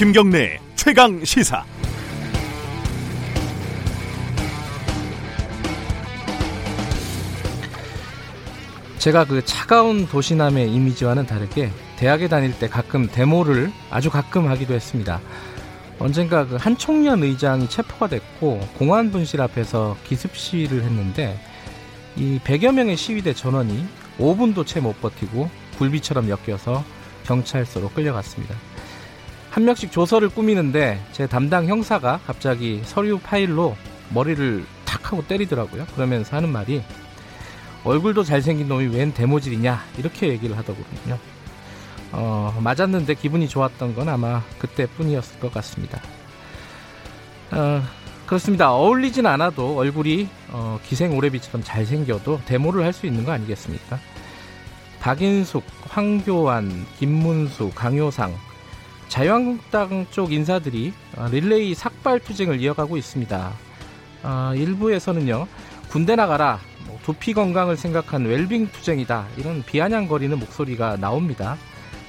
[0.00, 1.62] 김경래 최강 시사.
[8.96, 15.20] 제가 그 차가운 도시남의 이미지와는 다르게 대학에 다닐 때 가끔 데모를 아주 가끔 하기도 했습니다.
[15.98, 21.38] 언젠가 그한 청년 의장이 체포가 됐고 공안 분실 앞에서 기습 시위를 했는데
[22.16, 23.84] 이 100여 명의 시위대 전원이
[24.18, 26.82] 5분도 채 못 버티고 굴비처럼 엮여서
[27.24, 28.69] 경찰서로 끌려갔습니다.
[29.50, 33.76] 한 명씩 조서를 꾸미는데 제 담당 형사가 갑자기 서류 파일로
[34.10, 35.86] 머리를 탁 하고 때리더라고요.
[35.94, 36.82] 그러면서 하는 말이
[37.84, 41.18] 얼굴도 잘생긴 놈이 웬 대모질이냐 이렇게 얘기를 하더군요.
[42.12, 46.00] 어, 맞았는데 기분이 좋았던 건 아마 그때뿐이었을 것 같습니다.
[47.52, 47.82] 어,
[48.26, 48.72] 그렇습니다.
[48.72, 53.98] 어울리진 않아도 얼굴이 어, 기생 오래비처럼 잘생겨도 데모를 할 수 있는 거 아니겠습니까?
[55.00, 58.34] 박인숙, 황교안, 김문수, 강효상
[59.10, 63.52] 자유한국당 쪽 인사들이 어, 릴레이 삭발 투쟁을 이어가고 있습니다.
[64.22, 65.48] 어, 일부에서는요
[65.90, 71.56] 군대 나가라 뭐 두피 건강을 생각한 웰빙 투쟁이다 이런 비아냥거리는 목소리가 나옵니다.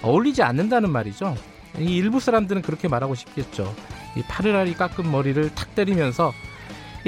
[0.03, 1.35] 어울리지 않는다는 말이죠.
[1.79, 3.75] 이 일부 사람들은 그렇게 말하고 싶겠죠.
[4.16, 6.31] 이 파르라리 깎은 머리를 탁 때리면서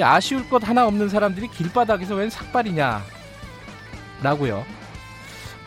[0.01, 3.03] 아쉬울 것 하나 없는 사람들이 길바닥에서 웬 삭발이냐
[4.23, 4.65] 라고요.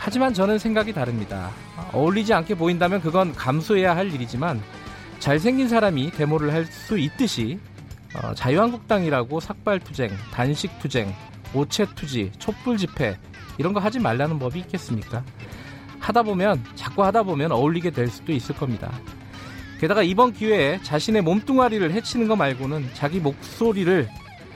[0.07, 1.51] 하지만 저는 생각이 다릅니다.
[1.93, 4.63] 어울리지 않게 보인다면 그건 감수해야 할 일이지만
[5.19, 7.59] 잘생긴 사람이 데모를 할 수 있듯이
[8.15, 11.13] 어, 자유한국당이라고 삭발투쟁, 단식투쟁,
[11.53, 13.19] 오체투지, 촛불집회
[13.59, 15.25] 이런 거 하지 말라는 법이 있겠습니까?
[15.99, 18.93] 하다 보면 자꾸 하다 보면 어울리게 될 수도 있을 겁니다.
[19.81, 24.09] 게다가 이번 기회에 자신의 몸뚱아리를 해치는 것 말고는 자기 목소리를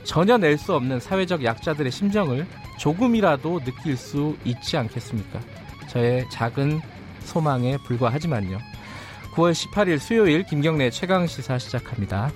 [0.04, 2.46] 전혀 낼 수 없는 사회적 약자들의 심정을
[2.80, 5.38] 조금이라도 느낄 수 있지 않겠습니까?
[5.88, 6.80] 저의 작은
[7.20, 8.58] 소망에 불과하지만요.
[9.34, 12.32] 9월 18일 수요일 김경래 최강 시사 시작합니다.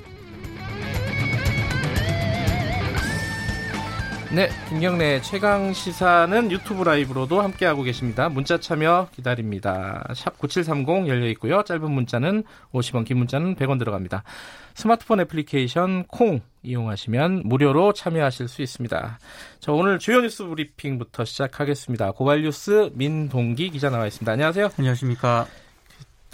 [4.35, 8.29] 네, 김경래 최강 시사는 유튜브 라이브로도 함께하고 계십니다.
[8.29, 10.05] 문자 참여 기다립니다.
[10.13, 11.63] 샵 9730 열려 있고요.
[11.63, 12.43] 짧은 문자는
[12.73, 14.25] 50원, 긴 문자는 100원 들어갑니다.
[14.75, 19.19] 스마트폰 애플리케이션 콩 이용하시면 무료로 참여하실 수 있습니다.
[19.61, 22.11] 자, 오늘 주요 뉴스 브리핑부터 시작하겠습니다.
[22.11, 24.33] 고발 뉴스 민동기 기자 나와 있습니다.
[24.33, 24.71] 안녕하세요.
[24.77, 25.47] 안녕하십니까.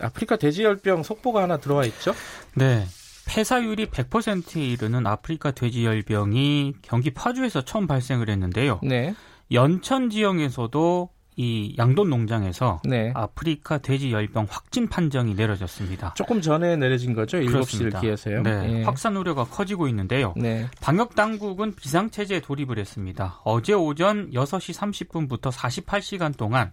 [0.00, 2.14] 아프리카 돼지열병 속보가 하나 들어와 있죠?
[2.54, 2.86] 네.
[3.30, 8.80] 폐사율이 100%에 이르는 아프리카 돼지열병이 경기 파주에서 처음 발생을 했는데요.
[8.82, 9.14] 네.
[9.52, 13.12] 연천 지역에서도 이 양돈 농장에서 네.
[13.14, 16.14] 아프리카 돼지 열병 확진 판정이 내려졌습니다.
[16.14, 17.38] 조금 전에 내려진 거죠?
[17.38, 18.42] 7시를 기해서요.
[18.42, 18.80] 네.
[18.80, 18.82] 예.
[18.82, 20.34] 확산 우려가 커지고 있는데요.
[20.36, 20.66] 네.
[20.80, 23.40] 방역 당국은 비상 체제에 돌입을 했습니다.
[23.44, 26.72] 어제 오전 6시 30분부터 48시간 동안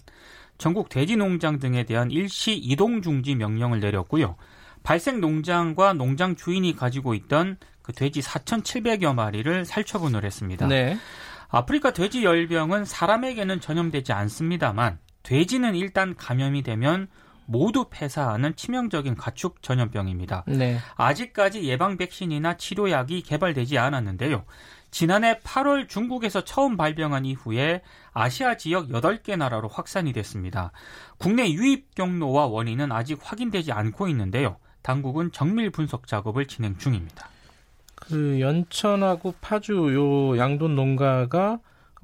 [0.58, 4.36] 전국 돼지 농장 등에 대한 일시 이동 중지 명령을 내렸고요.
[4.88, 10.66] 발생 농장과 농장 주인이 가지고 있던 그 돼지 4,700여 마리를 살처분을 했습니다.
[10.66, 10.98] 네.
[11.50, 17.10] 아프리카 돼지 열병은 사람에게는 전염되지 않습니다만 돼지는 일단 감염이 되면
[17.48, 20.46] 모두 폐사하는 치명적인 가축 전염병입니다.
[20.48, 20.78] 네.
[20.96, 24.46] 아직까지 예방 백신이나 치료약이 개발되지 않았는데요.
[24.90, 27.82] 지난해 8월 중국에서 처음 발병한 이후에
[28.14, 30.72] 아시아 지역 8개 나라로 확산이 됐습니다.
[31.18, 34.60] 국내 유입 경로와 원인은 아직 확인되지 않고 있는데요.
[34.88, 37.28] 당국은 정밀 분석 작업을 진행 중입니다.
[37.94, 41.60] 그 연천하고 파주 요 양돈 농가가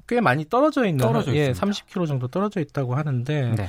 [0.06, 3.68] 꽤 많이 떨어져 있는 떨어져 예, 30km 정도 떨어져 있다고 하는데 네.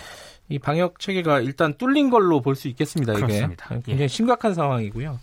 [0.49, 3.13] 이 방역 체계가 일단 뚫린 걸로 볼 수 있겠습니다.
[3.13, 3.69] 이게 그렇습니다.
[3.69, 4.07] 굉장히 예.
[4.09, 5.17] 심각한 상황이고요.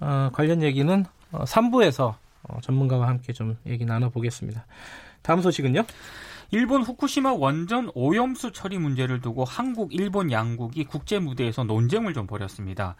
[0.00, 2.14] 어, 관련 얘기는 어, 3부에서
[2.44, 4.64] 어, 전문가와 함께 좀 얘기 나눠보겠습니다.
[5.20, 5.84] 다음 소식은요?
[6.52, 12.96] 일본 후쿠시마 원전 오염수 처리 문제를 두고 한국, 일본 양국이 국제 무대에서 논쟁을 좀 벌였습니다.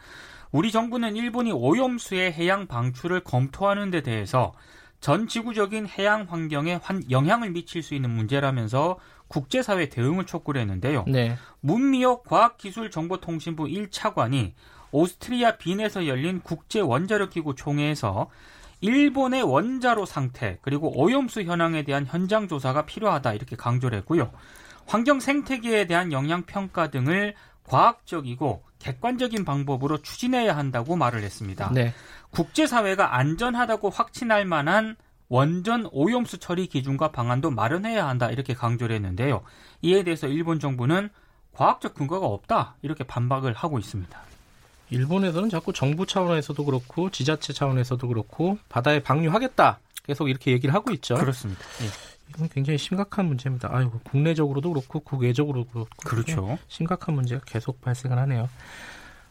[0.52, 4.52] 우리 정부는 일본이 오염수의 해양 방출을 검토하는 데 대해서
[5.00, 6.78] 전 지구적인 해양 환경에
[7.10, 8.98] 영향을 미칠 수 있는 문제라면서
[9.28, 11.04] 국제사회 대응을 촉구를 했는데요.
[11.08, 11.36] 네.
[11.60, 14.52] 문미역 과학기술정보통신부 1차관이
[14.92, 18.28] 오스트리아 빈에서 열린 국제 원자력 기구 총회에서
[18.80, 24.30] 일본의 원자로 상태 그리고 오염수 현황에 대한 현장 조사가 필요하다 이렇게 강조를 했고요.
[24.86, 27.34] 환경 생태계에 대한 영향 평가 등을
[27.64, 31.70] 과학적이고 객관적인 방법으로 추진해야 한다고 말을 했습니다.
[31.72, 31.92] 네.
[32.30, 34.96] 국제사회가 안전하다고 확신할 만한
[35.28, 39.42] 원전 오염수 처리 기준과 방안도 마련해야 한다 이렇게 강조를 했는데요.
[39.82, 41.10] 이에 대해서 일본 정부는
[41.52, 44.20] 과학적 근거가 없다 이렇게 반박을 하고 있습니다.
[44.90, 51.14] 일본에서는 자꾸 정부 차원에서도 그렇고 지자체 차원에서도 그렇고 바다에 방류하겠다 계속 이렇게 얘기를 하고 있죠.
[51.14, 51.62] 그렇습니다.
[51.82, 51.86] 예.
[52.30, 53.68] 이건 굉장히 심각한 문제입니다.
[53.72, 56.58] 아이고 국내적으로도 그렇고 국외적으로도 그렇고 그렇죠.
[56.68, 58.48] 심각한 문제가 계속 발생을 하네요.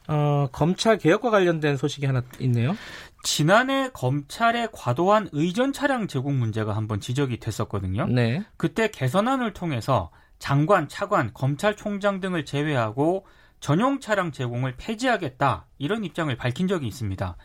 [0.07, 2.75] 어, 검찰 개혁과 관련된 소식이 하나 있네요.
[3.23, 8.07] 지난해 검찰의 과도한 의전 차량 제공 문제가 한번 지적이 됐었거든요.
[8.07, 8.43] 네.
[8.57, 10.09] 그때 개선안을 통해서
[10.39, 13.25] 장관, 차관, 검찰총장 등을 제외하고
[13.59, 17.35] 전용 차량 제공을 폐지하겠다 이런 입장을 밝힌 적이 있습니다.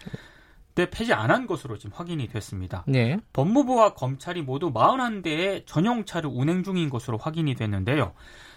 [0.74, 2.84] 근데 폐지 안 한 것으로 지금 확인이 됐습니다.
[2.86, 3.16] 네.
[3.32, 8.12] 법무부와 검찰이 모두 41대의 전용차를 운행 중인 것으로 확인이 됐는데요.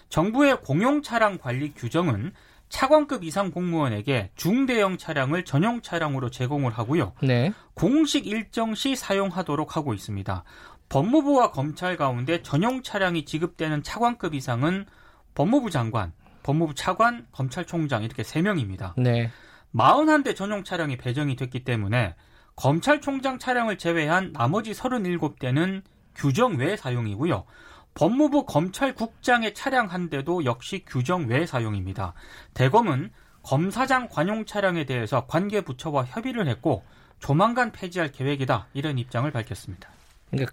[0.08, 2.32] 정부의 공용 차량 관리 규정은
[2.68, 7.14] 차관급 이상 공무원에게 중대형 차량을 전용 차량으로 제공을 하고요.
[7.22, 7.52] 네.
[7.74, 10.44] 공식 일정 시 사용하도록 하고 있습니다.
[10.88, 14.86] 법무부와 검찰 가운데 전용 차량이 지급되는 차관급 이상은
[15.34, 16.12] 법무부 장관,
[16.48, 18.94] 법무부 차관, 검찰총장 이렇게 3명입니다.
[18.96, 19.30] 네.
[19.74, 22.14] 41대 전용 차량이 배정이 됐기 때문에
[22.56, 25.82] 검찰총장 차량을 제외한 나머지 37대는
[26.14, 27.44] 규정 외 사용이고요.
[27.92, 32.14] 법무부 검찰국장의 차량 한 대도 역시 규정 외 사용입니다.
[32.54, 33.10] 대검은
[33.42, 36.82] 검사장 관용 차량에 대해서 관계 부처와 협의를 했고
[37.18, 39.90] 조만간 폐지할 계획이다 이런 입장을 밝혔습니다.
[40.30, 40.52] 그러니까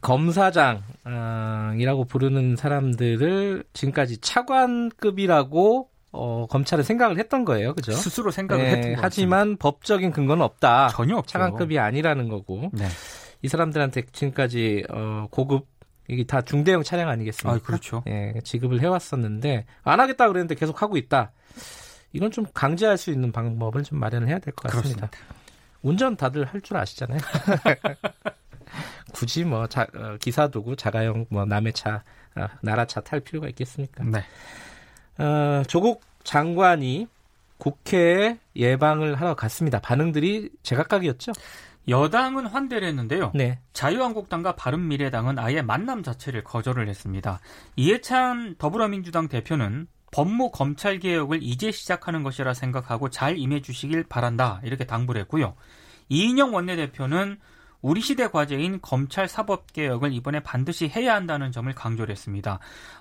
[1.04, 7.92] 검사장이라고 부르는 사람들을 지금까지 차관급이라고 어, 검찰은 생각을 했던 거예요, 그죠?
[7.92, 10.88] 스스로 생각을 네, 했던 것 하지만 법적인 근거는 없다.
[10.89, 11.33] 전혀 없죠.
[11.33, 12.88] 차관급이 아니라는 거고 네.
[13.42, 15.68] 이 사람들한테 지금까지 어, 고급
[16.07, 17.57] 이게 다 중대형 차량 아니겠습니까?
[17.57, 18.01] 아, 그렇죠.
[18.07, 21.31] 예, 지급을 해왔었는데 안 하겠다 그랬는데 계속 하고 있다.
[22.13, 25.07] 이건 좀 강제할 수 있는 방법을 좀 마련을 해야 될 것 같습니다.
[25.07, 25.36] 그렇습니다.
[25.81, 27.19] 운전 다들 할 줄 아시잖아요.
[29.13, 32.04] 굳이 뭐 자, 어, 기사 두고 자가용 뭐 남의 차,
[32.36, 34.04] 아, 나라 차 탈 필요가 있겠습니까?
[34.04, 34.24] 네.
[35.24, 37.07] 어, 조국 장관이
[37.57, 39.80] 국회에 예방을 하러 갔습니다.
[39.80, 41.31] 반응들이 제각각이었죠?
[41.88, 43.31] 여당은 환대를 했는데요.
[43.36, 43.60] 네.
[43.74, 47.39] 자유한국당과 바른미래당은 아예 만남 자체를 거절을 했습니다.
[47.75, 54.86] 이해찬 더불어민주당 대표는 법무 검찰 개혁을 이제 시작하는 것이라 생각하고 잘 임해 주시길 바란다 이렇게
[54.86, 55.56] 당부를 했고요.
[56.10, 57.38] 이인영 원내대표는
[57.85, 62.57] 우리 시대 과제인 검찰 사법 개혁을 이번에 반드시 해야 한다는 점을 강조를 했습니다.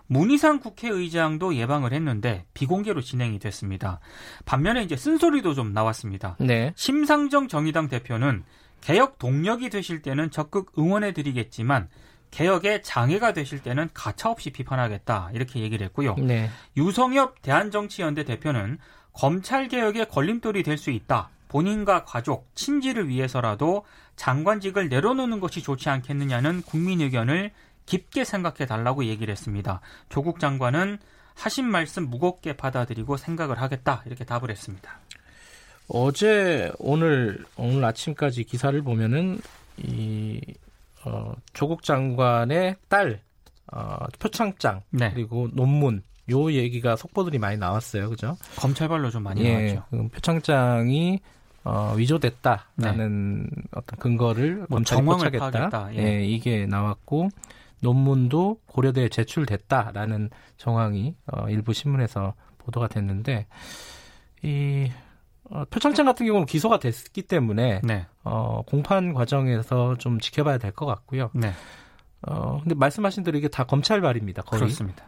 [0.08, 4.00] 문희상 국회의장도 예방을 했는데 비공개로 진행이 됐습니다.
[4.44, 6.36] 반면에 이제 쓴소리도 좀 나왔습니다.
[6.38, 6.74] 네.
[6.76, 8.44] 심상정 정의당 대표는
[8.82, 11.88] 개혁 동력이 되실 때는 적극 응원해 드리겠지만
[12.30, 16.14] 개혁에 장애가 되실 때는 가차없이 비판하겠다 이렇게 얘기를 했고요.
[16.16, 16.50] 네.
[16.76, 18.76] 유성엽 대한정치연대 대표는
[19.14, 21.30] 검찰 개혁에 걸림돌이 될 수 있다.
[21.48, 23.84] 본인과 가족, 친지를 위해서라도
[24.16, 27.50] 장관직을 내려놓는 것이 좋지 않겠느냐는 국민 의견을
[27.86, 29.80] 깊게 생각해 달라고 얘기를 했습니다.
[30.08, 30.98] 조국 장관은
[31.34, 34.98] 하신 말씀 무겁게 받아들이고 생각을 하겠다 이렇게 답을 했습니다.
[35.88, 39.40] 어제 오늘 오늘 아침까지 기사를 보면은
[39.76, 40.40] 이
[41.04, 43.20] 어, 조국 장관의 딸
[43.72, 45.10] 어, 표창장 네.
[45.12, 48.38] 그리고 논문 요 얘기가 속보들이 많이 나왔어요, 그죠?
[48.56, 49.84] 검찰발로 좀 많이 예, 나왔죠.
[49.90, 51.20] 그 표창장이
[51.64, 55.94] 어, 위조됐다라는 어떤 근거를 뭐 검찰이 정황을 포착했다.
[55.94, 55.98] 예.
[55.98, 57.30] 예, 이게 나왔고
[57.80, 63.46] 논문도 고려대에 제출됐다라는 정황이 어, 일부 신문에서 보도가 됐는데
[64.42, 64.90] 이
[65.50, 68.06] 어, 표창장 같은 경우는 기소가 됐기 때문에 네.
[68.24, 71.30] 어, 공판 과정에서 좀 지켜봐야 될 것 같고요.
[71.34, 71.52] 네.
[72.26, 74.42] 어, 근데 말씀하신 대로 이게 다 검찰발입니다.
[74.42, 74.60] 거의.
[74.60, 75.04] 그렇습니다.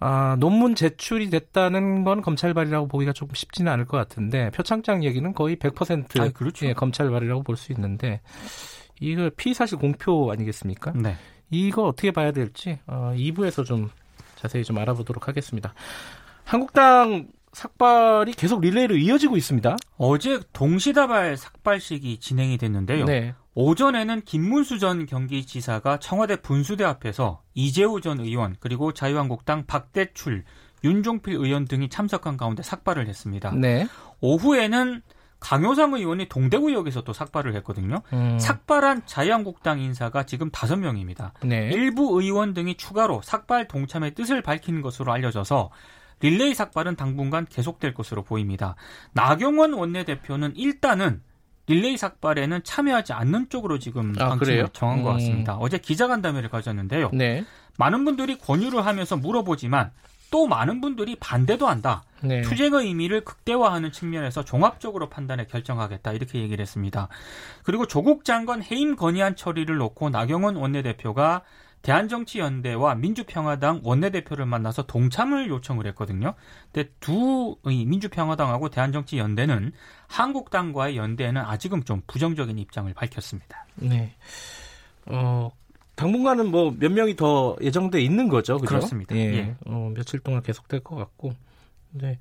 [0.00, 5.56] 아, 논문 제출이 됐다는 건 검찰발이라고 보기가 조금 쉽지는 않을 것 같은데 표창장 얘기는 거의
[5.56, 6.66] 100% 아, 그렇죠.
[6.66, 8.20] 예, 검찰발이라고 볼 수 있는데
[9.00, 10.92] 이거 피의 사실 공표 아니겠습니까?
[10.94, 11.16] 네.
[11.50, 13.90] 이거 어떻게 봐야 될지 어, 2부에서 좀
[14.36, 15.74] 자세히 좀 알아보도록 하겠습니다.
[16.44, 19.76] 한국당 삭발이 계속 릴레이로 이어지고 있습니다.
[19.98, 23.04] 어제 동시다발 삭발식이 진행이 됐는데요.
[23.04, 23.34] 네.
[23.54, 30.44] 오전에는 김문수 전 경기지사가 청와대 분수대 앞에서 이재호 전 의원 그리고 자유한국당 박대출,
[30.84, 33.52] 윤종필 의원 등이 참석한 가운데 삭발을 했습니다.
[33.52, 33.86] 네.
[34.20, 35.02] 오후에는
[35.38, 38.02] 강효상 의원이 동대구역에서 또 삭발을 했거든요.
[38.12, 41.34] 음, 삭발한 자유한국당 인사가 지금 다섯 명입니다.
[41.42, 41.68] 네.
[41.72, 45.70] 일부 의원 등이 추가로 삭발 동참의 뜻을 밝힌 것으로 알려져서
[46.20, 48.76] 릴레이 삭발은 당분간 계속될 것으로 보입니다.
[49.12, 51.20] 나경원 원내대표는 일단은
[51.72, 54.68] 릴레이 삭발에는 참여하지 않는 쪽으로 지금 아, 방침을?
[54.74, 55.14] 정한 것 음.
[55.14, 55.56] 같습니다.
[55.56, 57.10] 어제 기자간담회를 가졌는데요.
[57.14, 57.44] 네.
[57.78, 59.90] 많은 분들이 권유를 하면서 물어보지만
[60.30, 62.02] 또 많은 분들이 반대도 한다.
[62.20, 62.42] 네.
[62.42, 67.08] 투쟁의 의미를 극대화하는 측면에서 종합적으로 판단해 결정하겠다 이렇게 얘기를 했습니다.
[67.64, 71.42] 그리고 조국 장관 해임 건의안 처리를 놓고 나경원 원내대표가
[71.82, 76.34] 대한정치연대와 민주평화당 원내대표를 만나서 동참을 요청을 했거든요.
[76.72, 79.72] 근데 두이 민주평화당하고 대한정치연대는
[80.08, 83.66] 한국당과의 연대에는 아직은 좀 부정적인 입장을 밝혔습니다.
[83.76, 84.14] 네.
[85.06, 85.50] 어,
[85.96, 88.56] 당분간은 뭐 몇 명이 더 예정돼 있는 거죠.
[88.58, 88.66] 그죠?
[88.68, 89.14] 그렇습니다.
[89.16, 89.20] 예.
[89.20, 89.56] 예.
[89.66, 91.32] 어, 며칠 동안 계속될 것 같고.
[91.90, 92.18] 네.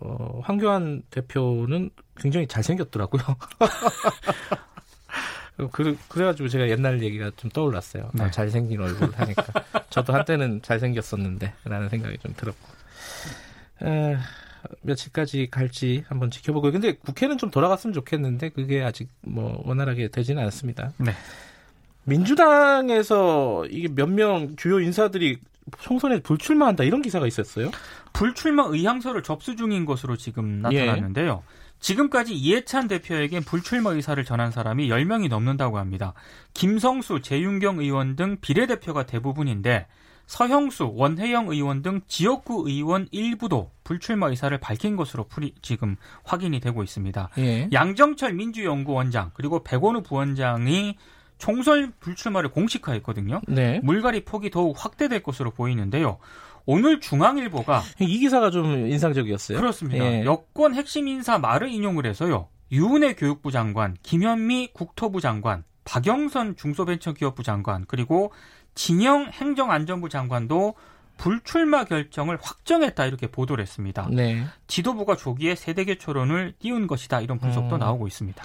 [0.00, 3.22] 어, 황교안 대표는 굉장히 잘생겼더라고요.
[5.72, 8.10] 그, 그래가지고 제가 옛날 얘기가 좀 떠올랐어요.
[8.14, 8.24] 네.
[8.24, 9.44] 아, 잘생긴 얼굴 하니까.
[9.90, 12.68] 저도 한때는 잘생겼었는데, 라는 생각이 좀 들었고.
[13.84, 14.16] 에,
[14.82, 16.72] 며칠까지 갈지 한번 지켜보고.
[16.72, 20.92] 근데 국회는 좀 돌아갔으면 좋겠는데, 그게 아직 뭐, 원활하게 되지는 않습니다.
[20.98, 21.12] 네.
[22.04, 25.38] 민주당에서 이게 몇 명 주요 인사들이
[25.78, 27.70] 총선에 불출마한다 이런 기사가 있었어요.
[28.12, 31.42] 불출마 의향서를 접수 중인 것으로 지금 나타났는데요.
[31.44, 31.65] 예.
[31.80, 36.14] 지금까지 이해찬 대표에게 불출마 의사를 전한 사람이 10명이 넘는다고 합니다.
[36.54, 39.86] 김성수, 재윤경 의원 등 비례대표가 대부분인데
[40.26, 46.82] 서형수, 원혜영 의원 등 지역구 의원 일부도 불출마 의사를 밝힌 것으로 풀이, 지금 확인이 되고
[46.82, 47.30] 있습니다.
[47.38, 47.68] 예.
[47.72, 50.96] 양정철 민주연구원장 그리고 백원우 부원장이
[51.38, 53.40] 총선 불출마를 공식화했거든요.
[53.46, 53.80] 네.
[53.84, 56.18] 물갈이 폭이 더욱 확대될 것으로 보이는데요.
[56.66, 59.58] 오늘 중앙일보가 이 기사가 좀 인상적이었어요.
[59.58, 60.04] 그렇습니다.
[60.04, 60.24] 예.
[60.24, 62.48] 여권 핵심 인사 말을 인용을 해서요.
[62.72, 68.32] 유은혜 교육부 장관, 김현미 국토부 장관, 박영선 중소벤처기업부 장관, 그리고
[68.74, 70.74] 진영 행정안전부 장관도
[71.16, 74.08] 불출마 결정을 확정했다 이렇게 보도를 했습니다.
[74.12, 74.44] 네.
[74.66, 77.78] 지도부가 조기에 세대교초론을 띄운 것이다 이런 분석도 음.
[77.78, 78.42] 나오고 있습니다.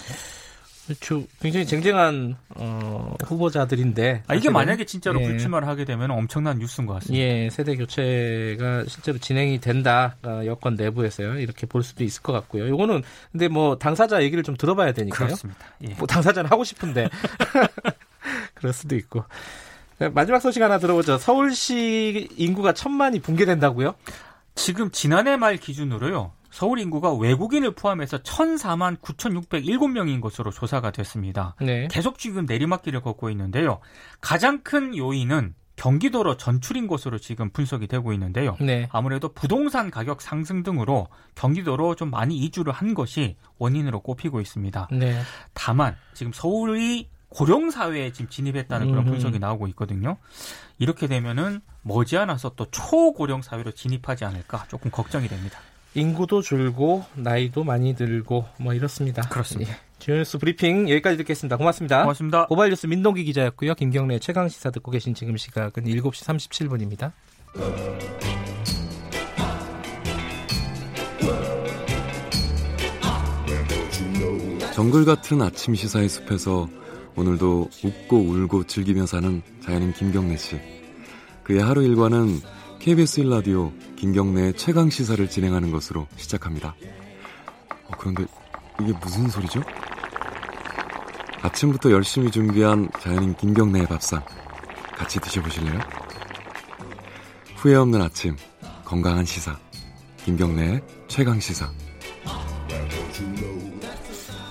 [1.00, 1.26] 그렇죠.
[1.40, 5.26] 굉장히 쟁쟁한 어, 후보자들인데 아, 이게 만약에 진짜로 예.
[5.26, 7.24] 불출마를 하게 되면 엄청난 뉴스인 것 같습니다.
[7.24, 12.68] 예, 세대 교체가 실제로 진행이 된다 어, 여권 내부에서요 이렇게 볼 수도 있을 것 같고요.
[12.70, 15.28] 요거는 근데 뭐 당사자 얘기를 좀 들어봐야 되니까요.
[15.28, 15.60] 그렇습니다.
[15.88, 15.94] 예.
[15.96, 17.10] 뭐 당사자는 하고 싶은데
[18.56, 19.24] 그럴 수도 있고
[20.00, 21.20] 네, 마지막 소식 하나 들어보죠.
[21.20, 23.94] 서울시 인구가 천만이 붕괴된다고요?
[24.56, 26.32] 지금 지난해 말 기준으로요.
[26.52, 31.56] 서울 인구가 외국인을 포함해서 1,004만 9,607명인 것으로 조사가 됐습니다.
[31.62, 31.88] 네.
[31.90, 33.80] 계속 지금 내리막길을 걷고 있는데요.
[34.20, 38.56] 가장 큰 요인은 경기도로 전출인 것으로 지금 분석이 되고 있는데요.
[38.60, 38.88] 네.
[38.92, 44.90] 아무래도 부동산 가격 상승 등으로 경기도로 좀 많이 이주를 한 것이 원인으로 꼽히고 있습니다.
[44.92, 45.20] 네.
[45.54, 50.18] 다만 지금 서울이 고령 사회에 지금 진입했다는 그런 분석이 나오고 있거든요.
[50.78, 55.60] 이렇게 되면은 머지않아서 또 초고령 사회로 진입하지 않을까 조금 걱정이 됩니다.
[55.94, 59.22] 인구도 줄고 나이도 많이 들고 뭐 이렇습니다.
[59.24, 59.74] 그렇습니다.
[59.74, 59.78] 예.
[60.00, 61.58] 주뉴스 브리핑 여기까지 듣겠습니다.
[61.58, 62.02] 고맙습니다.
[62.02, 62.46] 고맙습니다.
[62.48, 63.76] 고발뉴스 민동기 기자였고요.
[63.76, 67.12] 김경래 최강 시사 듣고 계신 지금 시각은 7시 37분입니다.
[74.74, 76.68] 정글 같은 아침 시사의 숲에서
[77.16, 80.60] 오늘도 웃고 울고 즐기며 사는 자연인 김경래 씨.
[81.44, 82.40] 그의 하루 일과는
[82.82, 86.76] KBS 1라디오 김경래의 최강 시사를 진행하는 것으로 시작합니다.
[87.88, 88.26] 어, 그런데
[88.82, 89.62] 이게 무슨 소리죠?
[91.44, 94.24] 아침부터 열심히 준비한 자연인 김경래의 밥상
[94.96, 95.80] 같이 드셔보실래요?
[97.58, 98.36] 후회 없는 아침
[98.84, 99.60] 건강한 시사
[100.26, 101.70] 김경래의 최강 시사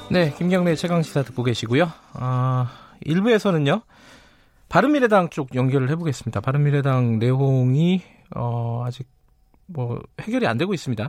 [0.09, 1.91] 네, 김경래 최강 시사 듣고 계시고요.
[2.13, 2.71] 아,
[3.05, 3.83] 1부에서는요.
[4.69, 6.41] 바른미래당 쪽 연결을 해보겠습니다.
[6.41, 9.07] 바른미래당 내용이 어, 아직
[9.67, 11.09] 뭐 해결이 안 되고 있습니다.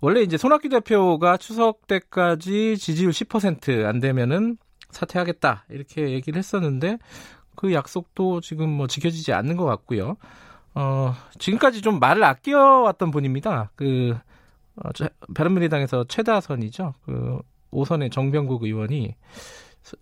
[0.00, 4.56] 원래 이제 손학규 대표가 추석 때까지 지지율 10%안 되면은
[4.90, 6.98] 사퇴하겠다 이렇게 얘기를 했었는데
[7.56, 10.16] 그 약속도 지금 뭐 지켜지지 않는 것 같고요.
[10.74, 13.72] 어, 지금까지 좀 말을 아껴왔던 분입니다.
[13.74, 14.16] 그
[14.76, 14.90] 어,
[15.34, 16.94] 바른미래당에서 최다선이죠.
[17.04, 17.40] 그
[17.72, 19.14] 5선의 정병국 의원이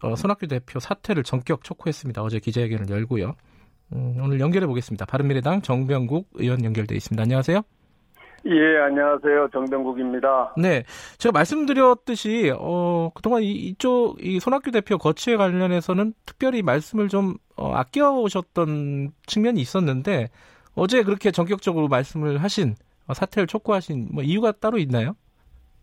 [0.03, 2.23] 어, 손학규 대표 사퇴를 전격 촉구했습니다.
[2.23, 3.35] 어제 기자회견을 열고요.
[3.93, 5.07] 음, 오늘 연결해 보겠습니다.
[5.07, 7.23] 바른미래당 정병국 의원 연결돼 있습니다.
[7.23, 7.63] 안녕하세요.
[8.47, 9.49] 예, 안녕하세요.
[9.53, 10.55] 정병국입니다.
[10.57, 10.85] 네.
[11.19, 17.73] 제가 말씀드렸듯이, 어, 그동안 이, 이쪽, 이 손학규 대표 거취에 관련해서는 특별히 말씀을 좀, 어,
[17.73, 20.29] 아껴오셨던 측면이 있었는데,
[20.77, 22.75] 어제 그렇게 전격적으로 말씀을 하신,
[23.09, 25.17] 어, 사퇴를 촉구하신, 뭐, 이유가 따로 있나요?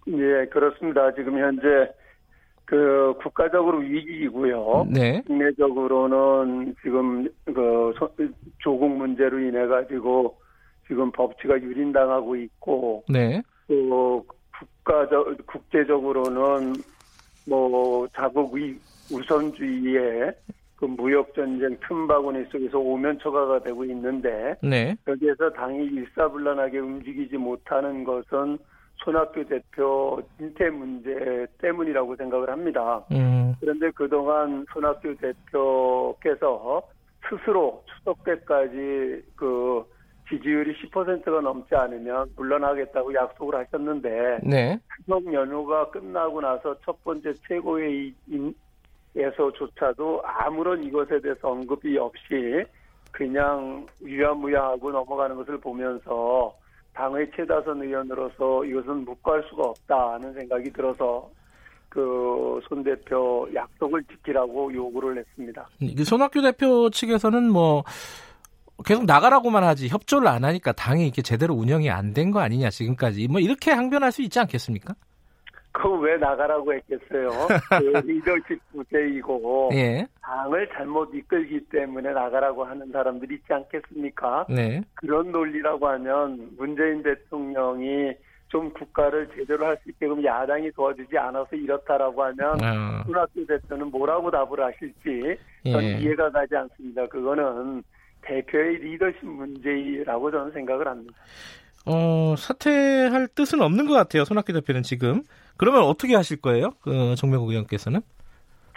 [0.08, 1.14] 예, 그렇습니다.
[1.16, 1.92] 지금 현재
[2.66, 4.88] 그 국가적으로 위기이고요.
[4.90, 5.22] 네.
[5.28, 7.94] 국내적으로는 지금 그
[8.60, 10.38] 조국 문제로 인해 가지고
[10.88, 13.42] 지금 법치가 유린당하고 있고 네.
[13.68, 14.26] 또
[14.58, 16.74] 국가적 국제적으로는
[17.48, 18.78] 뭐 자국 의
[19.12, 20.32] 우선주의에
[20.76, 24.96] 그 무역 전쟁 틈바구니 속에서 오면초가가 되고 있는데 네.
[25.08, 28.58] 여기에서 당이 일사불란하게 움직이지 못하는 것은
[28.98, 33.04] 손학규 대표 인태 문제 때문이라고 생각을 합니다.
[33.12, 33.56] 음.
[33.60, 36.82] 그런데 그동안 손학규 대표께서
[37.30, 39.86] 스스로 추석 때까지 그
[40.30, 44.80] 지지율이 10%가 넘지 않으면 물러나겠다고 약속을 하셨는데 네.
[44.96, 52.64] 추석 연휴가 끝나고 나서 첫 번째 최고회의에서조차도 아무런 이것에 대해서 언급이 없이
[53.12, 56.56] 그냥 유야무야하고 넘어가는 것을 보면서
[56.94, 61.30] 당의 최다선 의원으로서 이것은 묵과할 수가 없다는 생각이 들어서
[61.90, 65.68] 그손 대표 약속을 지키라고 요구를 했습니다.
[66.04, 67.84] 손학규 대표 측에서는 뭐
[68.86, 73.28] 계속 나가라고만 하지 협조를 안 하니까 당이 이렇게 제대로 운영이 안 된 거 아니냐 지금까지
[73.28, 74.96] 뭐 이렇게 항변할 수 있지 않겠습니까?
[75.74, 77.30] 그왜 나가라고 했겠어요?
[77.80, 80.08] 그 리더십 부재이고 예.
[80.22, 84.46] 당을 잘못 이끌기 때문에 나가라고 하는 사람들이 있지 않겠습니까?
[84.50, 84.82] 네.
[84.96, 88.14] 그런 논리라고 하면 문재인 대통령이
[88.50, 93.04] 좀 국가를 제대로 할 수 있게끔 야당이 도와주지 않아서 이렇다라고 하면 어.
[93.06, 95.98] 손학규 대표는 뭐라고 답을 하실지 전 예.
[95.98, 97.08] 이해가 가지 않습니다.
[97.08, 97.84] 그거는
[98.22, 101.14] 대표의 리더십 문제라고 저는 생각을 합니다.
[101.88, 104.24] 어, 사퇴할 뜻은 없는 것 같아요.
[104.24, 105.24] 손학규 대표는 지금.
[105.58, 106.72] 그러면 어떻게 하실 거예요?
[106.82, 108.02] 그 정명국 의원께서는?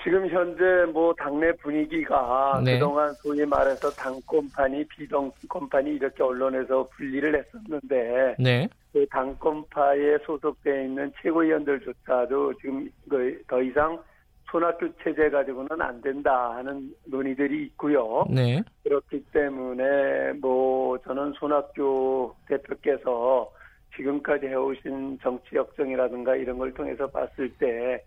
[0.02, 2.74] 지금 현재 뭐 당내 분위기가 네.
[2.74, 8.68] 그동안 소위 말해서 당권판이 비당권판이 이렇게 언론에서 분리를 했었는데 네.
[8.92, 14.00] 그 당권파에 소속되어 있는 최고위원들조차도 지금 그더 이상
[14.48, 18.24] 손학규 체제 가지고는 안 된다 하는 논의들이 있고요.
[18.30, 18.62] 네.
[18.84, 23.50] 그렇기 때문에 뭐 저는 손학규 대표께서
[23.96, 28.04] 지금까지 해오신 정치 역정이라든가 이런 걸 통해서 봤을 때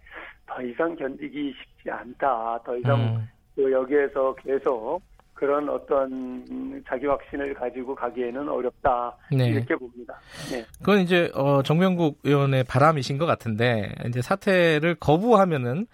[0.49, 2.59] 더 이상 견디기 쉽지 않다.
[2.65, 3.29] 더 이상 음.
[3.55, 5.01] 그 여기에서 계속
[5.33, 9.47] 그런 어떤 자기 확신을 가지고 가기에는 어렵다 네.
[9.47, 10.19] 이렇게 봅니다.
[10.51, 10.65] 네.
[10.79, 15.87] 그건 이제 어, 정명국 의원의 바람이신 것 같은데 이제 사퇴를 거부하면은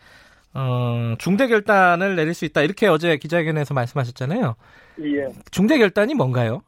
[0.56, 4.56] 어, 중대 결단을 내릴 수 있다 이렇게 어제 기자회견에서 말씀하셨잖아요.
[5.02, 5.28] 예.
[5.52, 6.64] 중대 결단이 뭔가요?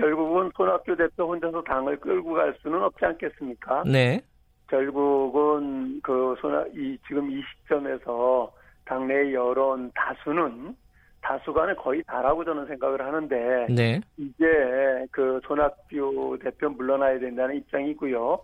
[0.00, 3.84] 결국은 손학규 대표 혼자서 당을 끌고 갈 수는 없지 않겠습니까?
[3.84, 4.22] 네.
[4.68, 8.52] 결국은 그 손아 이 지금 이 시점에서
[8.84, 10.74] 당내 여론 다수는
[11.20, 14.00] 다수간에 거의 다라고 저는 생각을 하는데 네.
[14.16, 18.40] 이제 그 손학규 대표 물러나야 된다는 입장이고요.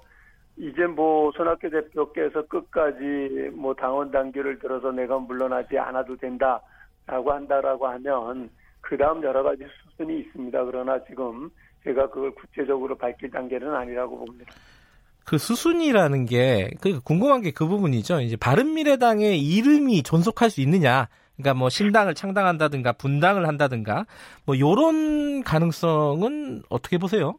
[0.58, 8.50] 이제 뭐 손학규 대표께서 끝까지 뭐 당원 당규를 들어서 내가 물러나지 않아도 된다라고 한다라고 하면
[8.88, 10.64] 그 다음 여러 가지 수순이 있습니다.
[10.64, 11.50] 그러나 지금
[11.82, 14.52] 제가 그걸 구체적으로 밝힐 단계는 아니라고 봅니다.
[15.24, 18.20] 그 수순이라는 게, 그 궁금한 게 그 부분이죠.
[18.20, 21.08] 이제 바른 미래당의 이름이 존속할 수 있느냐.
[21.34, 24.06] 그러니까 뭐 신당을 창당한다든가 분당을 한다든가
[24.46, 27.34] 뭐 요런 가능성은 어떻게 보세요?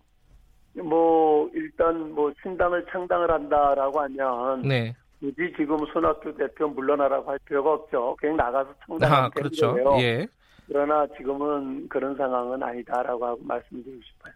[0.75, 4.93] 뭐 일단 뭐 신당을 창당을 한다라고 하면 네.
[5.19, 8.17] 굳이 지금 손학규 대표 물러나라고 할 필요가 없죠.
[8.19, 9.75] 그냥 나가서 창당하면 아, 그렇죠.
[9.75, 9.99] 되는.
[10.01, 10.27] 예.
[10.67, 14.33] 그러나 지금은 그런 상황은 아니다라고 말씀드리고 싶어요.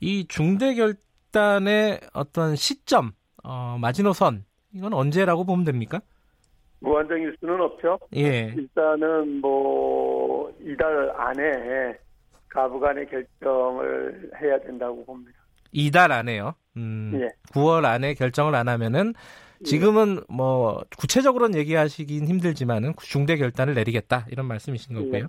[0.00, 6.00] 이 중대 결단의 어떤 시점, 어, 마지노선 이건 언제라고 보면 됩니까?
[6.80, 7.98] 무한정일 수는 없죠.
[8.16, 8.54] 예.
[8.56, 11.98] 일단은 뭐 이달 안에
[12.48, 15.38] 가부간의 결정을 해야 된다고 봅니다.
[15.72, 16.54] 이달 안에요.
[16.76, 17.28] 음, 예.
[17.52, 19.12] 9월 안에 결정을 안 하면은
[19.64, 25.24] 지금은 뭐 구체적으로는 얘기하시긴 힘들지만은 중대 결단을 내리겠다 이런 말씀이신 거고요.
[25.24, 25.26] 예.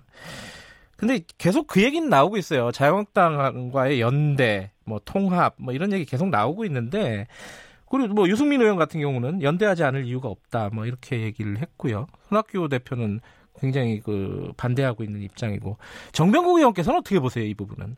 [0.96, 2.72] 근데 계속 그 얘기는 나오고 있어요.
[2.72, 7.28] 자유한국당과의 연대, 뭐 통합, 뭐 이런 얘기 계속 나오고 있는데
[7.89, 12.08] 그리고 뭐 유승민 의원 같은 경우는 연대하지 않을 이유가 없다, 뭐 이렇게 얘기를 했고요.
[12.30, 13.20] 손학규 대표는
[13.60, 15.78] 굉장히 그 반대하고 있는 입장이고
[16.13, 17.96] 정병국 의원께서는 어떻게 보세요 이 부분은?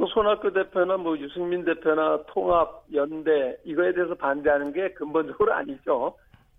[0.00, 6.14] 그 손학규 대표나 뭐 유승민 대표나 통합 연대 이거에 대해서 반대하는 게 근본적으로 아니죠.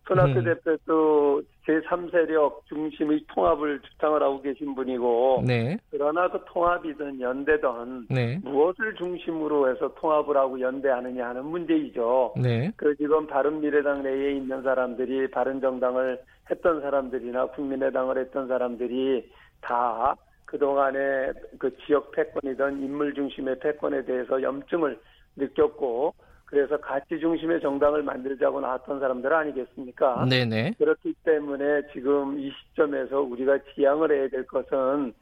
[0.07, 0.43] 손학규 음.
[0.43, 5.75] 대표도 제3세력 중심의 통합을 주장을 하고 계신 분이고 네.
[5.89, 8.39] 그러나 그 통합이든 연대든 네.
[8.43, 12.35] 무엇을 중심으로 해서 통합을 하고 연대하느냐 하는 문제이죠.
[12.39, 12.71] 네.
[12.75, 19.27] 그 지금 바른미래당 내에 있는 사람들이 바른정당을 했던 사람들이나 국민의당을 했던 사람들이
[19.61, 20.15] 다
[20.51, 24.99] 그동안에 그 지역 패권이든 인물 중심의 패권에 대해서 염증을
[25.37, 26.13] 느꼈고
[26.45, 30.25] 그래서 가치 중심의 정당을 만들자고 나왔던 사람들 아니겠습니까?
[30.29, 30.73] 네네.
[30.77, 35.13] 그렇기 때문에 지금 이 시점에서 우리가 지향을 해야 될 것은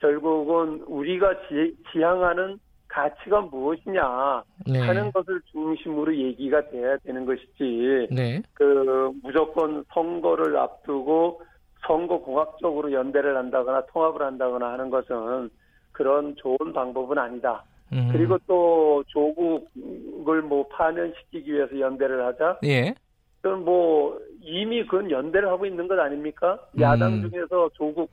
[0.00, 4.80] 결국은 우리가 지, 지향하는 가치가 무엇이냐 네.
[4.80, 8.08] 하는 것을 중심으로 얘기가 돼야 되는 것이지.
[8.10, 8.42] 네.
[8.52, 11.40] 그 무조건 선거를 앞두고
[11.86, 15.50] 선거 공학적으로 연대를 한다거나 통합을 한다거나 하는 것은
[15.92, 17.64] 그런 좋은 방법은 아니다.
[17.92, 18.08] 음.
[18.12, 22.58] 그리고 또 조국을 뭐 파면시키기 위해서 연대를 하자.
[22.64, 22.94] 예.
[23.40, 26.58] 그건 뭐 이미 그건 연대를 하고 있는 것 아닙니까?
[26.72, 26.80] 음.
[26.80, 28.10] 야당 중에서 조국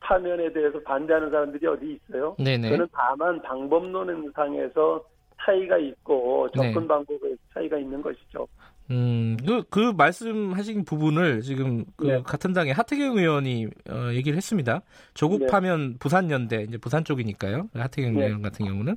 [0.00, 2.36] 파면에 대해서 반대하는 사람들이 어디 있어요?
[2.38, 2.70] 네네.
[2.70, 5.04] 그는 다만 방법론상에서
[5.40, 6.88] 차이가 있고 접근 네.
[6.88, 8.46] 방법에 차이가 있는 것이죠.
[8.90, 12.22] 음, 그, 그 말씀하신 부분을 지금 그 네.
[12.22, 14.80] 같은 당의 하태경 의원이 어, 얘기를 했습니다.
[15.14, 15.98] 조국파면 네.
[15.98, 17.68] 부산연대, 이제 부산 쪽이니까요.
[17.74, 18.26] 하태경 네.
[18.26, 18.96] 의원 같은 경우는.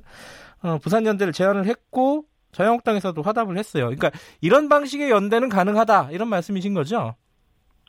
[0.62, 3.84] 어, 부산연대를 제안을 했고, 자유한국당에서도 화답을 했어요.
[3.84, 7.14] 그러니까 이런 방식의 연대는 가능하다, 이런 말씀이신 거죠?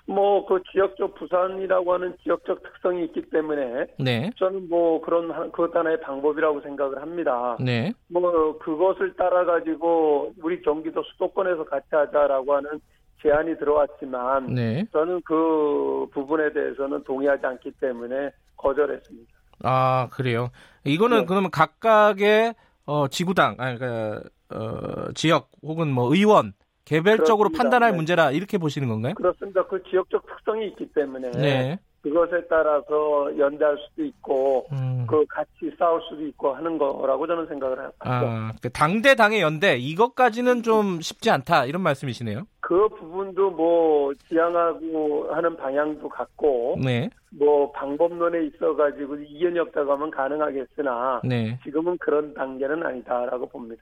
[0.05, 4.29] 뭐 그 지역적 부산이라고 하는 지역적 특성이 있기 때문에 네.
[4.37, 7.57] 저는 뭐 그런 그것 하나의 방법이라고 생각을 합니다.
[7.59, 7.93] 네.
[8.07, 12.81] 뭐 그것을 따라 가지고 우리 경기도 수도권에서 같이 하자라고 하는
[13.21, 14.85] 제안이 들어왔지만 네.
[14.91, 19.31] 저는 그 부분에 대해서는 동의하지 않기 때문에 거절했습니다.
[19.63, 20.49] 아 그래요.
[20.83, 21.25] 이거는 네.
[21.25, 22.53] 그러면 각각의
[22.85, 26.51] 어, 지구당, 아니, 그, 어, 지역 혹은 뭐 의원
[26.86, 27.63] 개별적으로 그렇습니다.
[27.63, 27.96] 판단할 네.
[27.98, 29.13] 문제라 이렇게 보시는 건가요?
[29.15, 29.65] 그렇습니다.
[29.67, 31.80] 그 지역적 특성이 있기 때문에 네.
[32.02, 35.08] 그것에 따라서 연대할 수도 있고 음.
[35.08, 37.98] 그 같이 싸울 수도 있고 하는 거라고 저는 생각을 합니다.
[38.00, 42.46] 아, 그 당대 당의 연대 이것까지는 좀 쉽지 않다 이런 말씀이시네요.
[42.60, 47.10] 그 부분도 뭐 지향하고 하는 방향도 같고 네.
[47.30, 51.58] 뭐 방법론에 있어 가지고 이견이 없다고 하면 가능하겠으나 네.
[51.63, 53.82] 지금은 그런 단계는 아니다라고 봅니다.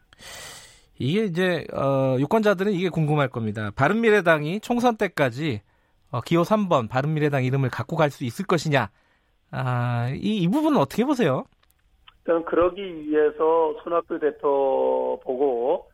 [1.02, 3.72] 이게 이제 어, 유권자들은 이게 궁금할 겁니다.
[3.76, 5.62] 바른미래당이 총선 때까지
[6.12, 8.90] 어, 기호 3번 바른미래당 이름을 갖고 갈 수 있을 것이냐.
[9.52, 11.46] 아, 이, 이 부분은 어떻게 보세요?
[12.26, 15.90] 저는 그러기 위해서 손학규 대표 보고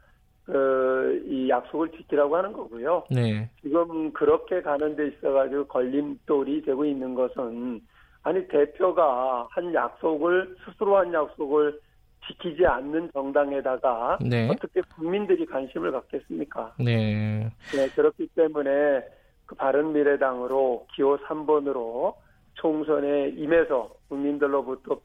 [0.46, 3.04] 그, 이 약속을 지키라고 하는 거고요.
[3.10, 3.50] 네.
[3.62, 7.82] 지금 그렇게 가는 데 있어가지고 걸림돌이 되고 있는 것은
[8.24, 11.80] 아니 대표가 한 약속을 스스로 한 약속을
[12.27, 14.49] 지키지 않는 정당에다가 네.
[14.49, 16.75] 어떻게 국민들이 관심을 갖겠습니까?
[16.79, 17.49] 네.
[17.73, 19.03] 네 그렇기 때문에
[19.45, 22.15] 그 바른 미래당으로 기호 3번으로
[22.55, 24.99] 총선에 임해서 국민들로부터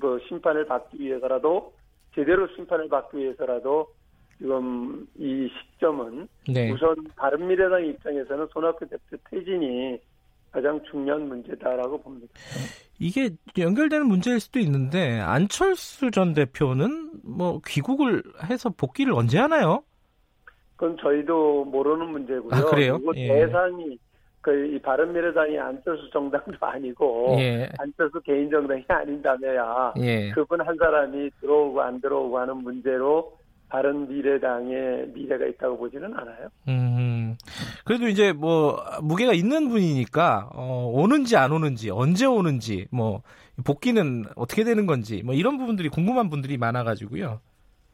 [0.00, 1.72] 그 심판을 받기 위해서라도
[2.14, 3.88] 제대로 심판을 받기 위해서라도
[4.38, 6.70] 지금 이 시점은 네.
[6.72, 9.98] 우선 바른미래당 입장에서는 손학규 대표 퇴진이
[10.54, 12.32] 가장 중요한 문제다라고 봅니다.
[13.00, 19.82] 이게 연결되는 문제일 수도 있는데 안철수 전 대표는 뭐 귀국을 해서 복귀를 언제 하나요?
[20.76, 22.54] 그건 저희도 모르는 문제고요.
[22.54, 23.00] 아, 그래요?
[23.16, 23.26] 예.
[23.26, 23.98] 대상이
[24.42, 27.68] 그이 바른미래당이 안철수 정당도 아니고 예.
[27.78, 30.30] 안철수 개인 정당이 아닌다며야 예.
[30.30, 33.36] 그분 한 사람이 들어오고 안 들어오고 하는 문제로
[33.68, 36.48] 다른 미래당의 미래가 있다고 보지는 않아요.
[36.68, 37.36] 음,
[37.84, 43.22] 그래도 이제 뭐 무게가 있는 분이니까 어, 오는지 안 오는지 언제 오는지 뭐
[43.64, 47.40] 복귀는 어떻게 되는 건지 뭐 이런 부분들이 궁금한 분들이 많아가지고요.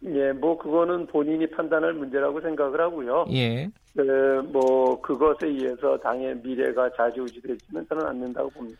[0.02, 3.26] 예, 뭐 그거는 본인이 판단할 문제라고 생각을 하고요.
[3.32, 3.68] 예.
[3.94, 4.02] 그,
[4.50, 8.78] 뭐 그것에 의해서 당의 미래가 좌지우지되지는 저는 않는다고 봅니다.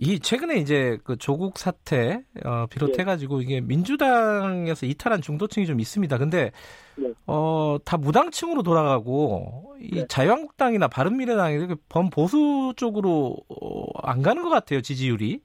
[0.00, 6.18] 이 최근에 이제 그 조국 사태 어, 비롯해가지고 이게 민주당에서 이탈한 중도층이 좀 있습니다.
[6.18, 6.52] 근데
[6.96, 7.12] 네.
[7.26, 10.06] 어다 무당층으로 돌아가고 이 네.
[10.06, 15.40] 자유한국당이나 바른미래당이 이렇게 범보수 쪽으로 어, 안 가는 것 같아요 지지율이.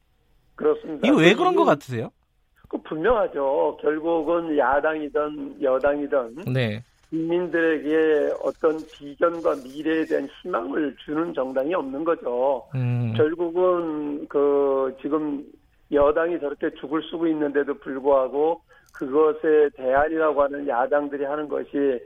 [0.55, 1.07] 그렇습니다.
[1.07, 2.11] 이거 왜 그런 것 같으세요?
[2.69, 3.77] 그 분명하죠.
[3.81, 6.83] 결국은 야당이든 여당이든 네.
[7.13, 12.65] 국민들에게 어떤 비전과 미래에 대한 희망을 주는 정당이 없는 거죠.
[12.73, 13.13] 음.
[13.15, 15.45] 결국은 그 지금
[15.91, 18.61] 여당이 저렇게 죽을 쓰고 있는데도 불구하고
[18.93, 21.99] 그것에 대안이라고 하는 야당들이 하는 것이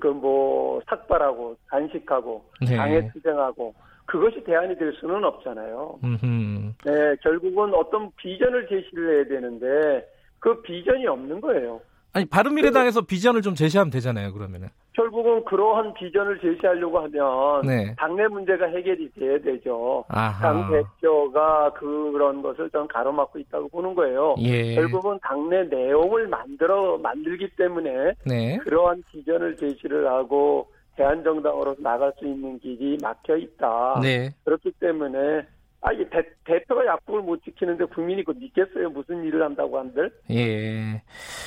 [0.00, 2.76] 그 뭐 삭발하고 단식하고 네.
[2.76, 3.74] 장애 투쟁하고
[4.06, 5.98] 그것이 대안이 될 수는 없잖아요.
[6.02, 6.72] 음흠.
[6.84, 10.06] 네, 결국은 어떤 비전을 제시를 해야 되는데
[10.38, 11.80] 그 비전이 없는 거예요.
[12.14, 14.32] 아니 바른미래당에서 비전을 좀 제시하면 되잖아요.
[14.32, 17.94] 그러면은 결국은 그러한 비전을 제시하려고 하면 네.
[17.96, 20.04] 당내 문제가 해결이 돼야 되죠.
[20.08, 20.42] 아하.
[20.42, 24.34] 당 대표가 그런 것을 좀 가로막고 있다고 보는 거예요.
[24.40, 24.74] 예.
[24.74, 28.58] 결국은 당내 내용을 만들어 만들기 때문에 네.
[28.58, 34.00] 그러한 비전을 제시를 하고 대한정당으로 나갈 수 있는 길이 막혀 있다.
[34.02, 34.34] 네.
[34.44, 35.46] 그렇기 때문에
[35.84, 38.88] 아, 이 대, 대표가 약속을 못 지키는데 국민이 그 믿겠어요?
[38.90, 40.12] 무슨 일을 한다고 한들?
[40.30, 41.02] 예.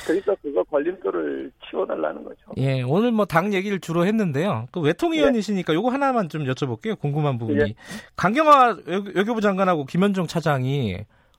[0.06, 2.40] 그러니까 그거 걸림돌을 치워달라는 거죠.
[2.58, 4.66] 예, 오늘 뭐 당 얘기를 주로 했는데요.
[4.72, 5.76] 그 외통위원이시니까 예.
[5.76, 6.98] 요거 하나만 좀 여쭤볼게요.
[6.98, 7.60] 궁금한 부분이.
[7.60, 7.74] 예.
[8.16, 8.76] 강경화
[9.14, 10.98] 외교부 장관하고 김현종 차장이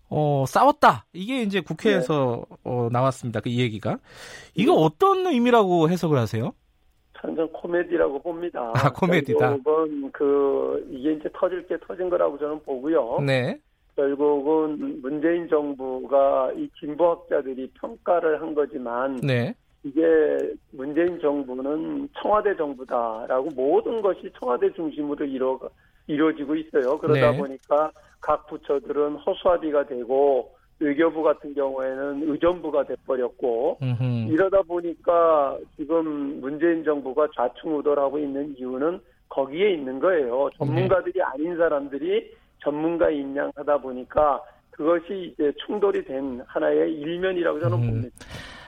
[0.09, 1.05] 어, 싸웠다.
[1.13, 2.55] 이게 이제 국회에서 예.
[2.63, 3.41] 어, 나왔습니다.
[3.41, 3.99] 그이 얘기가.
[4.55, 4.75] 이거 예.
[4.79, 6.51] 어떤 의미라고 해석을 하세요?
[7.23, 8.71] 완전 코미디라고 봅니다.
[8.75, 9.39] 아, 코미디다.
[9.39, 13.19] 결국은 그 이게 이제 터질 게 터진 거라고 저는 보고요.
[13.25, 13.59] 네.
[13.95, 19.55] 결국은 문재인 정부가 이 진보학자들이 평가를 한 거지만 네.
[19.83, 20.03] 이게
[20.71, 25.59] 문재인 정부는 청와대 정부다라고 모든 것이 청와대 중심으로 이루어
[26.05, 26.97] 이루어지고 있어요.
[26.99, 27.37] 그러다 네.
[27.37, 33.79] 보니까 각 부처들은 허수아비가 되고 외교부 같은 경우에는 의전부가 돼버렸고
[34.29, 40.49] 이러다 보니까 지금 문재인 정부가 좌충우돌하고 있는 이유는 거기에 있는 거예요.
[40.57, 47.87] 전문가들이 아닌 사람들이 전문가 인양 하다 보니까 그것이 이제 충돌이 된 하나의 일면이라고 저는 음.
[47.89, 48.15] 봅니다.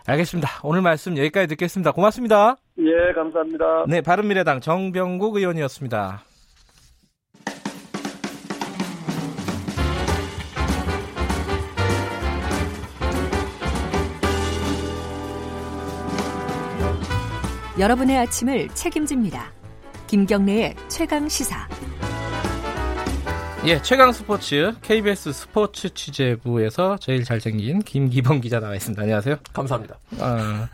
[0.07, 0.49] 알겠습니다.
[0.63, 1.91] 오늘 말씀 여기까지 듣겠습니다.
[1.91, 2.55] 고맙습니다.
[2.79, 3.85] 예, 감사합니다.
[3.87, 6.23] 네, 바른미래당 정병국 의원이었습니다.
[17.79, 19.53] 여러분의 아침을 책임집니다.
[20.07, 21.65] 김경래의 최강 시사.
[23.65, 29.01] 예, 최강 스포츠 KBS 스포츠 취재부에서 제일 잘생긴 김기범 기자 나와 있습니다.
[29.01, 29.37] 안녕하세요.
[29.53, 29.95] 감사합니다.
[30.19, 30.67] 아,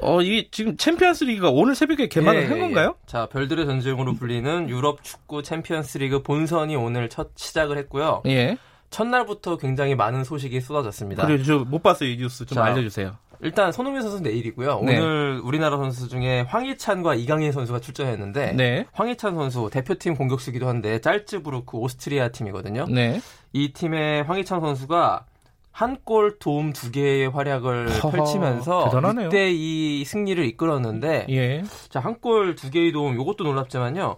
[0.00, 2.94] 어, 이 지금 챔피언스 리그가 오늘 새벽에 개막을 예, 한 건가요?
[2.96, 3.06] 예.
[3.06, 8.22] 자, 별들의 전쟁으로 불리는 유럽 축구 챔피언스 리그 본선이 오늘 첫 시작을 했고요.
[8.26, 8.58] 예.
[8.90, 11.26] 첫날부터 굉장히 많은 소식이 쏟아졌습니다.
[11.26, 12.46] 그래, 저 못 봤어요, 이 뉴스.
[12.46, 13.16] 좀 자, 알려주세요.
[13.42, 14.80] 일단 손흥민 선수 내일이고요.
[14.84, 14.98] 네.
[14.98, 18.86] 오늘 우리나라 선수 중에 황희찬과 이강인 선수가 출전했는데 네.
[18.92, 22.86] 황희찬 선수 대표팀 공격수기도 한데 짤츠부르크 오스트리아 팀이거든요.
[22.88, 23.20] 네.
[23.52, 25.26] 이 팀의 황희찬 선수가
[25.72, 29.30] 한 골 도움 두 개의 활약을 허허, 펼치면서 대단하네요.
[29.30, 31.62] 그때 이 승리를 이끌었는데 예.
[31.88, 34.16] 자한 골 두 개의 도움 이것도 놀랍지만요.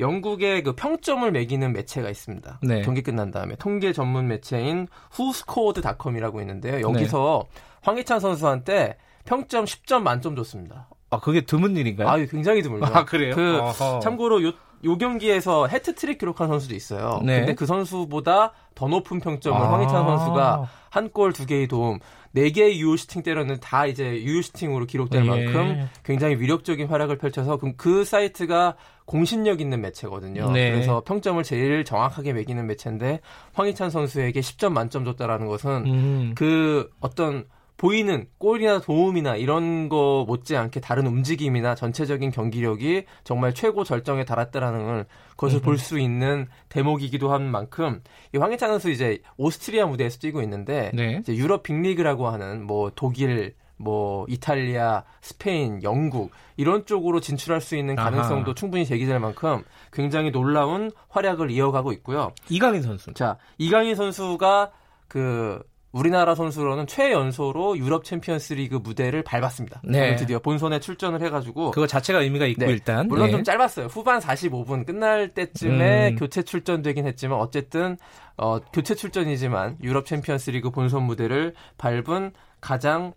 [0.00, 2.60] 영국의 그 평점을 매기는 매체가 있습니다.
[2.62, 2.82] 네.
[2.82, 6.80] 경기 끝난 다음에 통계 전문 매체인 후스코어드닷컴이라고 있는데요.
[6.88, 7.60] 여기서 네.
[7.82, 10.88] 황희찬 선수한테 평점 10점 만점 줬습니다.
[11.10, 12.08] 아 그게 드문 일인가요?
[12.08, 12.86] 아 굉장히 드물죠.
[12.86, 13.34] 아 그래요?
[13.34, 14.00] 그 어허.
[14.00, 14.52] 참고로 요,
[14.84, 17.20] 요 경기에서 해트트릭 기록한 선수도 있어요.
[17.22, 17.40] 네.
[17.40, 19.72] 근데 그 선수보다 더 높은 평점을 아.
[19.72, 21.98] 황희찬 선수가 한 골 두 개의 도움
[22.34, 25.28] 4개의 유효슈팅 때렸는데 다 이제 유효슈팅으로 기록될 예.
[25.28, 30.50] 만큼 굉장히 위력적인 활약을 펼쳐서 그, 그 사이트가 공신력 있는 매체거든요.
[30.52, 30.70] 네.
[30.70, 33.20] 그래서 평점을 제일 정확하게 매기는 매체인데
[33.52, 36.32] 황희찬 선수에게 10점 만점 줬다라는 것은 음.
[36.34, 37.44] 그 어떤
[37.76, 45.04] 보이는 골이나 도움이나 이런 거 못지않게 다른 움직임이나 전체적인 경기력이 정말 최고 절정에 달았다라는
[45.36, 45.62] 것을 음.
[45.62, 48.02] 볼수 있는 대목이기도 한 만큼
[48.34, 51.18] 이 황희찬 선수 이제 오스트리아 무대에서 뛰고 있는데 네.
[51.20, 57.96] 이제 유럽 빅리그라고 하는 뭐 독일 뭐 이탈리아, 스페인, 영국 이런 쪽으로 진출할 수 있는
[57.96, 58.54] 가능성도 아하.
[58.54, 62.32] 충분히 제기될 만큼 굉장히 놀라운 활약을 이어가고 있고요.
[62.48, 63.12] 이강인 선수.
[63.14, 64.70] 자, 이강인 선수가
[65.08, 65.60] 그
[65.92, 69.82] 우리나라 선수로는 최연소로 유럽 챔피언스 리그 무대를 밟았습니다.
[69.84, 70.16] 네.
[70.16, 71.70] 드디어 본선에 출전을 해가지고.
[71.70, 72.72] 그거 자체가 의미가 있고, 네.
[72.72, 73.08] 일단.
[73.08, 73.32] 물론 네.
[73.32, 73.86] 좀 짧았어요.
[73.86, 76.16] 후반 45분 끝날 때쯤에 음.
[76.16, 77.98] 교체 출전되긴 했지만, 어쨌든,
[78.38, 83.12] 어, 교체 출전이지만 유럽 챔피언스 리그 본선 무대를 밟은 가장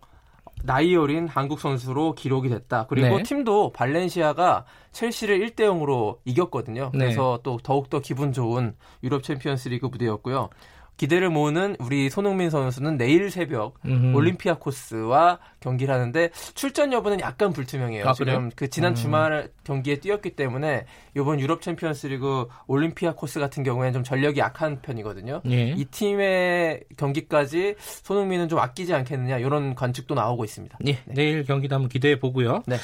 [0.62, 2.86] 나이 어린 한국 선수로 기록이 됐다.
[2.88, 3.22] 그리고 네.
[3.22, 6.90] 팀도 발렌시아가 첼시를 1대 0으로 이겼거든요.
[6.92, 6.98] 네.
[7.06, 10.48] 그래서 또 더욱더 기분 좋은 유럽 챔피언스 리그 무대였고요.
[10.96, 14.16] 기대를 모으는 우리 손흥민 선수는 내일 새벽 음흠.
[14.16, 18.08] 올림피아코스와 경기를 하는데 출전 여부는 약간 불투명해요.
[18.08, 18.94] 아, 지금 그 지난 음.
[18.94, 25.42] 주말 경기에 뛰었기 때문에 이번 유럽 챔피언스리그 올림피아코스 같은 경우에는 좀 전력이 약한 편이거든요.
[25.50, 25.70] 예.
[25.70, 30.78] 이 팀의 경기까지 손흥민은 좀 아끼지 않겠느냐 이런 관측도 나오고 있습니다.
[30.86, 30.92] 예.
[30.92, 31.14] 네.
[31.14, 32.62] 내일 경기도 한번 기대해 보고요.
[32.66, 32.76] 네.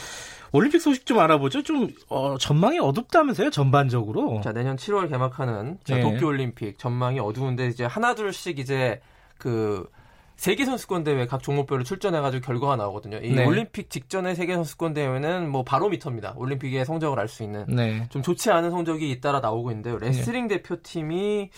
[0.53, 1.63] 올림픽 소식 좀 알아보죠.
[1.63, 4.41] 좀 어, 전망이 어둡다면서요, 전반적으로.
[4.45, 6.03] 자, 내년 7월 개막하는 자, 네.
[6.03, 9.01] 도쿄 올림픽 전망이 어두운데 이제 하나 둘씩 이제
[9.39, 9.89] 그
[10.37, 13.19] 세계 선수권 대회 각 종목별로 출전해가지고 결과가 나오거든요.
[13.19, 13.45] 이 네.
[13.45, 16.35] 올림픽 직전의 세계 선수권 대회는 뭐 바로미터입니다.
[16.37, 18.07] 올림픽의 성적을 알 수 있는 네.
[18.11, 19.99] 좀 좋지 않은 성적이 잇따라 나오고 있는데요.
[19.99, 20.57] 레슬링 네.
[20.57, 21.51] 대표팀이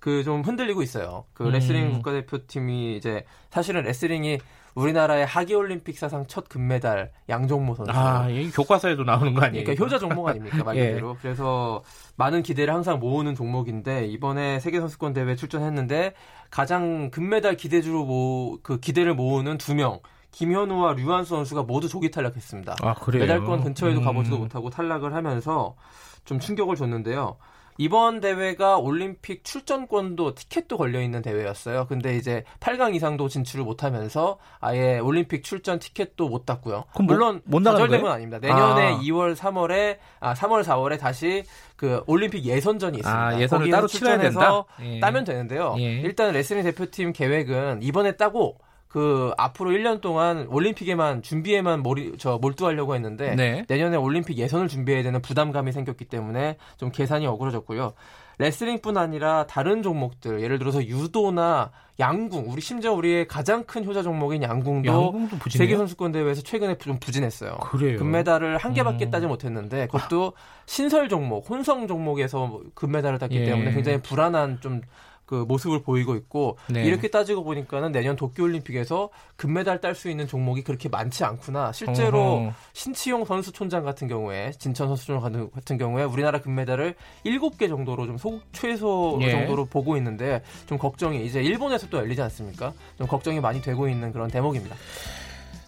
[0.00, 1.24] 그 좀 흔들리고 있어요.
[1.32, 1.92] 그 레슬링 음.
[1.94, 4.38] 국가대표팀이 이제 사실은 레슬링이
[4.74, 7.92] 우리나라의 하계 올림픽 사상 첫 금메달 양정모 선수.
[7.92, 9.64] 아, 이 교과서에도 나오는 거 아니에요?
[9.64, 11.10] 그러니까 효자 종목 아닙니까 말 그대로.
[11.10, 11.18] 예.
[11.22, 11.82] 그래서
[12.16, 16.14] 많은 기대를 항상 모으는 종목인데 이번에 세계 선수권 대회 출전했는데
[16.50, 20.00] 가장 금메달 기대주로 모, 그 기대를 모으는 두 명.
[20.32, 22.74] 김현우와 류한수 선수가 모두 조기 탈락했습니다.
[22.82, 23.22] 아, 그래요?
[23.22, 24.04] 메달권 근처에도 음.
[24.04, 25.76] 가보지도 못하고 탈락을 하면서
[26.24, 27.36] 좀 충격을 줬는데요.
[27.78, 31.86] 이번 대회가 올림픽 출전권도 티켓도 걸려 있는 대회였어요.
[31.88, 36.84] 근데 이제 8강 이상도 진출을 못 하면서 아예 올림픽 출전 티켓도 못 땄고요.
[37.00, 38.38] 물론 못, 못 거절된 건 아닙니다.
[38.38, 38.98] 내년에 아.
[39.00, 41.44] 2월, 3월에 아 3월, 4월에 다시
[41.76, 43.26] 그 올림픽 예선전이 있습니다.
[43.26, 44.64] 아, 예선을 따로 치러야 된다.
[44.82, 45.00] 예.
[45.00, 45.74] 따면 되는데요.
[45.78, 46.00] 예.
[46.00, 48.58] 일단 레슬링 대표팀 계획은 이번에 따고
[48.94, 53.64] 그 앞으로 1년 동안 올림픽에만 준비에만 몰이, 저 몰두하려고 했는데 네.
[53.66, 57.94] 내년에 올림픽 예선을 준비해야 되는 부담감이 생겼기 때문에 좀 계산이 어그러졌고요.
[58.38, 64.44] 레슬링뿐 아니라 다른 종목들 예를 들어서 유도나 양궁 우리 심지어 우리의 가장 큰 효자 종목인
[64.44, 67.56] 양궁도 세계 선수권 대회에서 최근에 좀 부진했어요.
[67.62, 67.98] 그래요.
[67.98, 69.10] 금메달을 한 개밖에 음.
[69.10, 70.34] 따지 못했는데 그것도
[70.66, 73.44] 신설 종목 혼성 종목에서 금메달을 땄기 예.
[73.46, 74.82] 때문에 굉장히 불안한 좀
[75.26, 76.84] 그 모습을 보이고 있고 네.
[76.84, 81.72] 이렇게 따지고 보니까는 내년 도쿄올림픽에서 금메달 딸 수 있는 종목이 그렇게 많지 않구나.
[81.72, 82.52] 실제로 어허.
[82.72, 88.18] 신치용 선수 촌장 같은 경우에 진천 선수 촌장 같은 경우에 우리나라 금메달을 7개 정도로 좀
[88.18, 89.30] 소, 최소 예.
[89.30, 92.72] 정도로 보고 있는데 좀 걱정이 이제 일본에서 또 열리지 않습니까?
[92.98, 94.74] 좀 걱정이 많이 되고 있는 그런 대목입니다.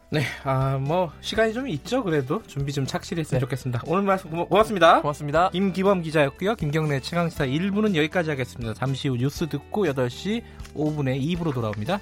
[0.09, 2.41] 네, 아, 뭐, 시간이 좀 있죠, 그래도.
[2.47, 3.41] 준비 좀 착실히 했으면 네.
[3.41, 3.83] 좋겠습니다.
[3.87, 5.01] 오늘 말씀 고마, 고맙습니다.
[5.01, 5.51] 고맙습니다.
[5.51, 6.55] 김기범 기자였고요.
[6.55, 8.73] 김경래 최강시사 1부는 여기까지 하겠습니다.
[8.75, 10.43] 잠시 후 뉴스 듣고 8시
[10.75, 11.99] 5분에 2부로 돌아옵니다.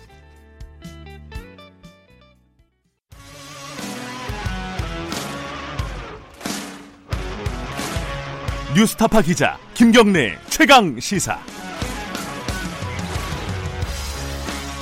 [8.76, 11.38] 뉴스타파 기자 김경래 최강 시사.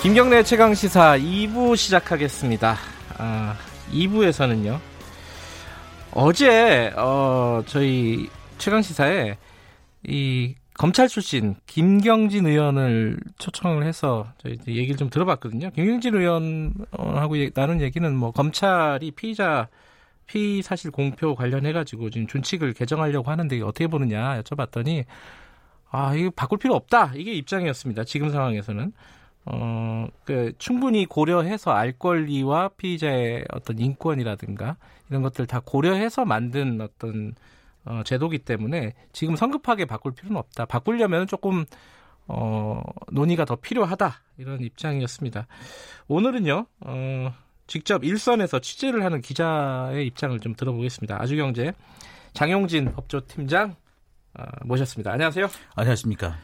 [0.02, 2.91] 김경래 최강 시사 2부 시작하겠습니다.
[3.24, 3.56] 아,
[3.92, 4.80] 2부에서는요.
[6.10, 9.38] 어제 어, 저희 최강 시사에
[10.02, 15.70] 이 검찰 출신 김경진 의원을 초청을 해서 저희 얘기를 좀 들어봤거든요.
[15.70, 19.68] 김경진 의원하고 나눈 얘기는 뭐 검찰이 피의자
[20.26, 25.04] 피의 사실 공표 관련해 가지고 지금 준칙을 개정하려고 하는데 어떻게 보느냐 여쭤봤더니
[25.92, 28.02] 아 이거 바꿀 필요 없다 이게 입장이었습니다.
[28.02, 28.92] 지금 상황에서는
[29.44, 34.76] 어, 그 충분히 고려해서 알 권리와 피의자의 어떤 인권이라든가
[35.10, 37.34] 이런 것들 다 고려해서 만든 어떤
[37.84, 40.66] 어, 제도기 때문에 지금 성급하게 바꿀 필요는 없다.
[40.66, 41.64] 바꾸려면 조금
[42.28, 45.46] 어, 논의가 더 필요하다 이런 입장이었습니다.
[46.06, 47.34] 오늘은요, 어,
[47.66, 51.20] 직접 일선에서 취재를 하는 기자의 입장을 좀 들어보겠습니다.
[51.20, 51.72] 아주경제
[52.32, 53.74] 장용진 법조팀장
[54.38, 55.12] 어, 모셨습니다.
[55.12, 55.48] 안녕하세요.
[55.74, 56.36] 안녕하십니까.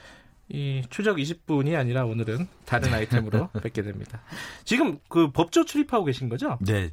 [0.51, 4.21] 이 추적 20분이 아니라 오늘은 다른 아이템으로 뵙게 됩니다.
[4.65, 6.59] 지금 그 법조 출입하고 계신 거죠?
[6.61, 6.91] 네.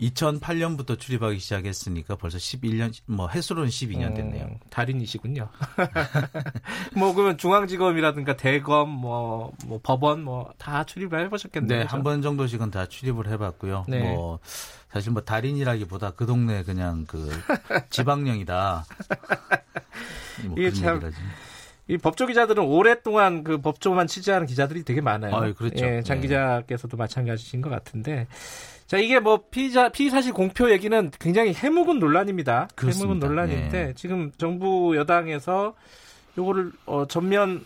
[0.00, 4.46] 2008년부터 출입하기 시작했으니까 벌써 11년, 뭐 해수로는 12년 됐네요.
[4.46, 5.48] 어, 달인이시군요.
[6.96, 11.80] 뭐 그러면 중앙지검이라든가 대검, 뭐, 뭐 법원, 뭐 다 출입을 해보셨겠네요.
[11.80, 13.84] 네, 한 번 정도씩은 다 출입을 해봤고요.
[13.88, 14.00] 네.
[14.00, 14.38] 뭐
[14.90, 17.30] 사실 뭐 달인이라기보다 그 동네 그냥 그
[17.90, 18.84] 지방령이다.
[20.46, 20.94] 뭐 이게 참.
[20.96, 21.16] 얘기라지.
[21.88, 25.34] 이 법조 기자들은 오랫동안 그 법조만 취재하는 기자들이 되게 많아요.
[25.34, 25.84] 아, 그렇죠.
[25.84, 26.22] 예, 장 네.
[26.22, 28.26] 기자께서도 마찬가지신 것 같은데.
[28.86, 32.68] 자, 이게 뭐 피의자 피의 사실 공표 얘기는 굉장히 해묵은 논란입니다.
[32.76, 33.14] 그렇습니다.
[33.14, 33.92] 해묵은 논란인데 네.
[33.94, 35.74] 지금 정부 여당에서
[36.38, 37.64] 요거를 어, 전면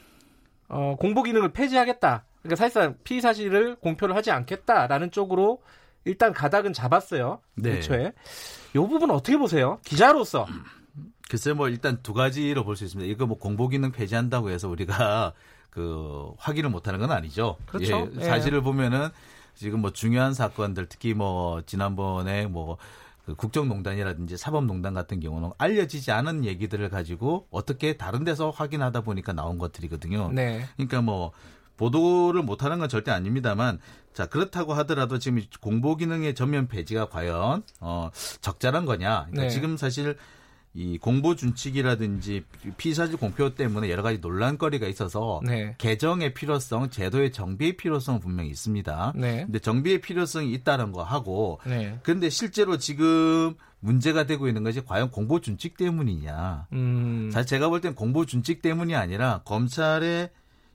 [0.69, 2.25] 어, 공보 기능을 폐지하겠다.
[2.43, 5.61] 그러니까 사실상 피의 사실을 공표를 하지 않겠다라는 쪽으로
[6.05, 7.41] 일단 가닥은 잡았어요.
[7.57, 7.79] 네.
[7.79, 8.13] 애초에.
[8.77, 9.79] 요 부분 어떻게 보세요?
[9.85, 10.47] 기자로서.
[11.29, 13.11] 글쎄 뭐 일단 두 가지로 볼 수 있습니다.
[13.11, 15.33] 이거 뭐 공보 기능 폐지한다고 해서 우리가
[15.71, 17.57] 그 확인을 못하는 건 아니죠.
[17.67, 18.11] 그렇죠.
[18.19, 18.63] 예, 사실을 예.
[18.63, 19.09] 보면은
[19.55, 22.79] 지금 뭐 중요한 사건들 특히 뭐 지난번에 뭐
[23.27, 29.59] 그 국정농단이라든지 사법농단 같은 경우는 알려지지 않은 얘기들을 가지고 어떻게 다른 데서 확인하다 보니까 나온
[29.59, 30.31] 것들이거든요.
[30.33, 30.65] 네.
[30.77, 31.33] 그러니까 뭐
[31.77, 33.81] 보도를 못하는 건 절대 아닙니다만
[34.15, 38.11] 자 그렇다고 하더라도 지금 공보 기능의 전면 폐지가 과연 어
[38.41, 39.27] 적절한 거냐?
[39.27, 39.51] 그러니까 네.
[39.51, 40.17] 지금 사실
[40.77, 42.45] 이 공보 준칙이라든지
[42.77, 45.75] 피사실 공표 때문에 여러 가지 논란거리가 있어서 네.
[45.79, 49.15] 개정의 필요성, 제도의 정비의 필요성은 분명히 있습니다.
[49.17, 49.45] 네.
[49.47, 51.99] 근데 정비의 필요성이 있다는 거 하고 네.
[52.03, 56.67] 근데 실제로 지금 문제가 되고 있는 것이 과연 공보 준칙 때문이냐.
[56.73, 57.31] 음.
[57.33, 60.29] 사실 제가 볼 땐 공보 준칙 때문이 아니라 검찰의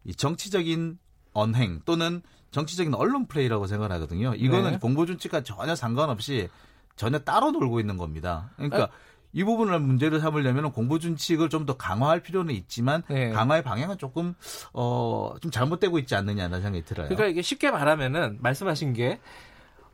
[0.05, 0.97] 이 정치적인
[1.33, 4.33] 언행 또는 정치적인 언론 플레이라고 생각하거든요.
[4.33, 4.77] 이거는 네.
[4.79, 6.49] 공보 준칙과 전혀 상관없이
[6.95, 8.49] 전혀 따로 놀고 있는 겁니다.
[8.55, 8.89] 그러니까 아,
[9.33, 13.29] 이 부분을 문제를 삼으려면 공보 준칙을 좀 더 강화할 필요는 있지만 네.
[13.31, 14.33] 강화의 방향은 조금
[14.73, 17.07] 어 좀 잘못되고 있지 않느냐는 생각이 들어요.
[17.07, 19.19] 그러니까 이게 쉽게 말하면은 말씀하신 게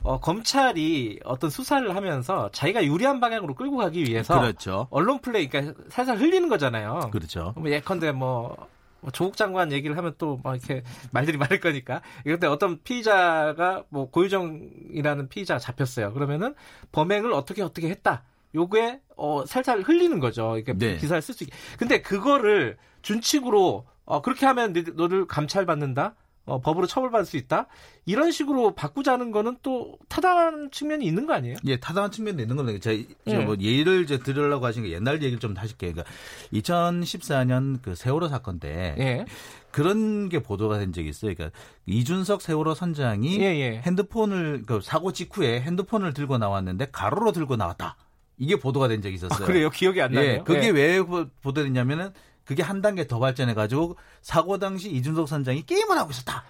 [0.04, 4.88] 어, 검찰이 어떤 수사를 하면서 자기가 유리한 방향으로 끌고 가기 위해서 그렇죠.
[4.92, 7.10] 언론 플레이 그러니까 살살 흘리는 거잖아요.
[7.12, 7.54] 그렇죠.
[7.58, 8.56] 뭐 예컨대 뭐,
[9.02, 12.02] 뭐 조국 장관 얘기를 하면 또 막 이렇게 말들이 많을 거니까.
[12.26, 16.14] 이런데 어떤 피의자가 뭐 고유정이라는 피의자가 잡혔어요.
[16.14, 16.56] 그러면은
[16.92, 18.24] 범행을 어떻게 어떻게 했다.
[18.58, 20.58] 요게 어 살살 흘리는 거죠.
[20.58, 20.98] 이렇게 네.
[20.98, 21.56] 기사를 쓸 수 있게.
[21.78, 26.16] 근데 그거를 준칙으로 어 그렇게 하면 너를 감찰받는다.
[26.48, 27.68] 어, 법으로 처벌받을 수 있다.
[28.06, 31.58] 이런 식으로 바꾸자는 거는 또 타당한 측면이 있는 거 아니에요?
[31.66, 33.40] 예, 타당한 측면도 있는 건데 제가 예.
[33.40, 35.92] 뭐 예를 이제 들으려고 하신 게 옛날 얘기를 좀 하실게요.
[35.92, 36.10] 그러니까
[36.54, 39.26] 2014년 그 세월호 사건 때 예.
[39.72, 41.36] 그런 게 보도가 된 적이 있어요.
[41.36, 41.56] 그러니까
[41.86, 43.82] 이준석 세월호 선장이 예, 예.
[43.86, 47.98] 핸드폰을 그 사고 직후에 핸드폰을 들고 나왔는데 가로로 들고 나왔다.
[48.38, 49.44] 이게 보도가 된 적이 있었어요.
[49.44, 49.70] 아, 그래요?
[49.70, 50.26] 기억이 안 나요.
[50.26, 50.70] 예, 그게 예.
[50.70, 52.14] 왜 보도됐냐면은
[52.46, 56.44] 그게 한 단계 더 발전해 가지고 사고 당시 이준석 선장이 게임을 하고 있었다.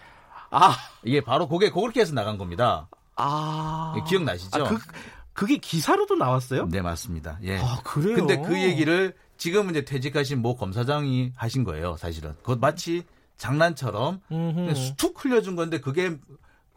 [0.51, 2.87] 아, 이게 바로 그게 그렇게 해서 나간 겁니다.
[3.15, 4.65] 아, 예, 기억나시죠?
[4.65, 4.77] 아, 그,
[5.33, 6.67] 그게 기사로도 나왔어요?
[6.67, 7.39] 네, 맞습니다.
[7.43, 7.57] 예.
[7.57, 8.15] 아, 그래요?
[8.15, 12.33] 근데 그 얘기를 지금 이제 퇴직하신 모 검사장이 하신 거예요, 사실은.
[12.41, 13.03] 그것 마치
[13.37, 14.21] 장난처럼
[14.97, 16.17] 툭 흘려준 건데 그게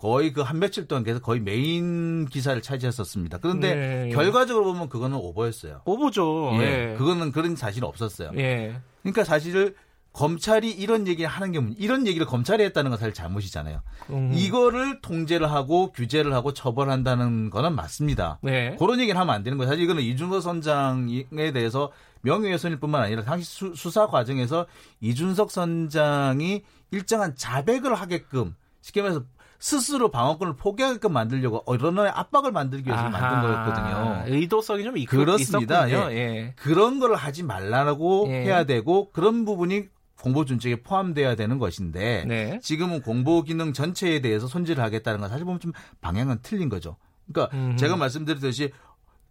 [0.01, 3.39] 거의 그 한 며칠 동안 계속 거의 메인 기사를 차지했었습니다.
[3.39, 4.09] 그런데 네.
[4.09, 5.83] 결과적으로 보면 그거는 오버였어요.
[5.85, 6.53] 오버죠.
[6.55, 6.93] 예.
[6.93, 6.95] 예.
[6.97, 8.31] 그거는 그런 사실은 없었어요.
[8.37, 8.81] 예.
[9.03, 9.75] 그러니까 사실을
[10.13, 13.83] 검찰이 이런 얘기를 하는 게 이런 얘기를 검찰이 했다는 건 사실 잘못이잖아요.
[14.11, 14.33] 음.
[14.35, 18.39] 이거를 통제를 하고 규제를 하고 처벌한다는 거는 맞습니다.
[18.43, 18.75] 네.
[18.79, 19.71] 그런 얘기를 하면 안 되는 거예요.
[19.71, 21.93] 사실 이거는 이준석 선장에 대해서
[22.23, 24.67] 명예훼손일 뿐만 아니라 당시 수, 사 과정에서
[25.01, 29.25] 이준석 선장이 일정한 자백을 하게끔 쉽게 말해서
[29.61, 34.35] 스스로 방어권을 포기하게끔 만들려고 언론의 압박을 만들기 위해서 아하, 만든 거였거든요.
[34.35, 35.89] 의도성이 좀 그렇습니다.
[35.91, 36.17] 예.
[36.17, 36.55] 예.
[36.57, 38.45] 그런 걸 하지 말라고 예.
[38.45, 39.89] 해야 되고 그런 부분이
[40.23, 42.59] 공보 준칙에 포함돼야 되는 것인데 네.
[42.63, 46.97] 지금은 공보 기능 전체에 대해서 손질을 하겠다는 건 사실 보면 좀 방향은 틀린 거죠.
[47.31, 48.73] 그러니까 음 제가 말씀드렸듯이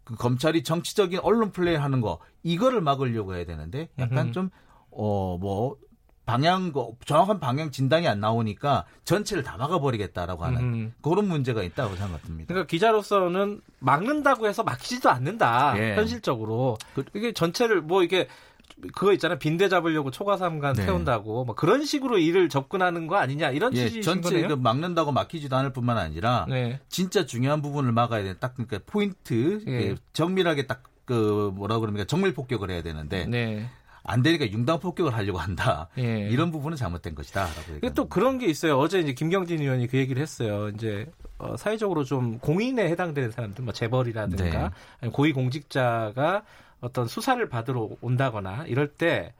[0.04, 5.78] 그 검찰이 정치적인 언론 플레이 하는 거 이거를 막으려고 해야 되는데 약간 음 좀어 뭐
[6.30, 6.72] 방향
[7.06, 10.94] 정확한 방향 진단이 안 나오니까 전체를 다 막아버리겠다라고 하는 음.
[11.02, 12.48] 그런 문제가 있다고 생각합니다.
[12.48, 15.74] 그러니까 기자로서는 막는다고 해서 막히지도 않는다.
[15.78, 15.96] 예.
[15.96, 18.28] 현실적으로 그 이게 전체를 뭐 이게
[18.94, 19.40] 그거 있잖아요.
[19.40, 20.86] 빈대 잡으려고 초과삼간 네.
[20.86, 24.48] 태운다고 뭐 그런 식으로 일을 접근하는 거 아니냐 이런 예, 취지신 전체 거네요.
[24.50, 26.80] 그 막는다고 막히지도 않을 뿐만 아니라 네.
[26.90, 29.96] 진짜 중요한 부분을 막아야 되는 딱 그러니까 포인트 예.
[30.14, 33.68] 정밀하게 딱 그 뭐라 그럽니까 정밀 폭격을 해야 되는데 네.
[34.10, 35.88] 안 되니까 융당 폭격을 하려고 한다.
[35.98, 36.28] 예.
[36.30, 37.90] 이런 부분은 잘못된 것이다라고.
[37.94, 38.78] 또 그런 게 있어요.
[38.78, 40.70] 어제 이제 김경진 의원이 그 얘기를 했어요.
[40.70, 41.06] 이제
[41.38, 45.10] 어, 사회적으로 좀 공인에 해당되는 사람들, 뭐 재벌이라든가 네.
[45.10, 46.44] 고위 공직자가
[46.82, 49.34] 어떤 수사를 받으러 온다거나 이럴 때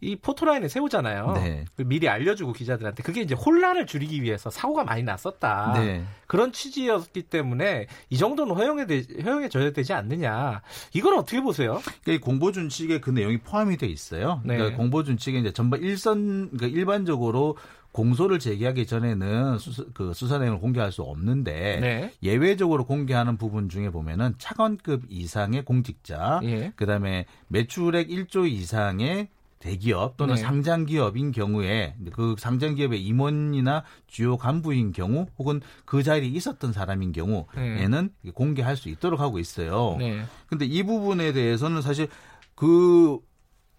[0.00, 1.32] 이 포토라인을 세우잖아요.
[1.32, 1.64] 네.
[1.76, 5.72] 그 미리 알려주고 기자들한테 그게 이제 혼란을 줄이기 위해서 사고가 많이 났었다.
[5.74, 6.04] 네.
[6.26, 8.86] 그런 취지였기 때문에 이 정도는 허용해
[9.24, 10.62] 허용해줘야 되지 않느냐.
[10.92, 11.80] 이걸 어떻게 보세요?
[12.04, 14.40] 그러니까 공보 준칙에 그 내용이 포함이 돼 있어요.
[14.44, 14.56] 네.
[14.56, 17.56] 그러니까 공보 준칙에 이제 전반 일선 그러니까 일반적으로
[17.90, 22.12] 공소를 제기하기 전에는 수사, 그 수사 내용을 공개할 수 없는데 네.
[22.22, 26.72] 예외적으로 공개하는 부분 중에 보면은 차관급 이상의 공직자, 예.
[26.76, 29.28] 그다음에 매출액 1조 이상의
[29.58, 30.40] 대기업 또는 네.
[30.40, 37.12] 상장 기업인 경우에 그 상장 기업의 임원이나 주요 간부인 경우 혹은 그 자리에 있었던 사람인
[37.12, 38.30] 경우에는 네.
[38.32, 39.96] 공개할 수 있도록 하고 있어요.
[39.98, 40.24] 네.
[40.46, 42.08] 근데 이 부분에 대해서는 사실
[42.54, 43.18] 그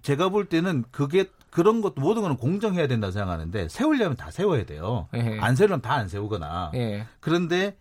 [0.02, 5.08] 제가 볼 때는 그게 그런 것도 모든 거는 공정해야 된다고 생각하는데 세우려면 다 세워야 돼요.
[5.16, 5.40] 예.
[5.40, 6.72] 안 세우려면 다 안 세우거나.
[6.76, 7.06] 예.
[7.20, 7.76] 그런데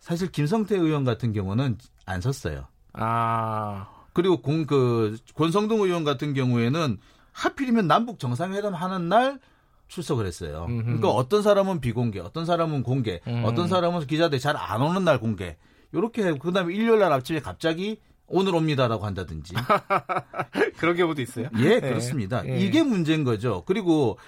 [0.00, 2.66] 사실 김성태 의원 같은 경우는 안 섰어요.
[2.94, 3.88] 아.
[4.14, 6.98] 그리고 공, 그, 권성동 의원 같은 경우에는
[7.32, 9.40] 하필이면 남북 정상회담 하는 날
[9.88, 10.66] 출석을 했어요.
[10.68, 10.82] 음흠.
[10.84, 13.42] 그러니까 어떤 사람은 비공개, 어떤 사람은 공개, 음.
[13.44, 15.56] 어떤 사람은 기자들 잘 안 오는 날 공개.
[15.94, 19.54] 요렇게 그다음에 일요일 날 아침에 갑자기 오늘 옵니다라고 한다든지.
[20.78, 21.48] 그런 경우도 있어요?
[21.58, 21.80] 예, 네.
[21.80, 22.42] 그렇습니다.
[22.42, 22.58] 네.
[22.60, 23.62] 이게 문제인 거죠.
[23.66, 24.18] 그리고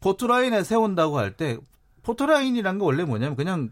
[0.00, 1.58] 포토라인에 세운다고 할 때
[2.02, 3.70] 포토라인이란 게 원래 뭐냐면 그냥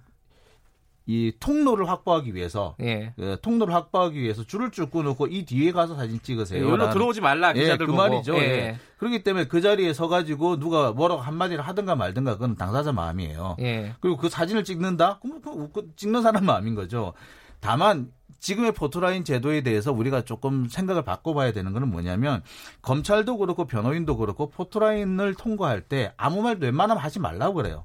[1.07, 3.13] 이 통로를 확보하기 위해서 예.
[3.17, 6.65] 그 통로를 확보하기 위해서 줄을 쭉 끊고 이 뒤에 가서 사진 찍으세요.
[6.65, 7.97] 예, 여기로 들어오지 말라 예, 기자들 예, 그.
[7.97, 8.35] 말이죠.
[8.37, 8.41] 예.
[8.41, 8.79] 예.
[8.99, 13.57] 그렇기 때문에 그 자리에 서가지고 누가 뭐라고 한마디를 하든가 말든가 그건 당사자 마음이에요.
[13.61, 13.95] 예.
[14.01, 15.21] 그리고 그 사진을 찍는다?
[15.21, 17.15] 그럼 그 찍는 사람 마음인 거죠.
[17.61, 22.43] 다만 지금의 포토라인 제도에 대해서 우리가 조금 생각을 바꿔봐야 되는 거는 뭐냐면
[22.83, 27.85] 검찰도 그렇고 변호인도 그렇고 포토라인을 통과할 때 아무 말도 웬만하면 하지 말라고 그래요.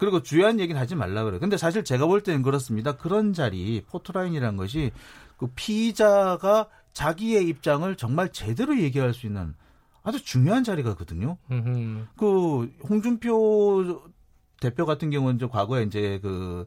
[0.00, 0.04] 예.
[0.04, 1.38] 그리고 주요한 얘기는 하지 말라 그래요.
[1.40, 2.96] 근데 사실 제가 볼 때는 그렇습니다.
[2.96, 4.90] 그런 자리 포토라인이라는 것이
[5.36, 9.54] 그 피의자가 자기의 입장을 정말 제대로 얘기할 수 있는
[10.02, 11.36] 아주 중요한 자리가거든요.
[12.16, 14.02] 그 홍준표
[14.60, 16.66] 대표 같은 경우는 이제 과거에 이제 그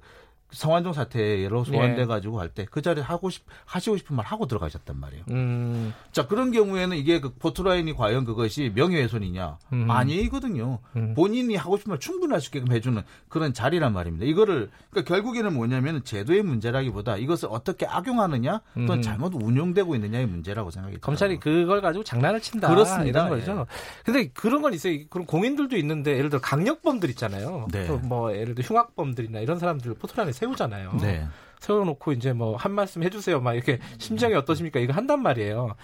[0.54, 5.00] 성완종 사태로 소환돼 가지고 할 때 그 자리에 하고 싶 하시고 싶은 말 하고 들어가셨단
[5.00, 5.24] 말이에요.
[5.32, 5.94] 음.
[6.12, 9.90] 자 그런 경우에는 이게 그 포트라인이 과연 그것이 명예훼손이냐 음.
[9.92, 10.80] 아니거든요.
[10.96, 11.14] 음.
[11.16, 14.26] 본인이 하고 싶은 말 충분히 할 수 있게끔 해주는 그런 자리란 말입니다.
[14.26, 19.02] 이거를 그러니까 결국에는 뭐냐면 제도의 문제라기보다 이것을 어떻게 악용하느냐 또는 음.
[19.02, 23.28] 잘못 운용되고 있느냐의 문제라고 생각이 검찰이 그걸 가지고 장난을 친다 그렇습니다.
[23.28, 23.66] 이런 거죠.
[23.70, 24.04] 예.
[24.04, 25.00] 근데 그런 건 있어요.
[25.10, 27.68] 그런 공인들도 있는데 예를 들어 강력범들 있잖아요.
[27.72, 27.88] 네.
[28.04, 30.98] 뭐 예를 들어 흉악범들이나 이런 사람들 포트라인에 세우잖아요.
[31.02, 31.28] 네.
[31.60, 33.40] 세워놓고 이제 뭐 한 말씀 해주세요.
[33.40, 34.80] 막 이렇게 심정이 어떠십니까?
[34.82, 35.76] 이거 한단 말이에요.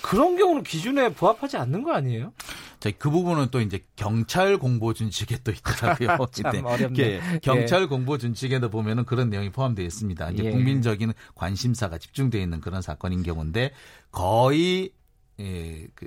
[0.00, 2.32] 그런 경우는 기준에 부합하지 않는 거 아니에요?
[2.78, 6.18] 자, 그 부분은 또 이제 경찰 공보 준칙에 또 있더라고요.
[6.30, 6.98] 참 어렵네.
[7.02, 7.86] 예, 경찰 예.
[7.86, 10.30] 공보 준칙에도 보면은 그런 내용이 포함되어 있습니다.
[10.30, 10.50] 이제 예.
[10.50, 13.72] 국민적인 관심사가 집중되어 있는 그런 사건인 경우인데
[14.12, 14.92] 거의
[15.40, 16.06] 예, 그,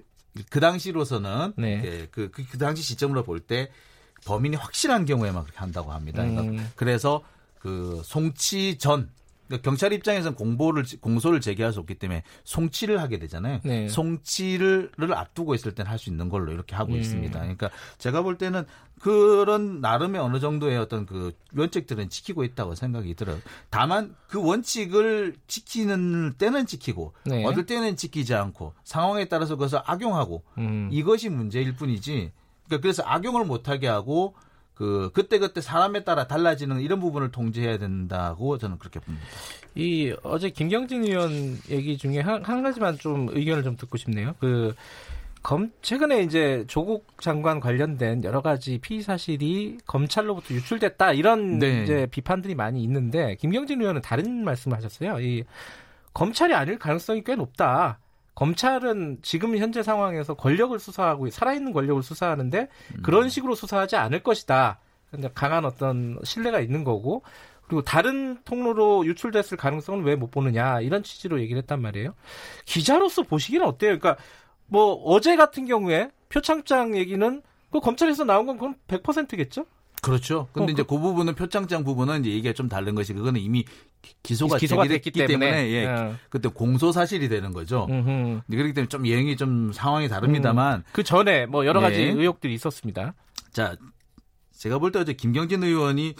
[0.49, 1.81] 그 당시로서는 네.
[1.83, 3.69] 예, 그, 그, 그 당시 시점으로 볼 때
[4.25, 6.23] 범인이 확실한 경우에만 그렇게 한다고 합니다.
[6.23, 6.69] 음.
[6.75, 7.23] 그래서
[7.59, 9.09] 그 송치 전
[9.47, 13.61] 그러니까 경찰 입장에서는 공보를 공소를 제기할 수 없기 때문에 송치를 하게 되잖아요.
[13.63, 13.87] 네.
[13.87, 16.99] 송치를 앞두고 있을 때는 할수 있는 걸로 이렇게 하고 음.
[16.99, 17.39] 있습니다.
[17.39, 18.65] 그러니까 제가 볼 때는
[18.99, 23.39] 그런 나름의 어느 정도의 어떤 그 원칙들은 지키고 있다고 생각이 들어요.
[23.69, 27.45] 다만 그 원칙을 지키는 때는 지키고 네.
[27.45, 30.89] 어떨 때는 지키지 않고 상황에 따라서 그것을 악용하고 음.
[30.91, 32.31] 이것이 문제일 뿐이지.
[32.65, 34.35] 그러니까 그래서 악용을 못하게 하고
[34.78, 39.25] 그 그때 그때 사람에 따라 달라지는 이런 부분을 통제해야 된다고 저는 그렇게 봅니다.
[39.75, 44.36] 이 어제 김경진 의원 얘기 중에 한, 한 가지만 좀 의견을 좀 듣고 싶네요.
[44.39, 44.75] 그
[45.41, 51.84] 검, 최근에 이제 조국 장관 관련된 여러 가지 피의 사실이 검찰로부터 유출됐다 이런 네.
[51.84, 55.19] 이제 비판들이 많이 있는데 김경진 의원은 다른 말씀을 하셨어요.
[55.21, 55.43] 이
[56.13, 57.99] 검찰이 아닐 가능성이 꽤 높다.
[58.38, 63.01] 검찰은 지금 현재 상황에서 권력을 수사하고 살아있는 권력을 수사하는데 음.
[63.01, 64.79] 그런 식으로 수사하지 않을 것이다.
[65.33, 67.23] 강한 어떤 신뢰가 있는 거고
[67.65, 72.13] 그리고 다른 통로로 유출됐을 가능성은 왜 못 보느냐 이런 취지로 얘기를 했단 말이에요.
[72.65, 73.97] 기자로서 보시기는 어때요?
[73.97, 74.17] 그러니까
[74.67, 79.65] 뭐 어제 같은 경우에 표창장 얘기는 그 검찰에서 나온 건 그건 100%겠죠?
[80.07, 80.47] 그렇죠.
[80.53, 83.65] 근데 어, 이제 그, 그 부분은 표창장 부분은 이제 얘기가 좀 다른 것이 그거는 이미
[84.23, 86.13] 기소가, 기소가 됐기 때문에, 때문에 예, 예.
[86.29, 87.87] 그때 공소 사실이 되는 거죠.
[87.89, 88.41] 음흠.
[88.49, 92.05] 그렇기 때문에 좀 예행이 좀 상황이 다릅니다만 음, 그 전에 뭐 여러 가지 예.
[92.11, 93.13] 의혹들이 있었습니다.
[93.51, 93.75] 자,
[94.57, 96.15] 제가 볼 때 어제 김경진 의원이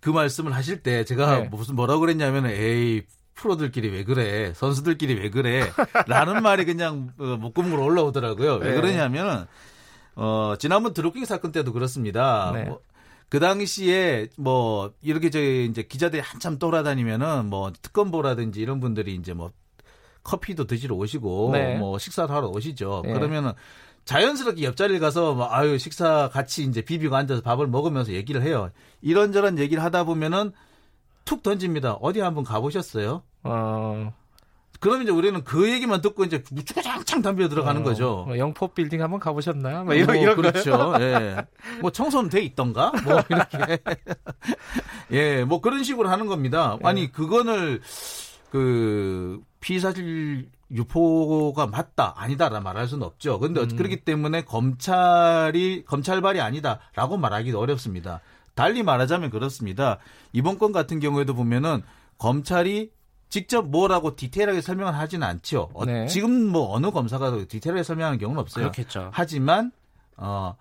[0.00, 1.48] 그 말씀을 하실 때 제가 네.
[1.50, 3.02] 무슨 뭐라고 그랬냐면 에이
[3.34, 5.70] 프로들끼리 왜 그래 선수들끼리 왜 그래
[6.06, 8.54] 라는 말이 그냥 어, 목구멍으로 올라오더라고요.
[8.56, 8.74] 왜 네.
[8.74, 9.46] 그러냐면
[10.14, 12.52] 어 지난번 드루킹 사건 때도 그렇습니다.
[12.54, 12.64] 네.
[12.64, 12.80] 뭐,
[13.28, 19.50] 그 당시에 뭐 이렇게 저희 이제 기자들이 한참 돌아다니면은 뭐 특검보라든지 이런 분들이 이제 뭐
[20.22, 21.76] 커피도 드시러 오시고 네.
[21.76, 23.02] 뭐 식사를 하러 오시죠.
[23.04, 23.12] 네.
[23.12, 23.52] 그러면은
[24.04, 28.70] 자연스럽게 옆자리를 가서 뭐 아유 식사 같이 이제 비비고 앉아서 밥을 먹으면서 얘기를 해요.
[29.02, 30.52] 이런저런 얘기를 하다 보면은
[31.24, 31.94] 툭 던집니다.
[31.94, 33.22] 어디 한번 가보셨어요?
[33.42, 34.12] 어.
[34.80, 38.24] 그럼 이제 우리는 그 얘기만 듣고 이제 무추장창 담벼 들어가는 어, 거죠.
[38.26, 39.84] 뭐 영포 빌딩 한번 가보셨나요?
[39.84, 40.94] 뭐 이런, 뭐, 이런 그렇죠.
[41.00, 41.36] 예.
[41.80, 42.92] 뭐 청소는 돼 있던가?
[43.04, 43.78] 뭐 이렇게.
[45.12, 46.78] 예, 뭐 그런 식으로 하는 겁니다.
[46.82, 47.06] 아니, 예.
[47.08, 47.80] 그거를
[48.50, 53.38] 그 피사실 유포가 맞다 아니다라 말할 수는 없죠.
[53.38, 53.76] 근데 음.
[53.76, 58.20] 그렇기 때문에 검찰이 검찰발이 아니다라고 말하기도 어렵습니다.
[58.54, 59.98] 달리 말하자면 그렇습니다.
[60.32, 61.82] 이번 건 같은 경우에도 보면은
[62.18, 62.90] 검찰이
[63.28, 65.70] 직접 뭐라고 디테일하게 설명을 하지는 않죠.
[65.74, 66.06] 어, 네.
[66.06, 68.64] 지금 뭐 어느 검사가 디테일하게 설명하는 경우는 없어요.
[68.66, 69.10] 그렇겠죠.
[69.12, 69.72] 하지만
[70.16, 70.56] 어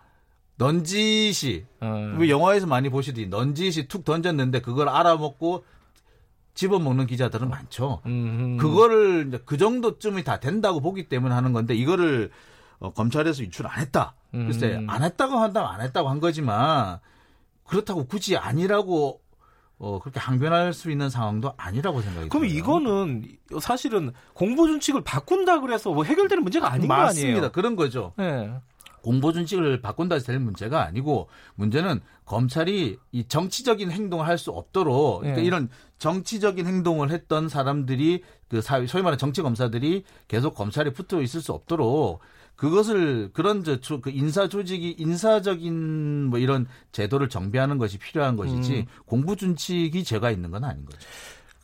[0.57, 2.27] 넌지시 음.
[2.27, 5.63] 영화에서 많이 보시듯이 넌지시 툭 던졌는데 그걸 알아먹고
[6.55, 8.01] 집어먹는 기자들은 많죠.
[8.05, 8.57] 음흠.
[8.61, 12.31] 그거를 이제 그 정도쯤이 다 된다고 보기 때문에 하는 건데 이거를
[12.79, 14.15] 어, 검찰에서 유출 안 했다.
[14.31, 14.89] 글쎄 음.
[14.89, 16.99] 안 했다고 한다면 안 했다고 한 거지만
[17.65, 19.21] 그렇다고 굳이 아니라고
[19.77, 22.57] 어, 그렇게 항변할 수 있는 상황도 아니라고 생각이 그럼 들어요.
[22.57, 23.25] 이거는
[23.61, 26.95] 사실은 공보 준칙을 바꾼다 그래서 뭐 해결되는 문제가 아닌 맞습니다.
[26.95, 27.27] 거 아니에요?
[27.35, 27.51] 맞습니다.
[27.51, 28.13] 그런 거죠.
[28.17, 28.53] 네.
[29.01, 35.19] 공보 준칙을 바꾼다 해서 될 문제가 아니고 문제는 검찰이 이 정치적인 행동을 할 수 없도록
[35.19, 35.45] 그러니까 네.
[35.45, 35.69] 이런
[35.99, 41.51] 정치적인 행동을 했던 사람들이 그 사회 소위 말하는 정치 검사들이 계속 검찰에 붙어 있을 수
[41.51, 42.19] 없도록
[42.55, 48.85] 그것을 그런 저그 인사 조직이 인사적인 뭐 이런 제도를 정비하는 것이 필요한 것이지 음.
[49.05, 50.99] 공부 준칙이 죄가 있는 건 아닌 거죠.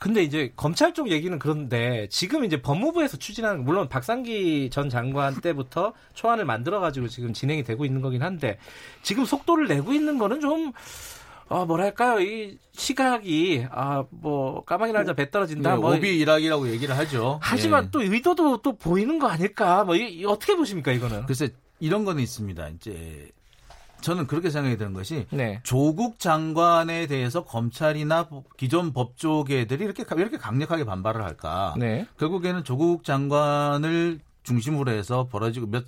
[0.01, 5.93] 근데 이제 검찰 쪽 얘기는 그런데 지금 이제 법무부에서 추진하는 물론 박상기 전 장관 때부터
[6.15, 8.57] 초안을 만들어 가지고 지금 진행이 되고 있는 거긴 한데
[9.03, 10.71] 지금 속도를 내고 있는 거는 좀
[11.51, 15.75] 어, 뭐랄까요, 이 시각이, 아, 뭐, 까마귀 날자 배 떨어진다.
[15.75, 15.93] 네, 뭐.
[15.93, 17.39] 오비 일학이라고 얘기를 하죠.
[17.41, 17.89] 하지만 예.
[17.91, 19.83] 또 의도도 또 보이는 거 아닐까?
[19.83, 21.25] 뭐, 이, 어떻게 보십니까, 이거는?
[21.25, 21.49] 글쎄,
[21.81, 22.69] 이런 거는 있습니다.
[22.69, 23.29] 이제,
[23.99, 25.59] 저는 그렇게 생각이 드는 것이, 네.
[25.63, 31.75] 조국 장관에 대해서 검찰이나 기존 법조계들이 이렇게, 이렇게 강력하게 반발을 할까?
[31.77, 32.07] 네.
[32.17, 35.85] 결국에는 조국 장관을 중심으로 해서 벌어지고 몇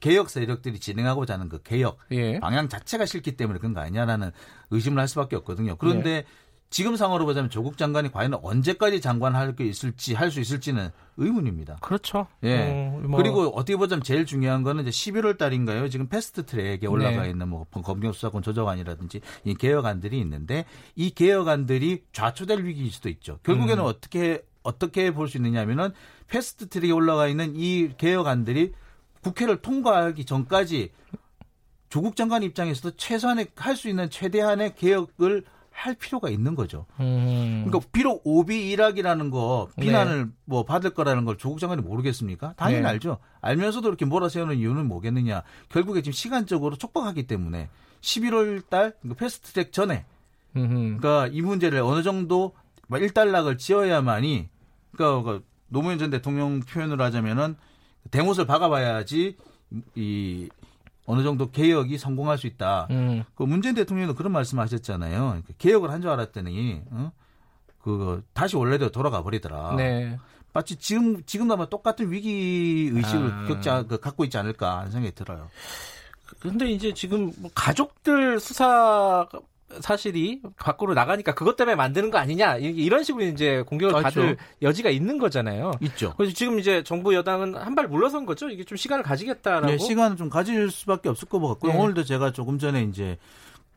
[0.00, 2.38] 개혁 세력들이 진행하고자 하는 그 개혁 예.
[2.40, 4.30] 방향 자체가 싫기 때문에 그런 거 아니냐라는
[4.70, 5.76] 의심을 할 수밖에 없거든요.
[5.76, 6.24] 그런데 예.
[6.70, 11.76] 지금 상황으로 보자면 조국 장관이 과연 언제까지 장관할 게 있을지 할 수 있을지는 의문입니다.
[11.80, 12.26] 그렇죠.
[12.42, 12.90] 예.
[12.92, 13.16] 어, 뭐.
[13.18, 15.88] 그리고 어떻게 보자면 제일 중요한 거는 이제 11월 달인가요?
[15.88, 17.30] 지금 패스트 트랙에 올라가 네.
[17.30, 20.64] 있는 뭐 검경 수사권 조정안이라든지 이 개혁안들이 있는데
[20.96, 23.38] 이 개혁안들이 좌초될 위기일 수도 있죠.
[23.44, 23.86] 결국에는 음.
[23.86, 25.90] 어떻게 어떻게 볼 수 있느냐면은
[26.28, 28.72] 패스트 트랙에 올라가 있는 이 개혁안들이
[29.22, 30.92] 국회를 통과하기 전까지
[31.88, 36.86] 조국 장관 입장에서도 최소한의 할 수 있는 최대한의 개혁을 할 필요가 있는 거죠.
[37.00, 37.64] 음.
[37.66, 40.32] 그러니까 비록 오비이락이라는 거 비난을 네.
[40.44, 42.54] 뭐 받을 거라는 걸 조국 장관이 모르겠습니까?
[42.56, 42.88] 당연히 네.
[42.88, 43.18] 알죠.
[43.40, 45.42] 알면서도 이렇게 몰아세우는 이유는 뭐겠느냐?
[45.70, 47.68] 결국에 지금 시간적으로 촉박하기 때문에
[48.00, 50.04] 11월 달 그러니까 패스트트랙 전에
[50.52, 52.54] 그러니까 이 문제를 어느 정도
[52.92, 54.48] 일단락을 지어야만이
[54.92, 55.44] 그러니까 그
[55.74, 57.56] 노무현 전 대통령 표현을 하자면은
[58.10, 59.36] 대못을 박아봐야지
[59.96, 60.48] 이
[61.06, 62.86] 어느 정도 개혁이 성공할 수 있다.
[62.90, 63.24] 음.
[63.34, 65.18] 그 문재인 대통령도 그런 말씀하셨잖아요.
[65.20, 67.12] 그러니까 개혁을 한 줄 알았더니 어?
[67.82, 69.74] 그 다시 원래대로 돌아가 버리더라.
[69.76, 70.18] 네.
[70.52, 73.44] 마치 지금 지금도 아마 똑같은 위기 의식을 아.
[73.48, 75.50] 겪자 그, 갖고 있지 않을까 하는 생각이 들어요.
[76.38, 79.26] 근데 이제 지금 뭐 가족들 수사
[79.80, 84.20] 사실이 밖으로 나가니까 그것 때문에 만드는 거 아니냐 이런 식으로 이제 공격을 그렇죠.
[84.20, 85.72] 받을 여지가 있는 거잖아요.
[85.80, 86.14] 있죠.
[86.16, 88.48] 그래서 지금 이제 정부 여당은 한 발 물러선 거죠.
[88.48, 89.66] 이게 좀 시간을 가지겠다라고.
[89.66, 91.72] 네, 시간을 좀 가질 수밖에 없을 것 같고요.
[91.72, 91.78] 네.
[91.78, 93.18] 오늘도 제가 조금 전에 이제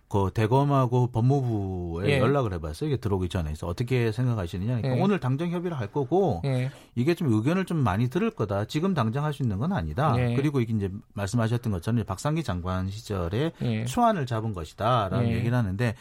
[0.10, 2.20] 그 대검하고 법무부에 예.
[2.20, 2.90] 연락을 해봤어요.
[2.90, 4.78] 이게 들어오기 전에 서 어떻게 생각하시느냐.
[4.78, 5.02] 그러니까 예.
[5.02, 6.72] 오늘 당장 협의를 할 거고 예.
[6.96, 8.66] 이게 좀 의견을 좀 많이 들을 거다.
[8.66, 10.16] 지금 당장 할 수 있는 건 아니다.
[10.18, 10.36] 예.
[10.36, 13.86] 그리고 이게 이제 말씀하셨던 것처럼 박상기 장관 시절에 예.
[13.86, 15.36] 초안을 잡은 것이다라는 예.
[15.36, 15.94] 얘기를 하는데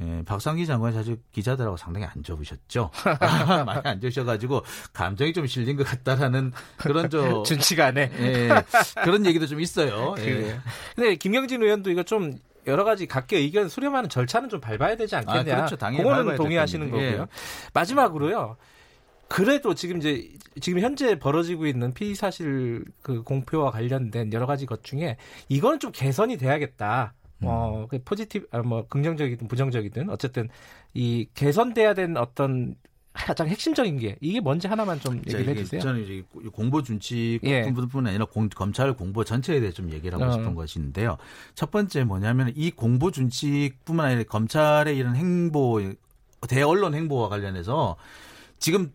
[0.00, 2.90] 예, 박상기 장관이 사실 기자들하고 상당히 안 좋으셨죠.
[3.66, 4.62] 많이 안 좋으셔가지고
[4.94, 8.48] 감정이 좀 실린 것 같다라는 그런 저 준치가 네 예,
[9.04, 10.14] 그런 얘기도 좀 있어요.
[10.20, 10.58] 예.
[10.96, 12.32] 근데 김경진 의원도 이거 좀
[12.66, 15.52] 여러 가지 각계 의견 수렴하는 절차는 좀 밟아야 되지 않겠냐.
[15.52, 15.76] 아, 그렇죠.
[15.76, 17.02] 당연히 그거는 동의하시는 거고요.
[17.06, 17.26] 예.
[17.74, 18.56] 마지막으로요.
[19.28, 24.84] 그래도 지금 이제 지금 현재 벌어지고 있는 피의 사실 그 공표와 관련된 여러 가지 것
[24.84, 25.16] 중에
[25.48, 27.14] 이거는 좀 개선이 돼야겠다.
[27.42, 27.46] 음.
[27.48, 30.48] 어, 그 포지티브, 아, 뭐, 긍정적이든 부정적이든, 어쨌든,
[30.94, 32.76] 이 개선돼야 되는 어떤
[33.12, 35.80] 가장 핵심적인 게 이게 뭔지 하나만 좀 얘기를 해주세요.
[35.80, 37.62] 저는 이제 공보 준칙 예.
[37.64, 40.32] 부분뿐 아니라 공, 검찰 공보 전체에 대해 좀 얘기를 하고 어.
[40.32, 41.18] 싶은 것인데요.
[41.54, 45.80] 첫 번째 뭐냐면 이 공보 준칙뿐만 아니라 검찰의 이런 행보
[46.48, 47.96] 대언론 행보와 관련해서
[48.58, 48.92] 지금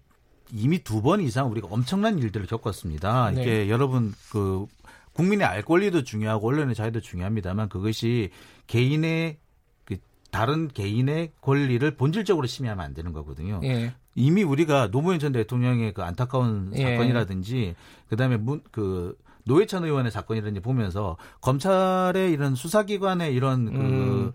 [0.51, 3.31] 이미 두 번 이상 우리가 엄청난 일들을 겪었습니다.
[3.31, 3.41] 네.
[3.41, 4.65] 이게 여러분 그
[5.13, 8.29] 국민의 알 권리도 중요하고 언론의 자유도 중요합니다만 그것이
[8.67, 9.37] 개인의
[10.29, 13.61] 다른 개인의 권리를 본질적으로 침해하면 안 되는 거거든요.
[13.63, 13.93] 예.
[14.17, 16.83] 이미 우리가 노무현 전 대통령의 그 안타까운 예.
[16.83, 17.75] 사건이라든지
[18.09, 19.15] 그다음에 문, 그
[19.45, 24.31] 노회찬 의원의 사건이라든지 보면서 검찰의 이런 수사기관의 이런 그 음.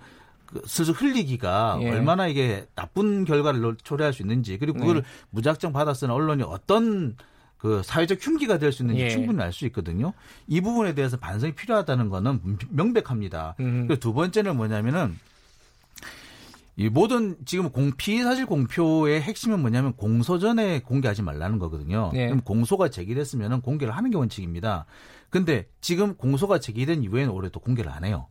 [0.46, 1.90] 그 스스로 흘리기가 예.
[1.90, 5.02] 얼마나 이게 나쁜 결과를 초래할 수 있는지 그리고 그걸 네.
[5.30, 7.16] 무작정 받아 쓰는 언론이 어떤
[7.58, 9.08] 그 사회적 흉기가 될 수 있는지 예.
[9.08, 10.12] 충분히 알 수 있거든요.
[10.46, 13.56] 이 부분에 대해서 반성이 필요하다는 거는 명백합니다.
[13.58, 13.86] 음.
[13.88, 15.18] 그리고 두 번째는 뭐냐면은
[16.76, 22.10] 이 모든 지금 공 피의 사실 공표의 핵심은 뭐냐면 공소 전에 공개하지 말라는 거거든요.
[22.14, 22.26] 네.
[22.26, 24.86] 그럼 공소가 제기됐으면 공개를 하는 게 원칙입니다.
[25.28, 28.26] 근데 지금 공소가 제기된 이후에는 올해 또 공개를 안 해요.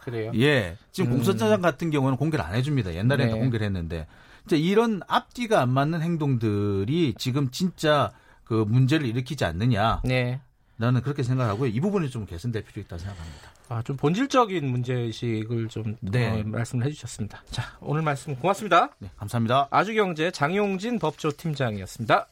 [0.00, 0.32] 그래요?
[0.36, 0.76] 예.
[0.90, 1.16] 지금 음.
[1.16, 2.94] 공소장 같은 경우는 공개를 안 해줍니다.
[2.94, 3.40] 옛날에는 네.
[3.40, 4.06] 공개를 했는데.
[4.46, 8.10] 자, 이런 앞뒤가 안 맞는 행동들이 지금 진짜
[8.44, 10.00] 그 문제를 일으키지 않느냐.
[10.04, 10.40] 네.
[10.76, 11.68] 나는 그렇게 생각하고요.
[11.70, 13.50] 이 부분이 좀 개선될 필요 있다고 생각합니다.
[13.70, 16.28] 아, 좀 본질적인 문제의식을 좀 네.
[16.28, 17.44] 어, 말씀을 해주셨습니다.
[17.52, 18.90] 자, 오늘 말씀 고맙습니다.
[18.98, 19.68] 네, 감사합니다.
[19.70, 22.26] 아주경제 장용진 법조팀장이었습니다.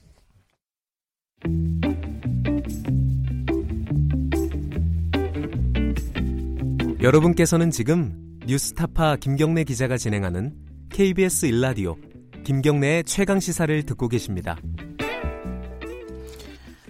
[7.01, 10.57] 여러분께서는 지금 뉴스타파 김경래 기자가 진행하는
[10.91, 11.97] KBS 일라디오
[12.43, 14.57] 김경래의 최강 시사를 듣고 계십니다.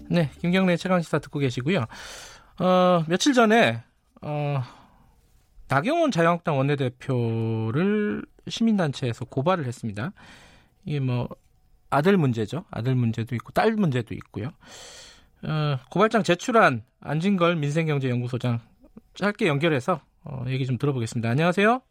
[0.08, 1.84] 네, 김경래 최강 시사 듣고 계시고요.
[2.60, 3.82] 어, 며칠 전에
[4.22, 4.62] 어,
[5.68, 10.12] 나경원 자유한국당 원내대표를 시민단체에서 고발을 했습니다.
[10.84, 11.28] 이게 뭐
[11.90, 12.64] 아들 문제죠.
[12.70, 14.52] 아들 문제도 있고 딸 문제도 있고요.
[15.42, 18.60] 어, 고발장 제출한 안진걸 민생경제연구소장
[19.14, 21.28] 짧게 연결해서 어, 얘기 좀 들어보겠습니다.
[21.28, 21.82] 안녕하세요.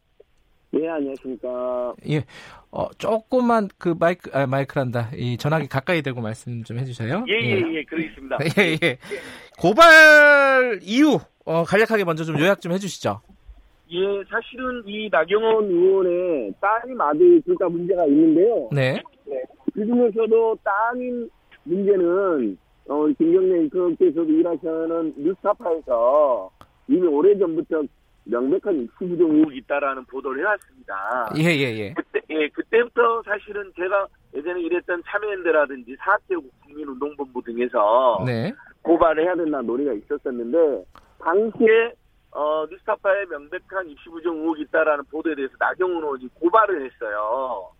[0.70, 1.94] 네, 안녕하십니까.
[2.10, 2.24] 예,
[2.70, 5.10] 어, 조금만 그 마이크, 아, 마이크란다.
[5.16, 7.24] 이 전화기 가까이 대고 말씀 좀 해주세요.
[7.28, 8.38] 예, 예, 예, 예 그러겠습니다.
[8.58, 8.98] 예, 예.
[9.58, 13.20] 고발 이유, 어, 간략하게 먼저 좀 요약 좀 해주시죠.
[13.90, 13.96] 예,
[14.28, 18.68] 사실은 이 나경원 의원의 따님 아들 둘 다 문제가 있는데요.
[18.70, 19.00] 네.
[19.24, 19.42] 네.
[19.72, 21.30] 그 중에서도 따님
[21.64, 22.58] 문제는,
[22.88, 26.50] 어, 김경래 인터뷰께서도 일하시는 뉴스타파에서
[26.88, 27.82] 이미 오래전부터
[28.28, 31.32] 명백한 후부정 의혹이 있다라는 보도를 해왔습니다.
[31.38, 31.94] 예, 예, 예.
[31.94, 38.52] 그때, 예, 그때부터 사실은 제가 예전에 일했던 참여연대라든지 사학제국 국민운동본부 등에서 네.
[38.82, 40.84] 고발을 해야 된다는 논의가 있었었는데
[41.24, 41.92] 당시에
[42.30, 47.70] 어, 뉴스타파에 명백한 입시 부정 의혹이 있다라는 보도에 대해서 나경원 의원이 고발을 했어요.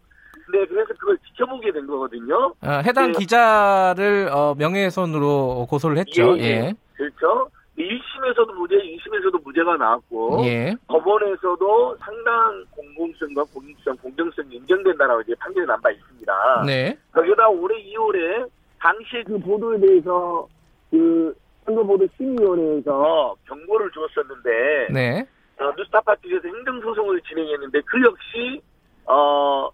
[0.50, 2.54] 네, 그래서 그걸 지켜보게 된 거거든요.
[2.62, 3.18] 아, 해당 네.
[3.18, 6.38] 기자를 어, 명예훼손으로 고소를 했죠.
[6.38, 6.46] 예, 예.
[6.46, 6.74] 예.
[6.94, 7.50] 그렇죠.
[7.78, 10.74] 1심에서도 무죄, 2심에서도 무죄가 나왔고 예.
[10.88, 16.64] 법원에서도 상당한 공공성과 공익성, 공정성이 인정된다라고 이제 판결이 난 바 있습니다.
[16.66, 16.98] 네.
[17.12, 18.48] 거기다 올해 2월에
[18.80, 20.46] 당시 그 보도에 대해서
[20.90, 25.26] 그 선거보도 심의위원회에서 경고를 주었었는데 네.
[25.60, 28.60] 어, 뉴스타파 측에서 행정소송을 진행했는데 그 역시
[29.06, 29.68] 어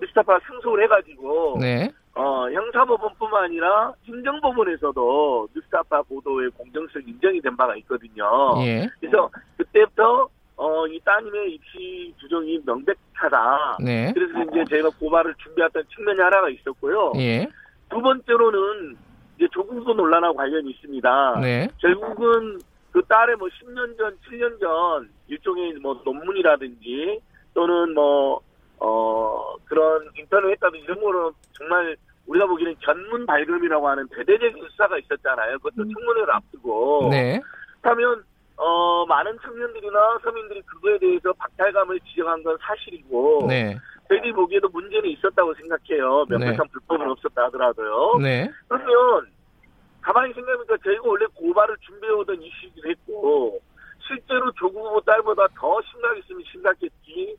[0.00, 1.90] 뉴스타 뉴스타파 승소를 해가지고 네.
[2.14, 8.24] 어, 형사법원뿐만 아니라 행정법원에서도 뉴스타파 보도의 공정성 인정이 된 바가 있거든요.
[8.64, 8.88] 예.
[9.00, 13.78] 그래서 그때부터 어, 이 따님의 입시 부정이 명백하다.
[13.82, 14.12] 네.
[14.12, 17.12] 그래서 이제 저희가 고발을 준비했던 측면이 하나가 있었고요.
[17.16, 17.48] 예.
[17.88, 18.96] 두 번째로는
[19.36, 21.40] 이제 조국도 논란하고 관련이 있습니다.
[21.40, 21.68] 네.
[21.78, 22.58] 결국은
[22.92, 27.20] 그 딸의 뭐 10년 전, 7년 전 일종의 뭐 논문이라든지
[27.54, 28.40] 또는 뭐,
[28.80, 35.58] 어, 그런 인터넷 했다든지 이런 거는 정말 우리가 보기에는 전문 발금이라고 하는 대대적인 수사가 있었잖아요.
[35.58, 35.92] 그것도 음.
[35.92, 37.08] 청문회를 앞두고.
[37.10, 37.40] 네.
[37.80, 38.24] 그렇다면
[38.56, 43.74] 어, 많은 청년들이나 서민들이 그거에 대해서 박탈감을 지적한 건 사실이고, 네.
[44.08, 46.26] 저희들이 보기에도 문제는 있었다고 생각해요.
[46.28, 46.70] 명백한 네.
[46.70, 48.18] 불법은 없었다 하더라도요.
[48.20, 48.50] 네.
[48.68, 49.30] 그러면,
[50.02, 53.62] 가만히 생각해보니까 저희가 원래 고발을 준비해오던 이슈기도 했고,
[54.06, 57.38] 실제로 조국 후보 딸보다 더 심각했으면 심각했지,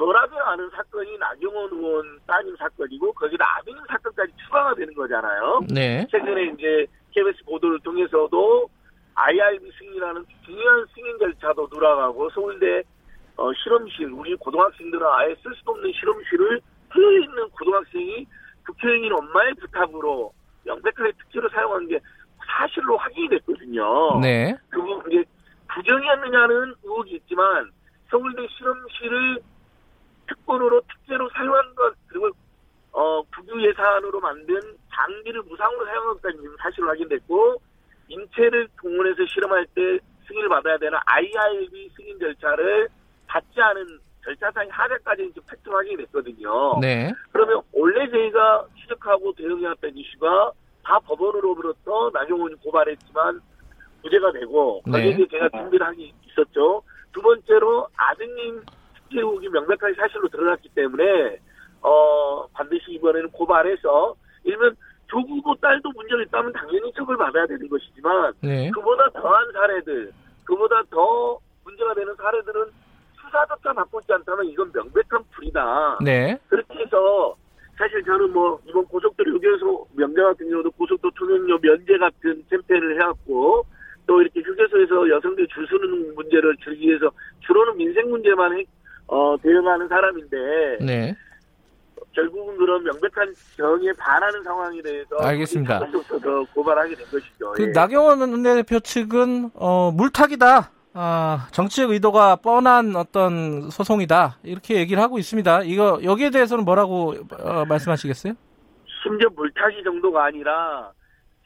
[0.00, 5.60] 덜하지 않은 사건이 나경원 의원 따님 사건이고, 거기다 아드님 사건까지 추가가 되는 거잖아요.
[5.68, 6.06] 네.
[6.10, 8.66] 최근에 이제 KBS 보도를 통해서도
[9.14, 12.82] IRB 승인이라는 중요한 승인 절차도 돌아가고 서울대
[13.36, 16.60] 어, 실험실 우리 고등학생들은 아예 쓸 수도 없는 실험실을
[16.96, 18.26] 해외 있는 고등학생이
[18.64, 20.32] 국회의원 엄마의 부탁으로
[20.64, 22.00] 명백하게 특혜로 사용한 게
[22.46, 24.18] 사실로 확인이 됐거든요.
[24.20, 24.56] 네.
[24.70, 25.24] 그리고 이제
[25.74, 27.70] 부정이었느냐는 의혹이 있지만
[28.10, 29.42] 서울대 실험실을
[30.30, 32.30] 특권으로 특제로 사용한 것 그리고
[32.92, 34.60] 어, 국유 예산으로 만든
[34.92, 37.60] 장비를 무상으로 사용한 것까지 사실로 확인됐고
[38.08, 42.88] 인체를 동원해서 실험할 때 승인을 받아야 되는 IRB 승인 절차를
[43.26, 43.86] 받지 않은
[44.24, 46.78] 절차상 하자까지 지금 팩트 확인이 됐거든요.
[46.80, 47.10] 네.
[47.32, 50.52] 그러면 원래 저희가 추적하고 대응해왔던 이슈가
[50.84, 53.40] 다 법원으로부터 나경원이 고발했지만
[54.02, 55.26] 무죄가 되고 거기에 네.
[55.30, 56.82] 제가 준비를 하기 있었죠.
[57.12, 58.62] 두 번째로 아드님
[59.18, 61.38] 의혹이 명백하게 사실로 드러났기 때문에
[61.82, 64.76] 어 반드시 이번에는 고발해서 일면
[65.08, 68.70] 조국고 딸도 문제가 있다면 당연히 처벌 받아야 되는 것이지만 네.
[68.70, 70.12] 그보다 더한 사례들,
[70.44, 72.66] 그보다 더 문제가 되는 사례들은
[73.20, 75.98] 수사조차 받고 있지 않다면 이건 명백한 불이다.
[76.04, 76.38] 네.
[76.48, 77.36] 그렇게 해서
[77.76, 83.64] 사실 저는 뭐 이번 고속도로 휴게소 명제 같은 경우도 고속도로 통행료 면제 같은 캠페인을 해왔고
[84.06, 87.10] 또 이렇게 휴게소에서 여성들이 줄 서는 문제를 줄기 위해서
[87.46, 88.64] 주로는 민생 문제만 해,
[89.10, 90.36] 어, 대응하는 사람인데
[90.80, 91.16] 네.
[92.12, 95.80] 결국은 그런 명백한 정의에 반하는 상황에 대해서 알겠습니다.
[96.54, 97.52] 고발하게 된 것이죠.
[97.52, 97.66] 그 예.
[97.68, 100.70] 나경원 원내대표 측은 어, 물타기다.
[100.92, 104.38] 아, 정치적 의도가 뻔한 어떤 소송이다.
[104.44, 105.62] 이렇게 얘기를 하고 있습니다.
[105.64, 108.34] 이거 여기에 대해서는 뭐라고 어, 말씀하시겠어요?
[109.02, 110.92] 심지어 물타기 정도가 아니라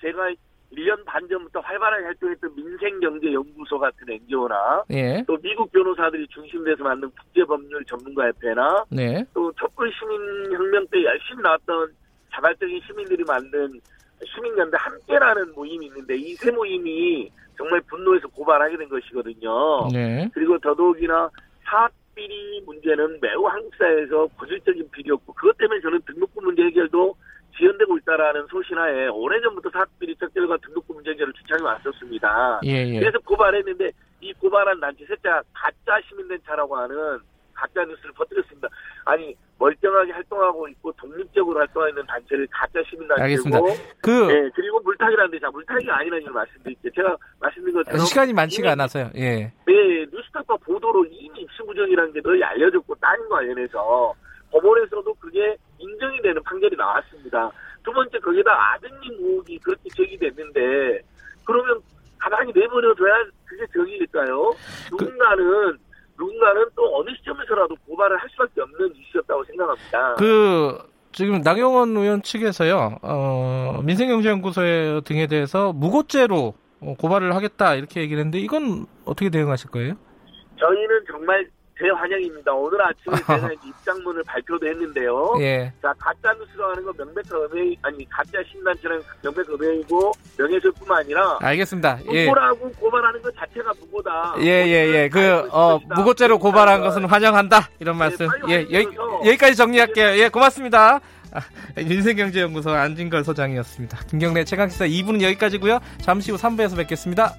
[0.00, 0.30] 제가
[0.74, 5.24] 1년 반 전부터 활발하게 활동했던 민생경제연구소 같은 NGO나 예.
[5.26, 9.24] 또 미국 변호사들이 중심돼서 만든 국제법률 전문가협회나 네.
[9.34, 11.92] 또 촛불 시민혁명 때 열심히 나왔던
[12.32, 13.80] 자발적인 시민들이 만든
[14.24, 19.88] 시민연대 함께라는 모임이 있는데 이 세 모임이 정말 분노해서 고발하게 된 것이거든요.
[19.92, 20.28] 네.
[20.34, 21.30] 그리고 더더욱이나
[21.64, 27.14] 사학비리 문제는 매우 한국 사회에서 고질적인 비리였고 그것 때문에 저는 등록금 문제 해결도
[27.56, 32.60] 지연되고 있다라는 소신하에 오래전부터 사학비리 척결과 등록금 문제 해결을 주창해 왔었습니다.
[32.64, 32.98] 예, 예.
[32.98, 33.90] 그래서 고발했는데
[34.20, 37.18] 이 고발한 단체 셋째 가짜 시민단체라고 하는
[37.54, 38.68] 가짜 뉴스를 퍼뜨렸습니다.
[39.04, 43.66] 아니 멀쩡하게 활동하고 있고 독립적으로 활동하고 있는 단체를 가짜 시민단체고
[44.02, 46.92] 그 네, 그리고 물타기라는 데 자 물타기가 아니라는 걸 말씀드릴게요.
[46.96, 49.10] 제가 말씀드린 것처럼 시간이 많지가 않아서요.
[49.16, 49.52] 예.
[49.66, 54.12] 네, 뉴스타파 보도로 이미 입시 부정이라는 게 널리 알려졌고 따님과 관련해서
[54.50, 57.50] 법원에서도 그게 인정이 되는 판결이 나왔습니다.
[57.82, 61.00] 두 번째 거기다 아드님 의혹이 그렇게 제기됐는데
[61.44, 61.80] 그러면
[62.18, 64.52] 가만히 내버려둬야 그게 정의일까요?
[64.90, 65.78] 누군가는
[66.18, 70.14] 누군가는 또 어느 시점에서라도 고발을 할 수밖에 없는 이슈였다고 생각합니다.
[70.14, 70.78] 그
[71.12, 76.54] 지금 나경원 의원 측에서요 어, 민생경제연구소 등에 대해서 무고죄로
[76.98, 79.94] 고발을 하겠다 이렇게 얘기를 했는데 이건 어떻게 대응하실 거예요?
[80.58, 81.46] 저희는 정말
[81.78, 82.52] 대환영입니다.
[82.52, 85.34] 오늘 아침에 제가 이제 입장문을 발표도 했는데요.
[85.40, 85.72] 예.
[85.82, 91.38] 자, 가짜 뉴스로 하는 건 명백한 아니, 가짜 신단체는 명백 음해이고, 명예훼손뿐만 아니라.
[91.40, 91.98] 알겠습니다.
[92.12, 92.26] 예.
[92.26, 94.34] 무고라고 고발하는 것 자체가 무고다.
[94.40, 95.08] 예, 예, 예.
[95.08, 97.70] 그, 어, 무고죄로 고발한 것은 환영한다.
[97.80, 98.28] 이런 네, 말씀.
[98.46, 98.96] 네, 예, 여기,
[99.26, 100.18] 여기까지 정리할게요.
[100.18, 101.00] 예, 고맙습니다.
[101.34, 101.40] 아,
[101.76, 103.98] 민생경제연구소 안진걸 소장이었습니다.
[104.08, 107.34] 김경래 최강시사 2부는 여기까지고요 잠시 후 3부에서 뵙겠습니다.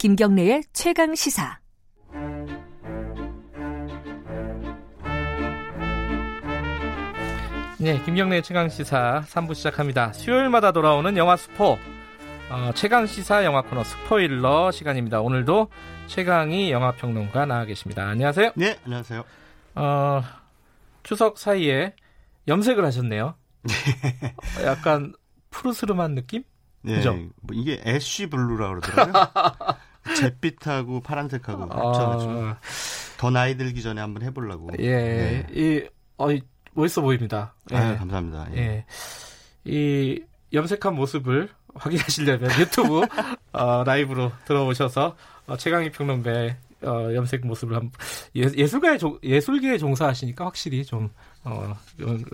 [0.00, 1.60] 김경래의 최강 시사.
[7.78, 10.14] 네, 김경래 최강 시사 3부 시작합니다.
[10.14, 11.78] 수요일마다 돌아오는 영화 스포
[12.48, 15.20] 어, 최강 시사 영화 코너 스포일러 시간입니다.
[15.20, 15.68] 오늘도
[16.06, 18.08] 최강이 영화 평론가 나와 계십니다.
[18.08, 18.52] 안녕하세요.
[18.56, 19.22] 네, 안녕하세요.
[19.74, 20.22] 어,
[21.02, 21.94] 추석 사이에
[22.48, 23.34] 염색을 하셨네요.
[23.64, 23.74] 네.
[24.64, 25.12] 약간
[25.50, 26.42] 푸르스름한 느낌?
[26.80, 27.12] 네, 그죠?
[27.12, 29.76] 뭐 이게 ash blue라 그러더라고요.
[30.16, 32.58] 잿빛하고 파란색하고 합쳐가지고 아...
[33.18, 34.70] 더 나이 들기 전에 한번 해보려고.
[34.78, 35.46] 예, 네.
[35.52, 36.28] 이 어,
[36.72, 37.54] 멋있어 보입니다.
[37.72, 37.76] 예.
[37.76, 38.48] 아, 감사합니다.
[38.54, 38.58] 예.
[38.58, 38.84] 예.
[39.64, 40.22] 이
[40.52, 43.02] 염색한 모습을 확인하시려면 유튜브
[43.52, 47.90] 어, 라이브로 들어오셔서 어, 최광희 평론가 어, 염색 모습을 한
[48.34, 51.10] 예, 술가의 예술계에 종사하시니까 확실히 좀
[51.44, 51.74] 어,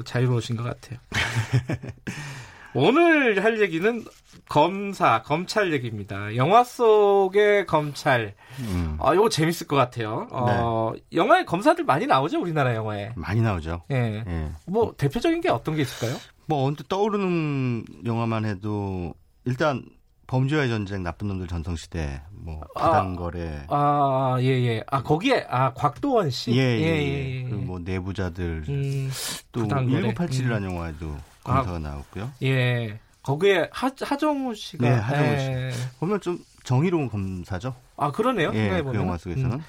[0.04, 0.98] 자유로우신 것 같아요.
[2.76, 4.04] 오늘 할 얘기는
[4.50, 6.36] 검사, 검찰 얘기입니다.
[6.36, 8.34] 영화 속의 검찰.
[8.60, 8.98] 음.
[9.00, 10.28] 아, 이거 재밌을 것 같아요.
[10.30, 11.00] 어, 네.
[11.14, 13.12] 영화에 검사들 많이 나오죠, 우리나라 영화에.
[13.16, 13.82] 많이 나오죠.
[13.90, 14.22] 예.
[14.26, 14.50] 예.
[14.66, 16.18] 뭐 대표적인 게 어떤 게 있을까요?
[16.44, 19.14] 뭐 언뜻 떠오르는 영화만 해도
[19.46, 19.82] 일단
[20.26, 23.64] 범죄와의 전쟁, 나쁜 놈들 전성시대, 뭐 부당거래.
[23.68, 24.82] 아, 아, 예, 예.
[24.88, 26.52] 아 거기에 아 곽도원 씨.
[26.52, 26.84] 예, 예, 예.
[26.84, 27.36] 예.
[27.36, 27.42] 예.
[27.44, 28.64] 그리고 뭐 내부자들.
[28.68, 29.10] 음,
[29.52, 30.72] 또 1987이라는 음.
[30.72, 31.16] 영화에도
[31.46, 32.32] 검사가 아, 나왔고요.
[32.42, 32.98] 예.
[33.22, 34.88] 거기에 하, 하정우 씨가.
[34.88, 35.46] 네, 하정우 씨.
[35.46, 35.70] 예.
[35.98, 37.74] 보면 좀 정의로운 검사죠.
[37.96, 38.50] 아 그러네요.
[38.54, 39.52] 예, 그 영화 속에서는.
[39.52, 39.62] 음.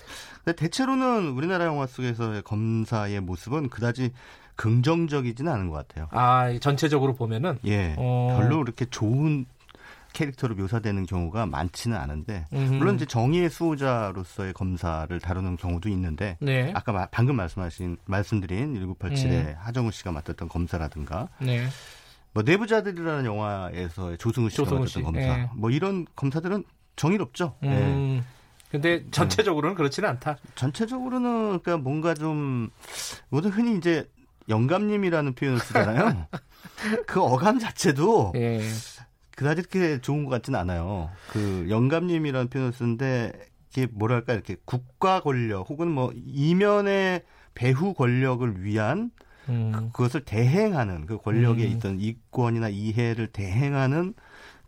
[0.44, 4.12] 근데 대체로는 우리나라 영화 속에서의 검사의 모습은 그다지
[4.56, 6.08] 긍정적이지는 않은 것 같아요.
[6.12, 8.38] 아 전체적으로 보면은 예, 어...
[8.40, 9.46] 별로 그렇게 좋은
[10.18, 12.74] 캐릭터로 묘사되는 경우가 많지는 않은데 음흠.
[12.74, 16.72] 물론 이제 정의의 수호자로서의 검사를 다루는 경우도 있는데 네.
[16.74, 19.56] 아까 마, 방금 말씀하신 말씀드린 1987에 음.
[19.60, 21.68] 하정우 씨가 맡았던 검사라든가 네.
[22.34, 25.02] 뭐 내부자들이라는 영화에서의 조승우 씨가 조승우 맡았던 씨.
[25.04, 25.50] 검사 네.
[25.56, 26.64] 뭐 이런 검사들은
[26.96, 27.56] 정의롭죠.
[27.62, 27.70] 음.
[27.70, 28.24] 네.
[28.72, 30.38] 근데 전체적으로는 그렇지는 않다.
[30.56, 32.70] 전체적으로는 그러니까 뭔가 좀
[33.30, 34.10] 모두 흔히 이제
[34.50, 36.28] 영감님이라는 표현을 쓰잖아요.
[37.06, 38.62] 그 어감 자체도 예.
[39.38, 41.12] 그다지 그렇게 좋은 것 같지는 않아요.
[41.30, 43.32] 그 영감님이라는 표현을 쓰는데
[43.70, 47.22] 이게 뭐랄까 이렇게 국가 권력 혹은 뭐 이면의
[47.54, 49.12] 배후 권력을 위한
[49.48, 49.92] 음.
[49.94, 51.72] 그것을 대행하는 그 권력에 음.
[51.72, 54.16] 있던 이권이나 이해를 대행하는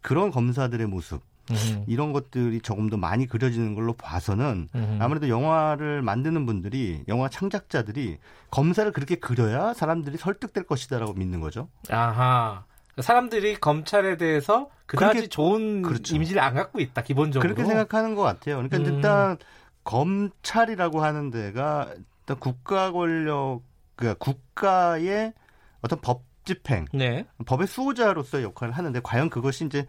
[0.02, 1.84] 그런 검사들의 모습 음.
[1.88, 5.00] 이런 것들이 조금 더 많이 그려지는 걸로 봐서는 음.
[5.02, 8.20] 아무래도 영화를 만드는 분들이 영화 창작자들이
[8.52, 11.70] 검사를 그렇게 그려야 사람들이 설득될 것이다라고 믿는 거죠.
[11.90, 12.69] 아하.
[13.02, 16.16] 사람들이 검찰에 대해서 그다지 그렇게, 좋은 그렇죠.
[16.16, 18.56] 이미지를 안 갖고 있다 기본적으로 그렇게 생각하는 것 같아요.
[18.58, 18.86] 그러니까 음.
[18.86, 19.38] 일단
[19.84, 21.90] 검찰이라고 하는 데가
[22.22, 23.62] 일단 국가 권력
[23.96, 25.34] 그 국가의
[25.82, 27.28] 어떤 법 집행, 네.
[27.46, 29.86] 법의 수호자로서의 역할을 하는데 과연 그것이 이제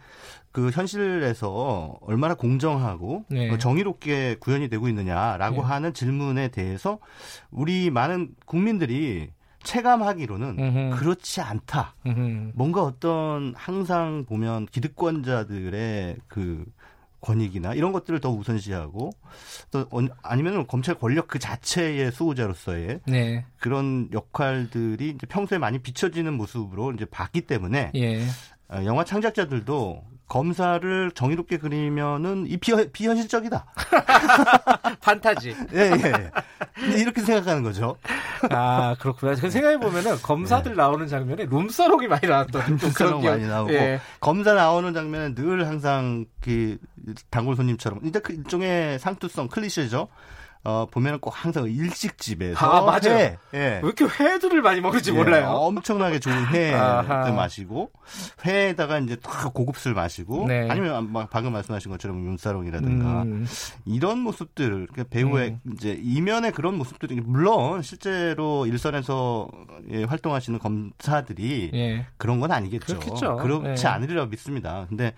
[0.52, 3.56] 그 현실에서 얼마나 공정하고 네.
[3.56, 5.62] 정의롭게 구현이 되고 있느냐라고 네.
[5.62, 6.98] 하는 질문에 대해서
[7.50, 9.30] 우리 많은 국민들이
[9.62, 10.96] 체감하기로는 음흠.
[10.96, 11.94] 그렇지 않다.
[12.06, 12.52] 음흠.
[12.54, 16.64] 뭔가 어떤 항상 보면 기득권자들의 그
[17.20, 19.10] 권익이나 이런 것들을 더 우선시하고
[19.70, 19.86] 또
[20.22, 23.44] 아니면 검찰 권력 그 자체의 수호자로서의 네.
[23.58, 28.22] 그런 역할들이 이제 평소에 많이 비춰지는 모습으로 이제 봤기 때문에 예.
[28.68, 33.66] 어, 영화 창작자들도 검사를 정의롭게 그리면은 이 비현, 비현실적이다.
[35.02, 35.56] 판타지.
[35.74, 36.98] 예, 예.
[37.00, 37.96] 이렇게 생각하는 거죠.
[38.48, 39.34] 아, 그렇구나.
[39.34, 40.76] 그 생각해보면은 검사들 네.
[40.76, 42.78] 나오는 장면에 룸사롱이 많이 나왔던.
[42.80, 43.72] 룸사롱 많이 나오고.
[43.74, 44.00] 예.
[44.20, 46.78] 검사 나오는 장면은 늘 항상 그
[47.30, 47.98] 단골 손님처럼.
[48.04, 50.06] 이제 그 일종의 상투성 클리셰죠.
[50.62, 52.58] 어, 보면 은 꼭 항상 일식집에서.
[52.66, 53.16] 아, 맞아요.
[53.16, 53.58] 회, 예.
[53.58, 55.48] 왜 이렇게 회들을 많이 먹을지 예, 몰라요.
[55.50, 56.76] 엄청나게 좋은 회를
[57.34, 57.90] 마시고,
[58.44, 60.68] 회에다가 이제 딱 고급술 마시고, 네.
[60.70, 63.46] 아니면 막 방금 말씀하신 것처럼 윤사롱이라든가, 음.
[63.86, 65.72] 이런 모습들, 그러니까 배우의 음.
[65.72, 69.48] 이제 이면의 그런 모습들이, 물론 실제로 일선에서
[69.90, 72.06] 예, 활동하시는 검사들이 예.
[72.18, 72.98] 그런 건 아니겠죠.
[72.98, 73.36] 그렇겠죠.
[73.36, 73.88] 그렇지 예.
[73.88, 74.84] 않으리라 믿습니다.
[74.90, 75.14] 근데,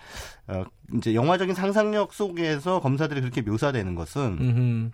[0.47, 0.65] 어,
[0.95, 4.91] 이제 영화적인 상상력 속에서 검사들이 그렇게 묘사되는 것은, 음흠.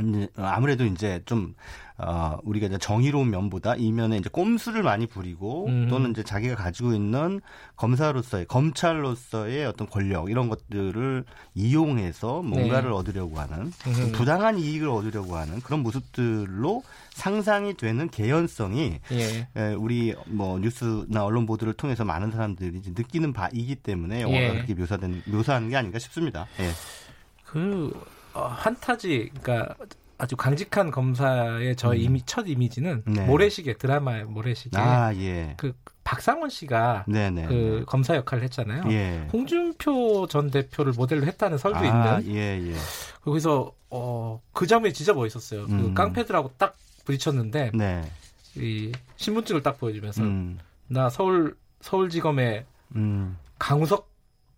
[0.00, 1.54] 이제 아무래도 이제 좀
[2.00, 5.88] 어, 우리가 이제 정의로운 면보다 이면에 이제 꼼수를 많이 부리고 음.
[5.90, 7.40] 또는 이제 자기가 가지고 있는
[7.74, 11.24] 검사로서의 검찰로서의 어떤 권력 이런 것들을
[11.56, 12.96] 이용해서 뭔가를 네.
[12.96, 14.12] 얻으려고 하는 음.
[14.12, 19.48] 부당한 이익을 얻으려고 하는 그런 모습들로 상상이 되는 개연성이 예.
[19.56, 24.52] 에, 우리 뭐 뉴스나 언론 보도를 통해서 많은 사람들이 느끼는 바이기 때문에 영화가 예.
[24.52, 26.46] 그렇게 묘사된 묘사하는 게 아닌가 싶습니다.
[26.60, 26.70] 예.
[27.44, 29.74] 그 어, 한타지 그러니까
[30.18, 31.96] 아주 강직한 검사의 저 음.
[31.96, 33.24] 이미 첫 이미지는 네.
[33.24, 35.54] 모래시계 드라마의 모래시계 아, 예.
[35.56, 35.72] 그
[36.02, 37.46] 박상원 씨가 네네.
[37.46, 37.84] 그 네.
[37.86, 38.82] 검사 역할을 했잖아요.
[38.90, 39.28] 예.
[39.32, 42.34] 홍준표 전 대표를 모델로 했다는 설도 아, 있는.
[42.34, 42.74] 예, 예.
[43.22, 45.66] 거기서 어, 그 장면이 진짜 멋있었어요.
[45.66, 45.82] 그 음.
[45.82, 48.10] 그 깡패들하고 딱 부딪혔는데 네.
[48.56, 50.58] 이 신분증을 딱 보여주면서 음.
[50.88, 52.64] 나 서울 서울지검의
[52.96, 53.36] 음.
[53.58, 54.10] 강우석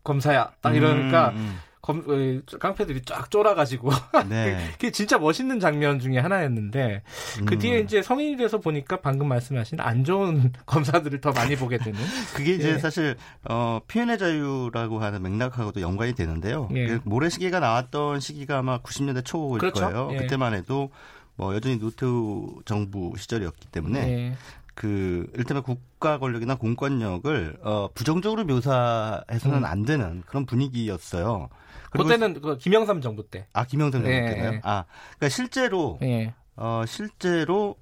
[0.04, 1.58] 검사야 딱 이러니까 음, 음.
[1.90, 3.90] 검, 어, 깡패들이 쫙 쫄아가지고
[4.28, 4.68] 네.
[4.72, 7.02] 그게 진짜 멋있는 장면 중에 하나였는데
[7.46, 7.84] 그 뒤에 음.
[7.84, 11.98] 이제 성인이 돼서 보니까 방금 말씀하신 안 좋은 검사들을 더 많이 보게 되는
[12.34, 12.78] 그게 이제 예.
[12.78, 16.68] 사실 어, 표현의 자유라고 하는 맥락하고도 연관이 되는데요.
[16.74, 16.86] 예.
[16.86, 19.80] 그 모래시계가 나왔던 시기가 아마 90년대 초일 그렇죠?
[19.80, 20.10] 거예요.
[20.12, 20.16] 예.
[20.18, 20.90] 그때만 해도
[21.36, 24.36] 뭐 여전히 노태우 정부 시절이었기 때문에 예.
[24.80, 29.64] 그 일테면 국가 권력이나 공권력을 어 부정적으로 묘사해서는 음.
[29.66, 31.50] 안 되는 그런 분위기였어요.
[31.90, 33.46] 그때는 그 김영삼 정부 때.
[33.52, 34.24] 아 김영삼 정부 예.
[34.24, 34.60] 때요.
[34.62, 34.84] 아
[35.18, 36.32] 그러니까 실제로 예.
[36.56, 37.76] 어 실제로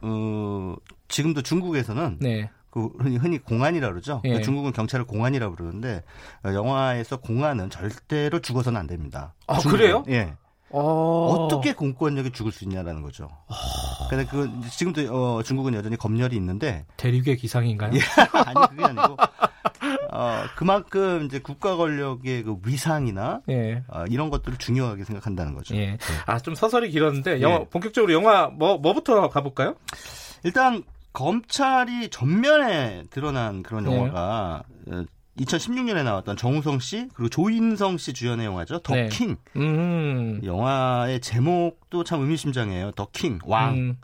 [0.00, 0.76] 어
[1.08, 2.48] 지금도 중국에서는 네.
[2.70, 4.20] 그 흔히, 흔히 공안이라 그러죠.
[4.22, 4.28] 예.
[4.28, 6.04] 그러니까 중국은 경찰을 공안이라 고 그러는데
[6.44, 9.34] 어, 영화에서 공안은 절대로 죽어서는 안 됩니다.
[9.48, 9.76] 아 중국은.
[9.76, 10.04] 그래요?
[10.08, 10.36] 예.
[10.74, 11.48] 어...
[11.48, 13.24] 떻게 공권력이 죽을 수 있냐라는 거죠.
[13.24, 14.08] 어...
[14.08, 17.92] 근데 그 지금도 어, 중국은 여전히 검열이 있는데 대륙의 기상인가요?
[17.94, 17.98] 예,
[18.32, 19.16] 아니 그게 아니고
[20.12, 23.82] 어, 그만큼 이제 국가 권력의 그 위상이나 예.
[23.88, 25.74] 어, 이런 것들을 중요하게 생각한다는 거죠.
[25.76, 25.86] 예.
[25.86, 25.98] 네.
[26.26, 27.66] 아좀 서설이 길었는데 영화 예.
[27.70, 29.74] 본격적으로 영화 뭐 뭐부터 가볼까요?
[30.44, 33.96] 일단 검찰이 전면에 드러난 그런 네.
[33.96, 34.62] 영화가
[35.38, 38.78] 2016년에 나왔던 정우성 씨 그리고 조인성 씨 주연의 영화죠.
[38.80, 39.36] 더킹.
[39.54, 39.60] 네.
[39.60, 40.40] 음.
[40.44, 42.92] 영화의 제목도 참 의미심장해요.
[42.92, 43.74] 더킹 왕.
[43.74, 43.96] 음.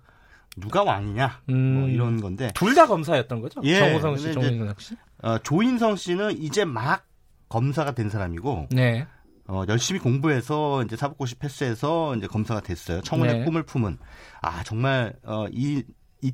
[0.56, 1.74] 누가 왕이냐 음.
[1.80, 3.60] 뭐 이런 건데 둘 다 검사였던 거죠.
[3.64, 3.78] 예.
[3.78, 4.96] 정우성 씨, 조인성 씨.
[5.22, 7.06] 어, 조인성 씨는 이제 막
[7.48, 9.06] 검사가 된 사람이고 네.
[9.46, 13.00] 어, 열심히 공부해서 이제 사법고시 패스해서 이제 검사가 됐어요.
[13.02, 13.44] 청운의 네.
[13.44, 13.98] 꿈을 품은
[14.42, 15.82] 아 정말 어, 이이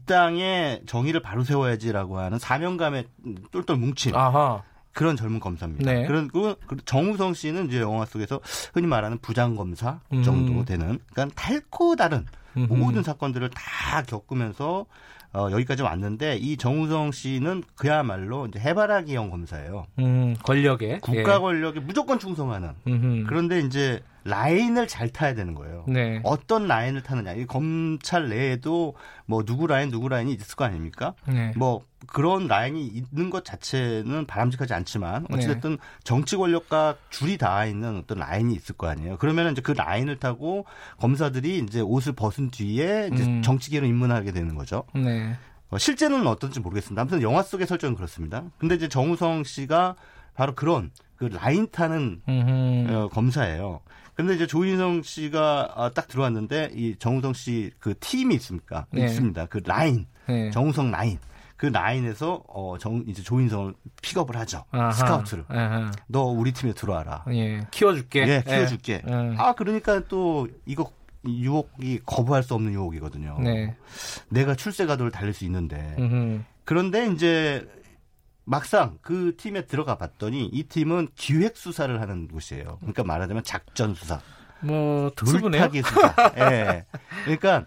[0.07, 3.05] 땅에 정의를 바로 세워야지라고 하는 사명감에
[3.53, 4.62] 똘똘 뭉친 아하.
[4.97, 5.92] 그런 젊은 검사입니다.
[5.92, 6.07] 네.
[6.07, 8.40] 그리고 정우성 씨는 이제 영화 속에서
[8.72, 10.22] 흔히 말하는 부장 검사 음.
[10.22, 12.24] 정도 되는 그러니까 탈코 다른
[12.55, 14.86] 모든 사건들을 다 겪으면서
[15.34, 19.84] 어, 여기까지 왔는데 이 정우성 씨는 그야말로 이제 해바라기형 검사예요.
[19.99, 21.38] 음, 권력에 국가 예.
[21.38, 22.70] 권력에 무조건 충성하는.
[22.86, 23.24] 음흠.
[23.28, 25.85] 그런데 이제 라인을 잘 타야 되는 거예요.
[25.87, 26.20] 네.
[26.24, 27.33] 어떤 라인을 타느냐.
[27.33, 31.14] 이 검찰 내에도 뭐 누구 라인 누구 라인이 있을 거 아닙니까?
[31.27, 31.53] 네.
[31.57, 35.77] 뭐 그런 라인이 있는 것 자체는 바람직하지 않지만 어찌됐든 네.
[36.03, 39.16] 정치 권력과 줄이 닿아 있는 어떤 라인이 있을 거 아니에요.
[39.18, 40.66] 그러면 이제 그 라인을 타고
[40.99, 43.43] 검사들이 이제 옷을 벗은 뒤에 이제 음.
[43.43, 44.85] 정치계로 입문하게 되는 거죠.
[44.95, 45.37] 네.
[45.70, 47.03] 어, 실제는 어떤지 모르겠습니다.
[47.03, 48.45] 아무튼 영화 속의 설정은 그렇습니다.
[48.59, 49.97] 근데 이제 정우성 씨가
[50.35, 52.22] 바로 그런 그 라인 타는
[52.91, 53.81] 어, 검사예요.
[54.16, 58.86] 근데 이제 조인성 씨가 아, 딱 들어왔는데 이 정우성 씨 그 팀이 있습니까?
[58.90, 59.04] 네.
[59.04, 59.46] 있습니다.
[59.46, 60.50] 그 라인, 네.
[60.50, 61.18] 정우성 라인.
[61.56, 64.64] 그 라인에서 어, 정, 이제 조인성을 픽업을 하죠.
[64.72, 64.90] 아하.
[64.92, 65.44] 스카우트를.
[65.48, 65.90] 아하.
[66.06, 67.24] 너 우리 팀에 들어와라.
[67.32, 67.66] 예.
[67.70, 68.26] 키워줄게.
[68.28, 69.02] 예, 키워줄게.
[69.06, 69.34] 예.
[69.38, 70.90] 아, 그러니까 또 이거
[71.26, 73.38] 유혹이 거부할 수 없는 유혹이거든요.
[73.42, 73.74] 네.
[74.28, 75.94] 내가 출세가도를 달릴 수 있는데.
[75.98, 76.42] 음흠.
[76.64, 77.66] 그런데 이제
[78.47, 82.76] 막상 그 팀에 들어가 봤더니 이 팀은 기획 수사를 하는 곳이에요.
[82.78, 84.20] 그러니까 말하자면 작전 수사.
[84.61, 85.68] 뭐 특수부네요.
[85.84, 86.14] 수사.
[86.38, 86.86] 예.
[87.24, 87.66] 그러니까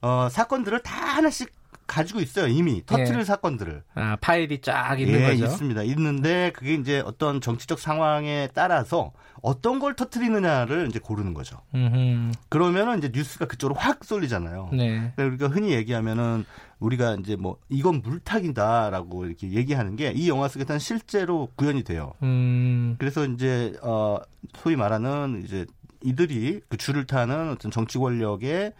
[0.00, 1.52] 어 사건들을 다 하나씩
[1.94, 3.24] 가지고 있어요 이미 터트릴 예.
[3.24, 9.12] 사건들을 아 파일이 쫙 있는 예, 거죠 있습니다 있는데 그게 이제 어떤 정치적 상황에 따라서
[9.42, 12.32] 어떤 걸 터트리느냐를 이제 고르는 거죠 음흠.
[12.48, 15.12] 그러면은 이제 뉴스가 그쪽으로 확 쏠리잖아요 네.
[15.16, 16.44] 그러니까 흔히 얘기하면은
[16.80, 22.12] 우리가 이제 뭐 이건 물타기다라고 이렇게 얘기하는 게 이 영화 속에서는 실제로 구현이 돼요.
[22.22, 22.96] 음.
[22.98, 24.18] 그래서 이제 어
[24.54, 25.66] 소위 말하는 이제
[26.02, 28.72] 이들이 그 줄을 타는 어떤 정치 권력의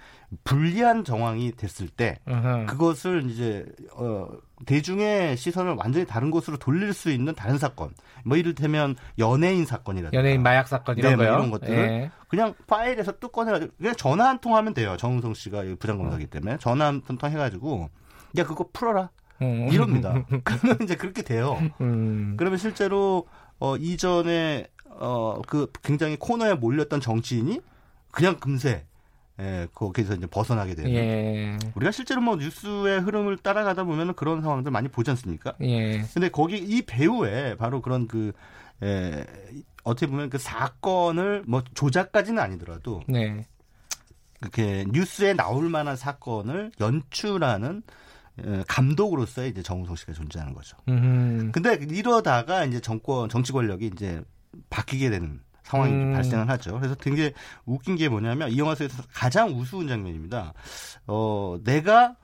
[0.43, 2.19] 불리한 정황이 됐을 때.
[2.69, 3.65] 그것을 이제
[3.95, 4.29] 어
[4.67, 7.91] 대중의 시선을 완전히 다른 곳으로 돌릴 수 있는 다른 사건.
[8.25, 10.19] 뭐 이를테면 연예인 사건이라든가.
[10.19, 12.11] 연예인 마약 사건 이런 네, 뭐 이런 것들을 예.
[12.29, 14.97] 그냥 파일에서 뚝 꺼내가지고 그냥 전화 한 통 하면 돼요.
[14.97, 16.59] 정우성 씨가 부장검사기 때문에.
[16.59, 17.91] 전화 한 통 해가지고
[18.39, 19.11] 야 그거 풀어라.
[19.43, 19.69] 음.
[19.71, 20.25] 이럽니다.
[20.45, 21.61] 그러면 이제 그렇게 돼요.
[21.81, 22.35] 음.
[22.39, 23.27] 그러면 실제로
[23.59, 24.69] 어 이전에
[24.99, 27.61] 어 그 굉장히 코너에 몰렸던 정치인이
[28.13, 28.87] 그냥 금세
[29.41, 30.93] 예, 거기서 이제 벗어나게 되는.
[30.93, 31.59] 예.
[31.75, 35.55] 우리가 실제로 뭐 뉴스의 흐름을 따라가다 보면은 그런 상황들 많이 보지 않습니까?
[35.61, 36.03] 예.
[36.15, 38.33] 근데 거기 이 배우의 바로 그런 그,
[38.83, 39.25] 예,
[39.83, 43.03] 어떻게 보면 그 사건을 뭐 조작까지는 아니더라도.
[43.09, 43.47] 네.
[44.41, 47.83] 그렇게 뉴스에 나올 만한 사건을 연출하는
[48.45, 50.77] 예, 감독으로서의 이제 정우성 씨가 존재하는 거죠.
[50.89, 51.53] 음흠.
[51.53, 54.23] 근데 이러다가 이제 정권 정치 권력이 이제
[54.71, 56.13] 바뀌게 되는 상황이 음.
[56.13, 56.79] 발생을 하죠.
[56.79, 57.33] 그래서 되게
[57.67, 60.53] 웃긴 게 뭐냐면 이 영화 속에서 가장 우스운 장면입니다.
[61.07, 62.15] 어, 내가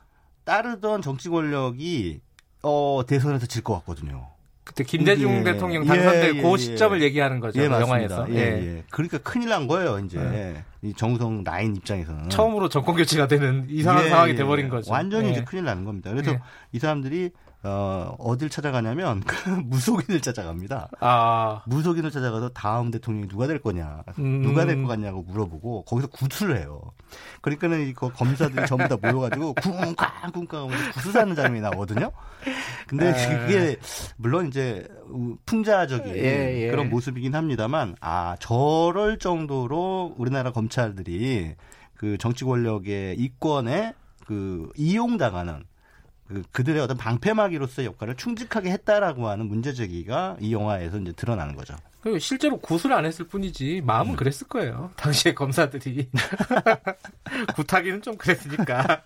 [0.44, 2.20] 따르던 정치 권력이
[2.62, 4.28] 어, 대선에서 질 것 같거든요.
[4.62, 7.60] 그때 김대중 예, 대통령 당선될 예, 그 시점을 얘기하는 거죠.
[7.60, 8.26] 예, 영화에서.
[8.30, 8.84] 예, 예.
[8.90, 10.62] 그러니까 큰일 난 거예요, 이제.
[10.82, 12.28] 이 정우성 라인 입장에서는.
[12.28, 14.92] 처음으로 정권 교체가 되는 이상한 상황이 돼버린 거죠.
[14.92, 16.10] 완전히 이제 큰일 나는 겁니다.
[16.10, 16.36] 그래서
[16.72, 17.30] 이 사람들이
[17.62, 20.88] 어, 어딜 찾아가냐면 그 무속인을 찾아갑니다.
[21.00, 21.62] 아.
[21.66, 24.40] 무속인을 찾아가서 다음 대통령이 누가 될 거냐, 음.
[24.42, 26.80] 누가 될 것 같냐고 물어보고 거기서 구술을 해요.
[27.42, 32.10] 그러니까는 이 검사들이 전부 다 모여가지고 쿵쾅 쿵쾅 하면서 구슬하는 장면이 나오거든요.
[32.86, 33.38] 근데 아.
[33.46, 33.76] 그게
[34.16, 34.88] 물론 이제
[35.44, 36.70] 풍자적인 예, 예.
[36.70, 41.56] 그런 모습이긴 합니다만 아 저럴 정도로 우리나라 검찰들이
[41.94, 43.92] 그 정치 권력의 이권에
[44.24, 45.64] 그 이용당하는
[46.30, 51.74] 그 그들의 어떤 방패막이로서의 역할을 충직하게 했다라고 하는 문제 제기가 이 영화에서 이제 드러나는 거죠.
[52.20, 54.16] 실제로 고수를 안 했을 뿐이지 마음은 음.
[54.16, 54.92] 그랬을 거예요.
[54.96, 56.08] 당시에 검사들이
[57.56, 59.02] 구타기는 좀 그랬으니까.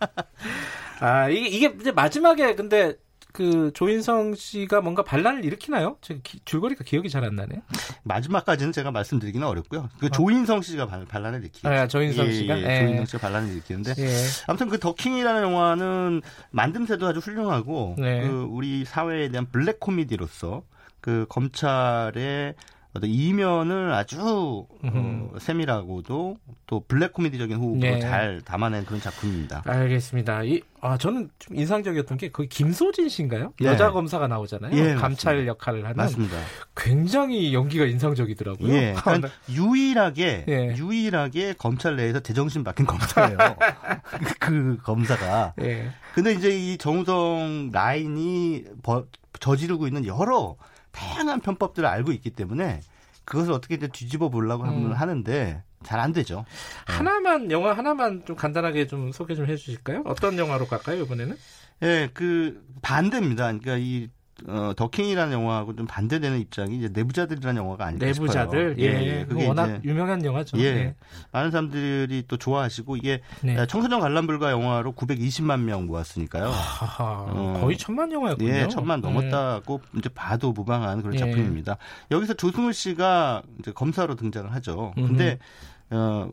[1.00, 2.94] 아 이게 이게 이제 마지막에 근데
[3.34, 5.96] 그 조인성 씨가 뭔가 반란을 일으키나요?
[6.00, 7.62] 제가 기, 줄거리가 기억이 잘 안 나네.
[8.04, 9.88] 마지막까지는 제가 말씀드리기는 어렵고요.
[9.98, 10.08] 그 어.
[10.08, 11.68] 조인성 씨가 반, 반란을 일으키죠.
[11.68, 12.80] 아, 조인성 예, 씨가 예, 예.
[12.86, 14.14] 조인성 씨가 반란을 일으키는데 예.
[14.46, 16.22] 아무튼 그 더킹이라는 영화는
[16.54, 18.20] 만듦새도 아주 훌륭하고 네.
[18.20, 20.62] 그 우리 사회에 대한 블랙 코미디로서
[21.00, 22.54] 그 검찰의
[22.94, 26.36] 어떤 이면을 아주 어, 세밀하고도
[26.66, 27.98] 또 블랙 코미디적인 호흡으로 네.
[27.98, 29.62] 잘 담아낸 그런 작품입니다.
[29.66, 30.44] 알겠습니다.
[30.44, 33.52] 이, 아 저는 좀 인상적이었던 게 거기 김소진 씨인가요?
[33.62, 33.66] 예.
[33.66, 34.76] 여자 검사가 나오잖아요.
[34.76, 35.46] 예, 감찰 맞습니다.
[35.48, 35.96] 역할을 하는.
[35.96, 36.36] 맞습니다.
[36.76, 38.72] 굉장히 연기가 인상적이더라고요.
[38.72, 40.74] 예, 그러니까 유일하게 예.
[40.76, 43.36] 유일하게 검찰 내에서 제정신 박힌 검사예요.
[44.38, 45.54] 그 검사가.
[45.62, 45.90] 예.
[46.14, 49.04] 근데 이제 이 정우성 라인이 버,
[49.40, 50.54] 저지르고 있는 여러
[50.94, 52.80] 다양한 편법들을 알고 있기 때문에
[53.24, 54.92] 그것을 어떻게 든 뒤집어 보려고 음.
[54.92, 56.44] 하는데 잘 안 되죠.
[56.86, 60.02] 하나만 영화 하나만 좀 간단하게 좀 소개 좀 해주실까요?
[60.06, 61.36] 어떤 영화로 갈까요 이번에는?
[61.82, 63.44] 예, 네, 그 반대입니다.
[63.44, 64.08] 그러니까 이
[64.46, 68.84] 어, 더킹이라는 영화하고 좀 반대되는 입장이 이제 내부자들이라는 영화가 아닐까 내부자들, 싶어요.
[68.84, 69.24] 예, 예.
[69.24, 70.58] 그게 워낙 유명한 영화죠.
[70.58, 70.94] 예, 예,
[71.30, 73.64] 많은 사람들이 또 좋아하시고 이게 네.
[73.66, 76.46] 청소년 관람불가 영화로 920만 명 모았으니까요.
[76.46, 78.48] 하하, 어, 거의 천만 영화였군요.
[78.48, 79.98] 예, 천만 넘었다고 예.
[79.98, 81.18] 이제 봐도 무방한 그런 예.
[81.18, 81.76] 작품입니다.
[82.10, 84.92] 여기서 조승우 씨가 이제 검사로 등장을 하죠.
[84.96, 85.38] 근데
[85.90, 86.28] 어.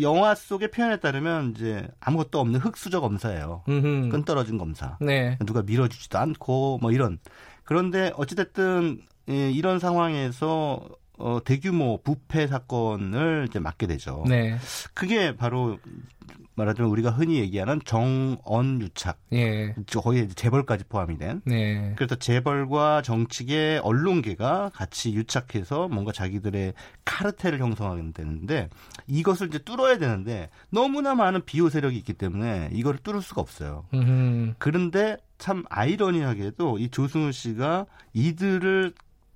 [0.00, 3.62] 영화 속의 표현에 따르면 이제 아무것도 없는 흑수저 검사예요.
[3.68, 4.08] 음흠.
[4.10, 4.96] 끈 떨어진 검사.
[5.00, 5.38] 네.
[5.44, 7.18] 누가 밀어주지도 않고 뭐 이런.
[7.64, 14.24] 그런데 어찌됐든 예, 이런 상황에서 어, 대규모 부패 사건을 이제 맡게 되죠.
[14.26, 14.56] 네.
[14.94, 15.78] 그게 바로
[16.54, 19.18] 말하자면 우리가 흔히 얘기하는 정언 유착.
[19.32, 19.74] 예.
[20.02, 21.40] 거의 재벌까지 포함이 된.
[21.44, 21.94] 네.
[21.96, 26.74] 그래서 재벌과 정치계 언론계가 같이 유착해서 뭔가 자기들의
[27.04, 28.68] 카르텔을 형성하게 되는데
[29.06, 33.84] 이것을 이제 뚫어야 되는데 너무나 많은 비호 세력이 있기 때문에 이걸 뚫을 수가 없어요.
[33.94, 34.54] 음흠.
[34.58, 38.92] 그런데 참 아이러니하게도 이 조승우 씨가 이들을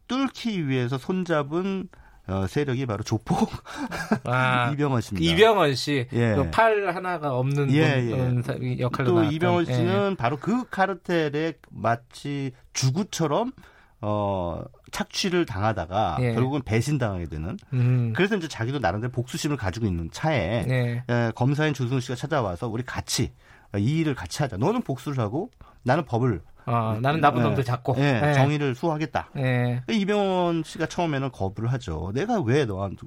[0.06, 1.88] 뚫기 위해서 손잡은
[2.26, 3.50] 어, 세력이 바로 조폭
[4.24, 5.32] 아, 이병헌 씨입니다.
[5.32, 6.34] 이병헌 씨, 예.
[6.34, 8.78] 그팔 하나가 없는 예, 예.
[8.78, 9.32] 역할로 또 나왔던.
[9.32, 10.16] 이병헌 씨는 예.
[10.16, 13.52] 바로 그 카르텔에 마치 주구처럼
[14.00, 16.32] 어, 착취를 당하다가 예.
[16.34, 17.56] 결국은 배신당하게 되는.
[17.72, 18.12] 음.
[18.14, 21.04] 그래서 이제 자기도 나름대로 복수심을 가지고 있는 차에 예.
[21.08, 23.32] 예, 검사인 조승우 씨가 찾아와서 우리 같이
[23.76, 24.56] 이 일을 같이 하자.
[24.56, 25.50] 너는 복수를 하고
[25.82, 27.64] 나는 법을 어, 나는 나쁜 놈들 네.
[27.64, 28.34] 잡고 네, 네.
[28.34, 29.28] 정의를 수호하겠다.
[29.34, 29.82] 네.
[29.90, 32.10] 이병헌 씨가 처음에는 거부를 하죠.
[32.14, 33.06] 내가 왜 너한테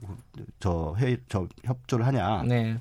[0.59, 2.43] 저, 회, 저 협조를 하냐.
[2.43, 2.77] 네.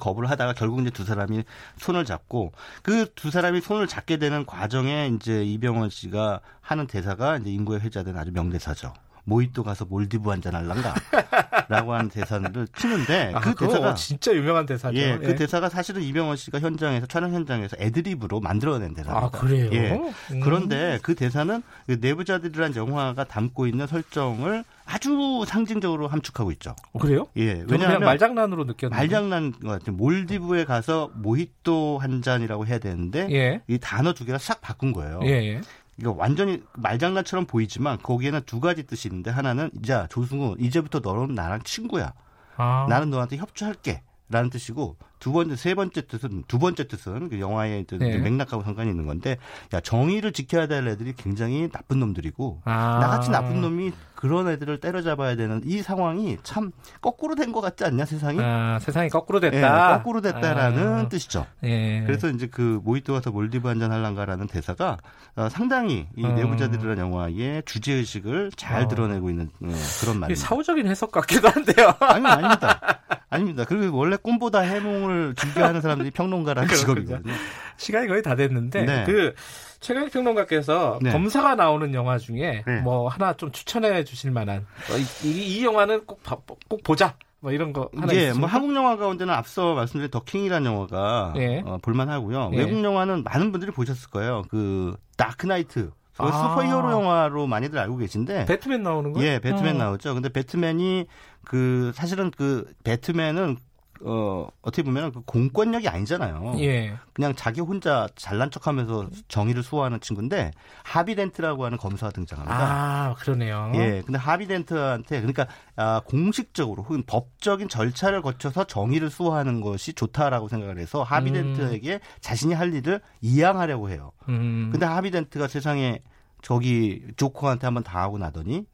[0.00, 1.44] 거부를 하다가 결국 이제 두 사람이
[1.76, 2.52] 손을 잡고
[2.82, 8.16] 그 두 사람이 손을 잡게 되는 과정에 이제 이병헌 씨가 하는 대사가 이제 인구에 회자된
[8.16, 8.94] 아주 명대사죠.
[9.24, 10.94] 모히또 가서 몰디브 한잔 할란가?
[11.68, 14.96] 라고 하는 대사를 치는데 아, 그 대사가 진짜 유명한 대사죠.
[14.96, 15.34] 예, 그 예.
[15.34, 19.26] 대사가 사실은 이병헌 씨가 현장에서 촬영 현장에서 애드립으로 만들어낸 대사입니다.
[19.26, 19.70] 아, 그래요?
[19.72, 19.92] 예.
[20.30, 20.40] 음.
[20.40, 26.76] 그런데 그 대사는 그 내부자들이란 영화가 담고 있는 설정을 아주 상징적으로 함축하고 있죠.
[26.92, 27.26] 어, 그래요?
[27.36, 27.64] 예.
[27.66, 28.96] 왜냐하면 말장난으로 느꼈는데.
[28.96, 29.96] 말장난 것 같아요.
[29.96, 33.62] 몰디브에 가서 모히또 한 잔이라고 해야 되는데 예.
[33.66, 35.20] 이 단어 두 개가 싹 바꾼 거예요.
[35.24, 35.30] 예.
[35.30, 35.60] 예.
[35.98, 41.62] 이거 완전히 말장난처럼 보이지만 거기에는 두 가지 뜻이 있는데 하나는 자 조승우 이제부터 너는 나랑
[41.62, 42.12] 친구야.
[42.56, 42.86] 아.
[42.88, 44.02] 나는 너한테 협조할게.
[44.30, 48.18] 라는 뜻이고 두 번째 세 번째 뜻은 두 번째 뜻은 그 영화의 네.
[48.18, 49.38] 맥락하고 상관이 있는 건데
[49.72, 52.98] 야 정의를 지켜야 될 애들이 굉장히 나쁜 놈들이고 아.
[53.00, 58.04] 나같이 나쁜 놈이 그런 애들을 때려잡아야 되는 이 상황이 참 거꾸로 된 것 같지 않냐
[58.04, 58.38] 세상이?
[58.40, 59.88] 아, 세상이 거꾸로 됐다.
[59.88, 61.08] 네, 거꾸로 됐다라는 아.
[61.08, 61.46] 뜻이죠.
[61.62, 62.02] 예.
[62.06, 64.98] 그래서 이제 그 모히또 가서 몰디브 한잔 할란가라는 대사가
[65.36, 66.34] 어, 상당히 이 음.
[66.34, 68.88] 내부자들이라는 영화의 주제 의식을 잘 어.
[68.88, 69.68] 드러내고 있는 어,
[70.00, 70.34] 그런 말입니다.
[70.34, 71.94] 사후적인 해석 같기도 한데요.
[72.00, 72.80] 아니 아닙니다.
[73.28, 73.64] 아닙니다.
[73.66, 77.32] 그리고 원래 꿈보다 해몽을 평론을 즐겨하는 사람들이 평론가라는 직업이거든요.
[77.76, 79.04] 시간이 거의 다 됐는데 네.
[79.04, 79.34] 그
[79.80, 81.12] 최강 평론가께서 네.
[81.12, 82.80] 검사가 나오는 영화 중에 네.
[82.80, 86.20] 뭐 하나 좀 추천해 주실 만한 어, 이, 이, 이 영화는 꼭,
[86.68, 91.34] 꼭 보자 뭐 이런 거 하나 예, 뭐 한국 영화 가운데는 앞서 말씀드린 더킹이라는 영화가
[91.36, 91.62] 예.
[91.66, 92.50] 어, 볼만하고요.
[92.54, 92.58] 예.
[92.58, 94.44] 외국 영화는 많은 분들이 보셨을 거예요.
[94.48, 96.30] 그 다크나이트 아.
[96.30, 99.28] 슈퍼히어로 영화로 많이들 알고 계신데 배트맨 나오는 거예요?
[99.28, 99.78] 예, 배트맨 어.
[99.78, 100.14] 나오죠.
[100.14, 101.06] 근데 배트맨이
[101.44, 103.58] 그 사실은 그 배트맨은
[104.06, 106.56] 어, 어떻게 보면 그 공권력이 아니잖아요.
[106.58, 106.94] 예.
[107.14, 110.50] 그냥 자기 혼자 잘난 척 하면서 정의를 수호하는 친구인데,
[110.82, 112.54] 하비덴트라고 하는 검사가 등장합니다.
[112.54, 113.72] 아, 그러네요.
[113.74, 114.02] 예.
[114.04, 121.02] 근데 하비덴트한테, 그러니까, 아, 공식적으로 혹은 법적인 절차를 거쳐서 정의를 수호하는 것이 좋다라고 생각을 해서
[121.02, 121.98] 하비덴트에게 음.
[122.20, 124.12] 자신이 할 일을 이양하려고 해요.
[124.28, 124.68] 음.
[124.70, 126.00] 근데 하비덴트가 세상에
[126.42, 128.66] 저기 조커한테 한번 당하고 나더니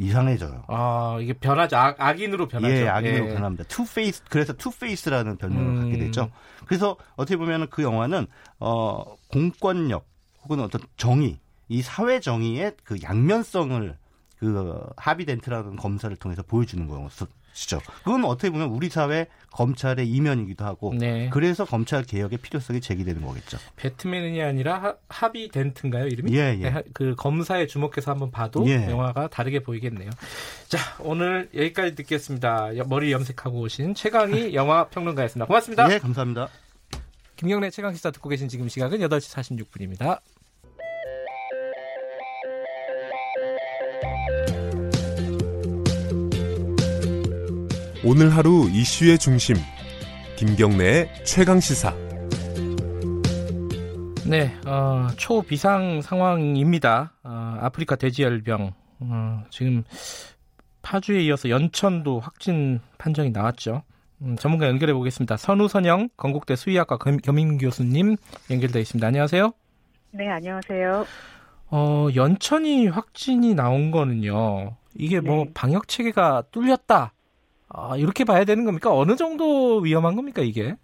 [0.00, 0.64] 이상해져요.
[0.68, 1.76] 아 이게 변하죠.
[1.76, 2.74] 악, 악인으로 변하죠.
[2.74, 3.34] 예, 악인으로 예.
[3.34, 3.64] 변합니다.
[3.64, 5.80] Two-Face 그래서 Two-Face라는 별명을 음.
[5.82, 6.30] 갖게 되죠.
[6.66, 8.26] 그래서 어떻게 보면 그 영화는
[8.58, 10.06] 어 공권력
[10.44, 13.96] 혹은 어떤 정의 이 사회 정의의 그 양면성을
[14.38, 17.10] 그 하비덴트라는 검사를 통해서 보여주는 거였
[17.60, 17.70] 어.
[17.70, 17.80] 시죠.
[18.02, 21.28] 그건 어떻게 보면 우리 사회 검찰의 이면이기도 하고 네.
[21.30, 23.58] 그래서 검찰 개혁의 필요성이 제기되는 거겠죠.
[23.76, 26.32] 배트맨이 아니라 하, 비 덴트인가요 이름이?
[26.34, 26.70] 예, 예.
[26.70, 28.88] 네, 그 검사에 주목해서 한번 봐도 예.
[28.88, 30.10] 영화가 다르게 보이겠네요.
[30.68, 32.70] 자 오늘 여기까지 듣겠습니다.
[32.86, 35.46] 머리 염색하고 오신 최강희 영화 평론가였습니다.
[35.46, 35.92] 고맙습니다.
[35.92, 36.48] 예, 감사합니다.
[37.36, 40.20] 김경래 최강 시사 듣고 계신 지금 시각은 8시 46분입니다.
[48.02, 49.56] 오늘 하루 이슈의 중심
[50.36, 51.94] 김경래의 최강 시사.
[54.26, 57.12] 네, 어, 초비상 상황입니다.
[57.22, 59.84] 어, 아프리카 돼지열병 어, 지금
[60.80, 63.82] 파주에 이어서 연천도 확진 판정이 나왔죠.
[64.22, 65.36] 음, 전문가 연결해 보겠습니다.
[65.36, 68.16] 선우선영 건국대 수의학과 겸임 교수님
[68.50, 69.06] 연결돼 있습니다.
[69.06, 69.52] 안녕하세요.
[70.12, 71.04] 네, 안녕하세요.
[71.70, 74.76] 어, 연천이 확진이 나온 거는요.
[74.94, 75.50] 이게 뭐 네.
[75.52, 77.12] 방역 체계가 뚫렸다
[77.70, 78.94] 아, 이렇게 봐야 되는 겁니까?
[78.94, 80.76] 어느 정도 위험한 겁니까, 이게?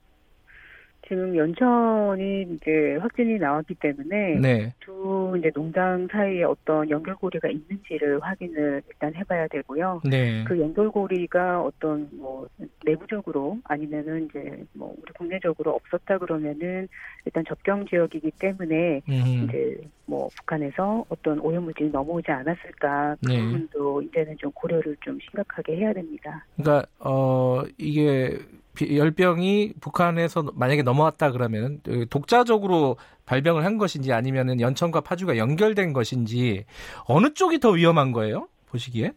[1.08, 4.74] 지금 연천이 이제 확진이 나왔기 때문에 네.
[4.80, 10.00] 두 이제 농장 사이에 어떤 연결고리가 있는지를 확인을 일단 해봐야 되고요.
[10.04, 10.42] 네.
[10.44, 12.48] 그 연결고리가 어떤 뭐
[12.84, 16.88] 내부적으로 아니면은 이제 뭐 우리 국내적으로 없었다 그러면은
[17.24, 19.46] 일단 접경 지역이기 때문에 음.
[19.48, 23.40] 이제 뭐 북한에서 어떤 오염물질이 넘어오지 않았을까 그 네.
[23.40, 26.44] 부분도 이제는 좀 고려를 좀 심각하게 해야 됩니다.
[26.56, 28.38] 그러니까 어 이게
[28.80, 31.80] 열병이 북한에서 만약에 넘어왔다 그러면
[32.10, 36.64] 독자적으로 발병을 한 것인지 아니면은 연천과 파주가 연결된 것인지
[37.06, 38.48] 어느 쪽이 더 위험한 거예요?
[38.66, 39.12] 보시기에?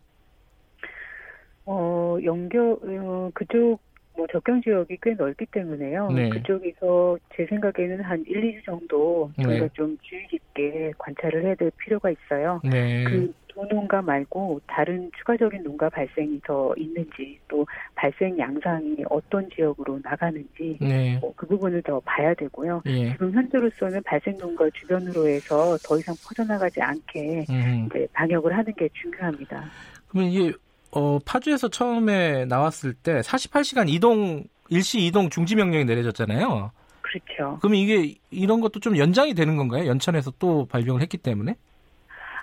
[1.65, 3.79] 어 연결 어, 그쪽
[4.15, 6.11] 뭐 접경 지역이 꽤 넓기 때문에요.
[6.11, 6.30] 네.
[6.30, 9.69] 그쪽에서 제 생각에는 한 1, 2주 정도 저희가 네.
[9.73, 12.60] 좀 주의 깊게 관찰을 해야 될 필요가 있어요.
[12.64, 13.03] 네.
[13.06, 17.65] 그 도농가 말고 다른 추가적인 농가 발생이 더 있는지 또
[17.95, 21.18] 발생 양상이 어떤 지역으로 나가는지 네.
[21.19, 22.84] 뭐그 부분을 더 봐야 되고요.
[22.86, 23.11] 예.
[23.11, 27.90] 지금 현재로서는 발생 농가 주변으로 해서 더 이상 퍼져나가지 않게 음.
[28.14, 29.65] 방역을 하는 게 중요합니다.
[30.07, 30.53] 그러면 이게
[30.91, 36.71] 어, 파주에서 처음에 나왔을 때 48시간 이동 일시 이동 중지 명령이 내려졌잖아요.
[37.01, 37.57] 그렇죠.
[37.59, 39.87] 그러면 이게 이런 것도 좀 연장이 되는 건가요?
[39.87, 41.55] 연천에서 또 발병을 했기 때문에?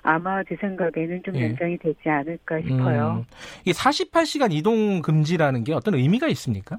[0.03, 1.45] 아마 제 생각에는 좀 예.
[1.45, 3.25] 연장이 되지 않을까 싶어요.
[3.29, 6.79] 음, 이 48시간 이동 금지라는 게 어떤 의미가 있습니까?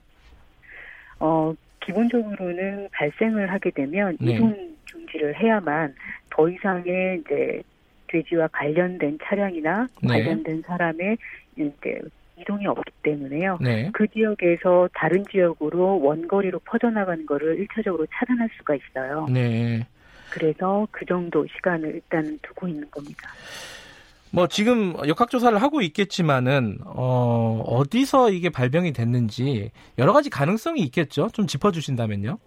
[1.19, 4.35] 어, 기본적으로는 발생을 하게 되면 네.
[4.35, 5.93] 이동 중지를 해야만
[6.29, 7.61] 더 이상의 이제
[8.07, 10.07] 돼지와 관련된 차량이나 네.
[10.07, 11.17] 관련된 사람의
[11.57, 11.99] 이제
[12.37, 13.57] 이동이 없기 때문에요.
[13.61, 13.89] 네.
[13.93, 19.27] 그 지역에서 다른 지역으로 원거리로 퍼져나가는 거를 일차적으로 차단할 수가 있어요.
[19.29, 19.87] 네.
[20.29, 23.29] 그래서 그 정도 시간을 일단 두고 있는 겁니다.
[24.29, 31.29] 뭐 지금 역학조사를 하고 있겠지만은 어 어디서 이게 발병이 됐는지 여러 가지 가능성이 있겠죠.
[31.33, 32.37] 좀 짚어주신다면요.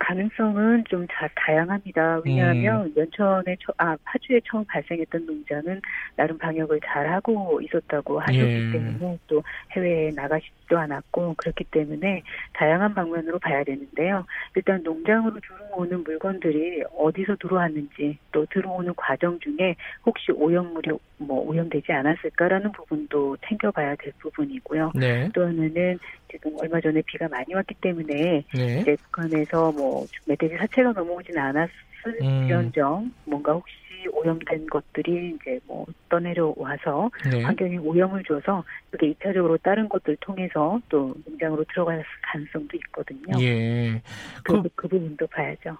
[0.00, 2.22] 가능성은 좀 다, 다양합니다.
[2.24, 2.94] 왜냐하면 음.
[2.96, 5.80] 연천에 처, 아 파주에 처음 발생했던 농장은
[6.16, 8.72] 나름 방역을 잘 하고 있었다고 하셨기 예.
[8.72, 12.22] 때문에 또 해외에 나가시지도 않았고 그렇기 때문에
[12.54, 14.24] 다양한 방면으로 봐야 되는데요.
[14.56, 20.90] 일단 농장으로 들어오는 물건들이 어디서 들어왔는지 또 들어오는 과정 중에 혹시 오염물이
[21.20, 24.92] 뭐 오염되지 않았을까라는 부분도 챙겨봐야 될 부분이고요.
[24.94, 25.28] 네.
[25.34, 25.98] 또 하나는
[26.30, 28.80] 지금 얼마 전에 비가 많이 왔기 때문에 네.
[28.80, 33.14] 이제 북한에서 뭐 멧돼지 사체가 넘어오지는 않았을지언정 음.
[33.24, 33.74] 뭔가 혹시
[34.12, 37.42] 오염된 것들이 이제 뭐 떠내려와서 네.
[37.42, 43.38] 환경에 오염을 줘서 그게 2차적으로 다른 것들 통해서 또 농장으로 들어갈 가능성도 있거든요.
[43.40, 44.00] 예.
[44.42, 45.76] 그, 그 부분도 봐야죠.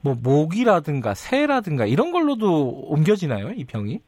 [0.00, 4.00] 뭐 모기라든가 새라든가 이런 걸로도 옮겨지나요, 이 병이?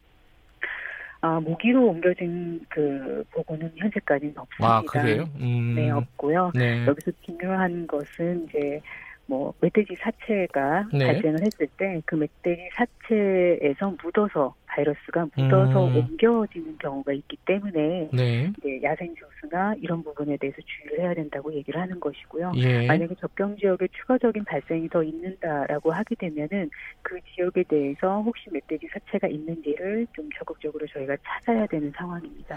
[1.26, 4.76] 아, 모기로 옮겨진 그 보고는 현재까지는 없습니다.
[4.76, 5.24] 아, 그래요?
[5.40, 5.74] 음.
[5.74, 6.52] 네, 없고요.
[6.54, 6.86] 네.
[6.86, 8.80] 여기서 중요한 것은 이제
[9.26, 11.06] 뭐 멧돼지 사체가 네.
[11.06, 15.96] 발생을 했을 때 그 멧돼지 사체에서 묻어서 바이러스가 묻어서 음.
[15.96, 18.52] 옮겨지는 경우가 있기 때문에 네.
[18.58, 22.52] 이제 야생 조수나 이런 부분에 대해서 주의를 해야 된다고 얘기를 하는 것이고요.
[22.56, 22.86] 예.
[22.86, 26.70] 만약에 접경 지역에 추가적인 발생이 더 있는다라고 하게 되면은
[27.02, 32.56] 그 지역에 대해서 혹시 멧돼지 사체가 있는지를 좀 적극적으로 저희가 찾아야 되는 상황입니다.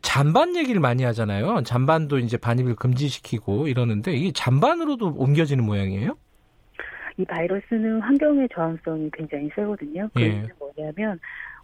[0.00, 1.62] 잔반 얘기를 많이 하잖아요.
[1.62, 6.16] 잔반도 이제 반입을 금지시키고 이러는데 이게 잔반으로도 옮겨지는 모양이에요?
[7.18, 10.08] 이 바이러스는 환경의 저항성이 굉장히 세거든요.
[10.14, 10.46] 그 예.
[10.58, 11.18] 뭐냐면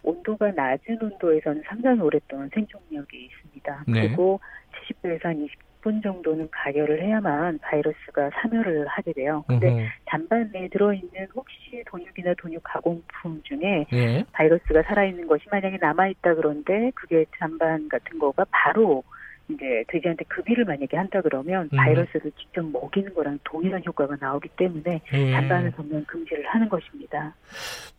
[0.05, 3.83] 온도가 낮은 온도에서는 상당히 오랫동안 생존력이 있습니다.
[3.87, 4.07] 네.
[4.07, 4.39] 그리고
[4.87, 5.47] 70도에서 한
[5.81, 9.43] 20분 정도는 가열을 해야만 바이러스가 사멸을 하게 돼요.
[9.47, 9.89] 근데.
[10.09, 14.23] 잔반에 들어있는 혹시 돈육이나 돈육 가공품 중에 예.
[14.31, 19.03] 바이러스가 살아있는 것이 만약에 남아있다 그런데 그게 잔반 같은 거가 바로
[19.49, 21.77] 이제 돼지한테 급여를 만약에 한다 그러면 음.
[21.77, 25.31] 바이러스를 직접 먹이는 거랑 동일한 효과가 나오기 때문에 음.
[25.31, 27.35] 잔반을 전면 금지를 하는 것입니다.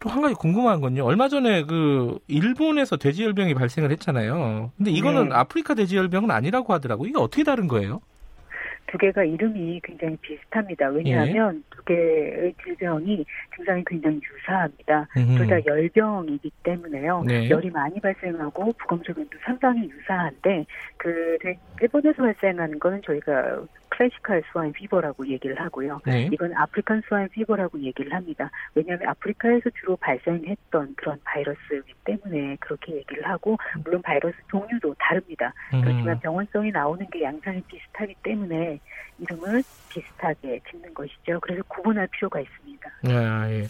[0.00, 1.04] 또 한 가지 궁금한 건요.
[1.04, 4.72] 얼마 전에 그 일본에서 돼지열병이 발생을 했잖아요.
[4.76, 5.34] 근데 이거는 네.
[5.34, 7.06] 아프리카 돼지열병은 아니라고 하더라고.
[7.06, 8.00] 이게 어떻게 다른 거예요?
[8.86, 10.88] 두 개가 이름이 굉장히 비슷합니다.
[10.88, 11.76] 왜냐하면 예.
[11.76, 13.24] 두 개의 질병이
[13.56, 15.08] 증상이 굉장히 유사합니다.
[15.36, 17.22] 둘 다 열병이기 때문에요.
[17.26, 17.48] 네.
[17.48, 21.36] 열이 많이 발생하고 부검적인도 상당히 유사한데 그
[21.80, 26.00] 일본에서 발생하는 거는 저희가 classical swine fever라고 얘기를 하고요.
[26.04, 26.28] 네.
[26.32, 28.50] 이건 African swine fever라고 얘기를 합니다.
[28.74, 35.52] 왜냐하면 아프리카에서 주로 발생했던 그런 바이러스이기 때문에 그렇게 얘기를 하고 물론 바이러스 종류도 다릅니다.
[35.72, 35.80] 음.
[35.82, 38.75] 그렇지만 병원성이 나오는 게 양상이 비슷하기 때문에
[39.18, 41.40] 이름을 비슷하게 짓는 것이죠.
[41.40, 42.90] 그래서 구분할 필요가 있습니다.
[43.08, 43.66] 아, 예.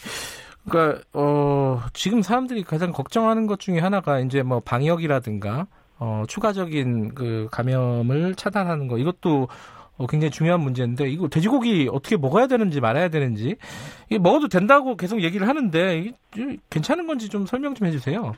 [0.68, 5.66] 그러니까 어, 지금 사람들이 가장 걱정하는 것 중에 하나가 이제 뭐 방역이라든가
[5.98, 9.48] 어, 추가적인 그 감염을 차단하는 거 이것도
[9.98, 13.56] 어, 굉장히 중요한 문제인데 이거 돼지고기 어떻게 먹어야 되는지 말아야 되는지
[14.08, 18.34] 이게 먹어도 된다고 계속 얘기를 하는데 이게 괜찮은 건지 좀 설명 좀 해주세요.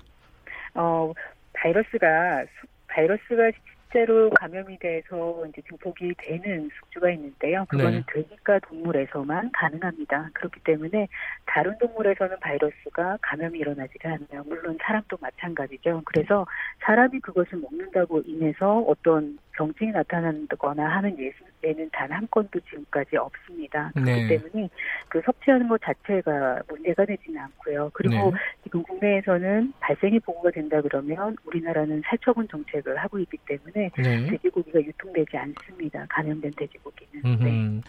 [0.74, 1.12] 어
[1.54, 2.44] 바이러스가
[2.86, 3.50] 바이러스가
[3.90, 7.64] 실제로 감염이 돼서 이제 증폭이 되는 숙주가 있는데요.
[7.68, 8.22] 그거는 네.
[8.22, 10.30] 돼지과 동물에서만 가능합니다.
[10.34, 11.08] 그렇기 때문에
[11.46, 14.44] 다른 동물에서는 바이러스가 감염이 일어나지가 않아요.
[14.46, 16.02] 물론 사람도 마찬가지죠.
[16.04, 16.46] 그래서
[16.80, 21.32] 사람이 그것을 먹는다고 인해서 어떤 병증이 나타난다거나 하는 예
[21.62, 23.90] 는 단 한 건도 지금까지 없습니다.
[23.94, 24.28] 그렇기 네.
[24.28, 24.68] 때문에
[25.08, 27.90] 그 섭취하는 것 자체가 문제가 되지는 않고요.
[27.92, 28.38] 그리고 네.
[28.62, 34.26] 지금 국내에서는 발생이 보고가 된다 그러면 우리나라는 살처분 정책을 하고 있기 때문에 네.
[34.30, 36.06] 돼지고기가 유통되지 않습니다.
[36.08, 37.38] 감염된 돼지고기는.
[37.38, 37.80] 네.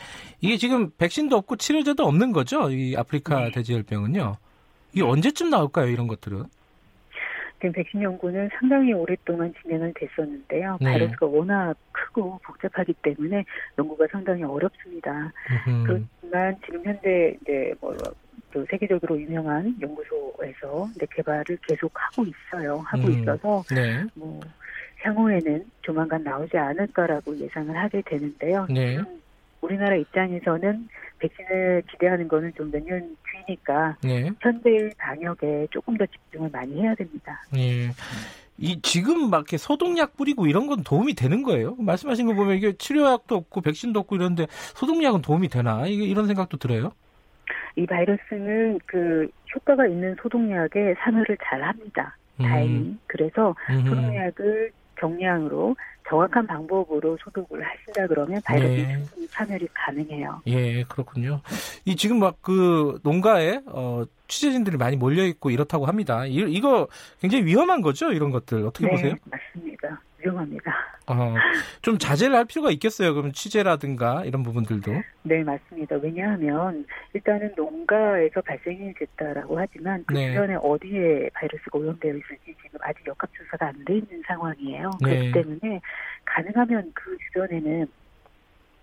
[0.41, 2.69] 이게 지금 백신도 없고 치료제도 없는 거죠?
[2.69, 3.51] 이 아프리카 네.
[3.51, 4.35] 돼지열병은요.
[4.93, 5.87] 이게 언제쯤 나올까요?
[5.87, 6.43] 이런 것들은?
[7.59, 10.77] 지금 백신 연구는 상당히 오랫동안 진행을 됐었는데요.
[10.79, 10.85] 네.
[10.85, 13.43] 바이러스가 워낙 크고 복잡하기 때문에
[13.77, 15.31] 연구가 상당히 어렵습니다.
[15.67, 15.83] 음흠.
[15.85, 22.77] 그렇지만 지금 현재 이제 뭐또 세계적으로 유명한 연구소에서 이제 개발을 계속 하고 있어요.
[22.77, 23.11] 하고 음.
[23.11, 24.05] 있어서 네.
[24.15, 24.39] 뭐
[25.01, 28.65] 향후에는 조만간 나오지 않을까라고 예상을 하게 되는데요.
[28.69, 28.99] 네.
[29.61, 30.87] 우리나라 입장에서는
[31.19, 34.29] 백신을 기대하는 거는 좀 몇 년 뒤니까 네.
[34.39, 37.43] 현대 방역에 조금 더 집중을 많이 해야 됩니다.
[37.51, 37.89] 네.
[38.57, 41.75] 이 지금 막 이렇게 소독약 뿌리고 이런 건 도움이 되는 거예요?
[41.79, 45.85] 말씀하신 거 보면 이게 치료약도 없고 백신도 없고 이런데 소독약은 도움이 되나?
[45.87, 46.91] 이게 이런 생각도 들어요.
[47.75, 52.17] 이 바이러스는 그 효과가 있는 소독약에 산화를 잘 합니다.
[52.37, 52.75] 다행히.
[52.77, 52.99] 음.
[53.07, 53.55] 그래서
[53.87, 55.75] 소독약을 정량으로
[56.09, 58.97] 정확한 방법으로 소독을 하신다 그러면 바이러스 예.
[59.31, 60.41] 참여이 가능해요.
[60.47, 61.41] 예, 그렇군요.
[61.85, 66.25] 이 지금 막 그 농가에 어, 취재진들이 많이 몰려 있고 이렇다고 합니다.
[66.25, 66.87] 이, 이거
[67.21, 68.11] 굉장히 위험한 거죠?
[68.11, 69.13] 이런 것들 어떻게 네, 보세요?
[69.25, 70.01] 맞습니다.
[70.23, 70.75] 위험합니다.
[71.07, 71.33] 어,
[71.81, 73.13] 좀 자제를 할 필요가 있겠어요.
[73.13, 74.91] 그럼 취재라든가 이런 부분들도.
[75.23, 75.95] 네, 맞습니다.
[75.97, 80.31] 왜냐하면 일단은 농가에서 발생이 됐다라고 하지만 그 네.
[80.33, 84.91] 주변에 어디에 바이러스가 오염되어 있을지 지금 아직 역학 조사가 안 돼 있는 상황이에요.
[85.01, 85.31] 네.
[85.31, 85.81] 그렇기 때문에
[86.25, 87.87] 가능하면 그 주변에는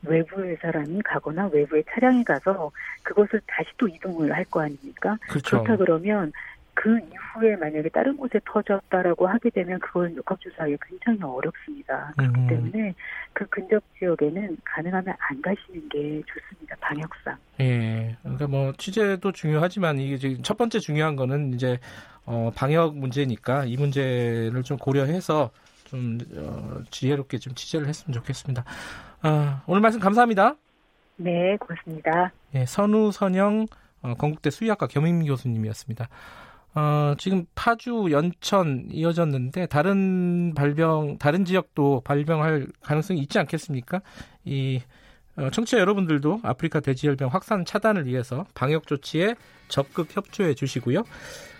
[0.03, 2.71] 외부의 사람이 가거나 외부의 차량이 가서
[3.03, 5.17] 그것을 다시 또 이동을 할 거 아닙니까?
[5.29, 5.63] 그렇죠.
[5.63, 6.33] 그렇다 그러면
[6.77, 12.13] 그 이후에 만약에 다른 곳에 터졌다라고 하게 되면 그걸 역학조사하기 굉장히 어렵습니다.
[12.19, 12.47] 그렇기 음.
[12.47, 12.95] 때문에
[13.33, 16.77] 그 근접 지역에는 가능하면 안 가시는 게 좋습니다.
[16.81, 17.37] 방역상.
[17.61, 18.17] 예.
[18.23, 21.79] 그러니까 뭐 취재도 중요하지만 이게 지금 첫 번째 중요한 거는 이제
[22.27, 25.51] 어, 방역 문제니까 이 문제를 좀 고려해서
[25.85, 28.65] 좀 어, 지혜롭게 좀 취재를 했으면 좋겠습니다.
[29.23, 30.57] 아, 오늘 말씀 감사합니다.
[31.17, 32.33] 네, 고맙습니다.
[32.55, 33.67] 예, 선우 선영
[34.03, 36.09] 어, 건국대 수의학과 겸임 교수님이었습니다.
[36.77, 44.03] 어, 지금 파주, 연천 이어졌는데 다른 발병, 다른 지역도 발병할 가능성이 있지 않겠습니까?
[44.45, 44.83] 이
[45.37, 49.37] 어, 청취자 여러분들도 아프리카 돼지열병 확산 차단을 위해서 방역 조치에
[49.69, 51.01] 적극 협조해 주시고요.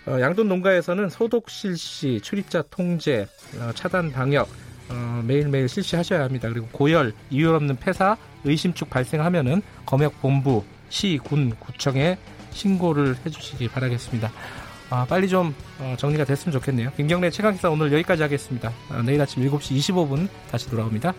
[0.07, 3.27] 어, 양돈 농가에서는 소독 실시, 출입자 통제,
[3.59, 4.47] 어, 차단 방역
[4.91, 6.51] 어, 매일매일 실시하셔야 합니다.
[6.51, 12.19] 그리고 고열, 이유 없는 폐사, 의심축 발생하면은 검역 본부, 시, 군, 구청에
[12.51, 14.31] 신고를 해주시기 바라겠습니다.
[14.91, 16.91] 아, 빨리 좀 어, 정리가 됐으면 좋겠네요.
[16.97, 18.73] 김경래 최강기사 오늘 여기까지 하겠습니다.
[18.89, 21.13] 아, 내일 아침 7시 25분 다시 돌아옵니다.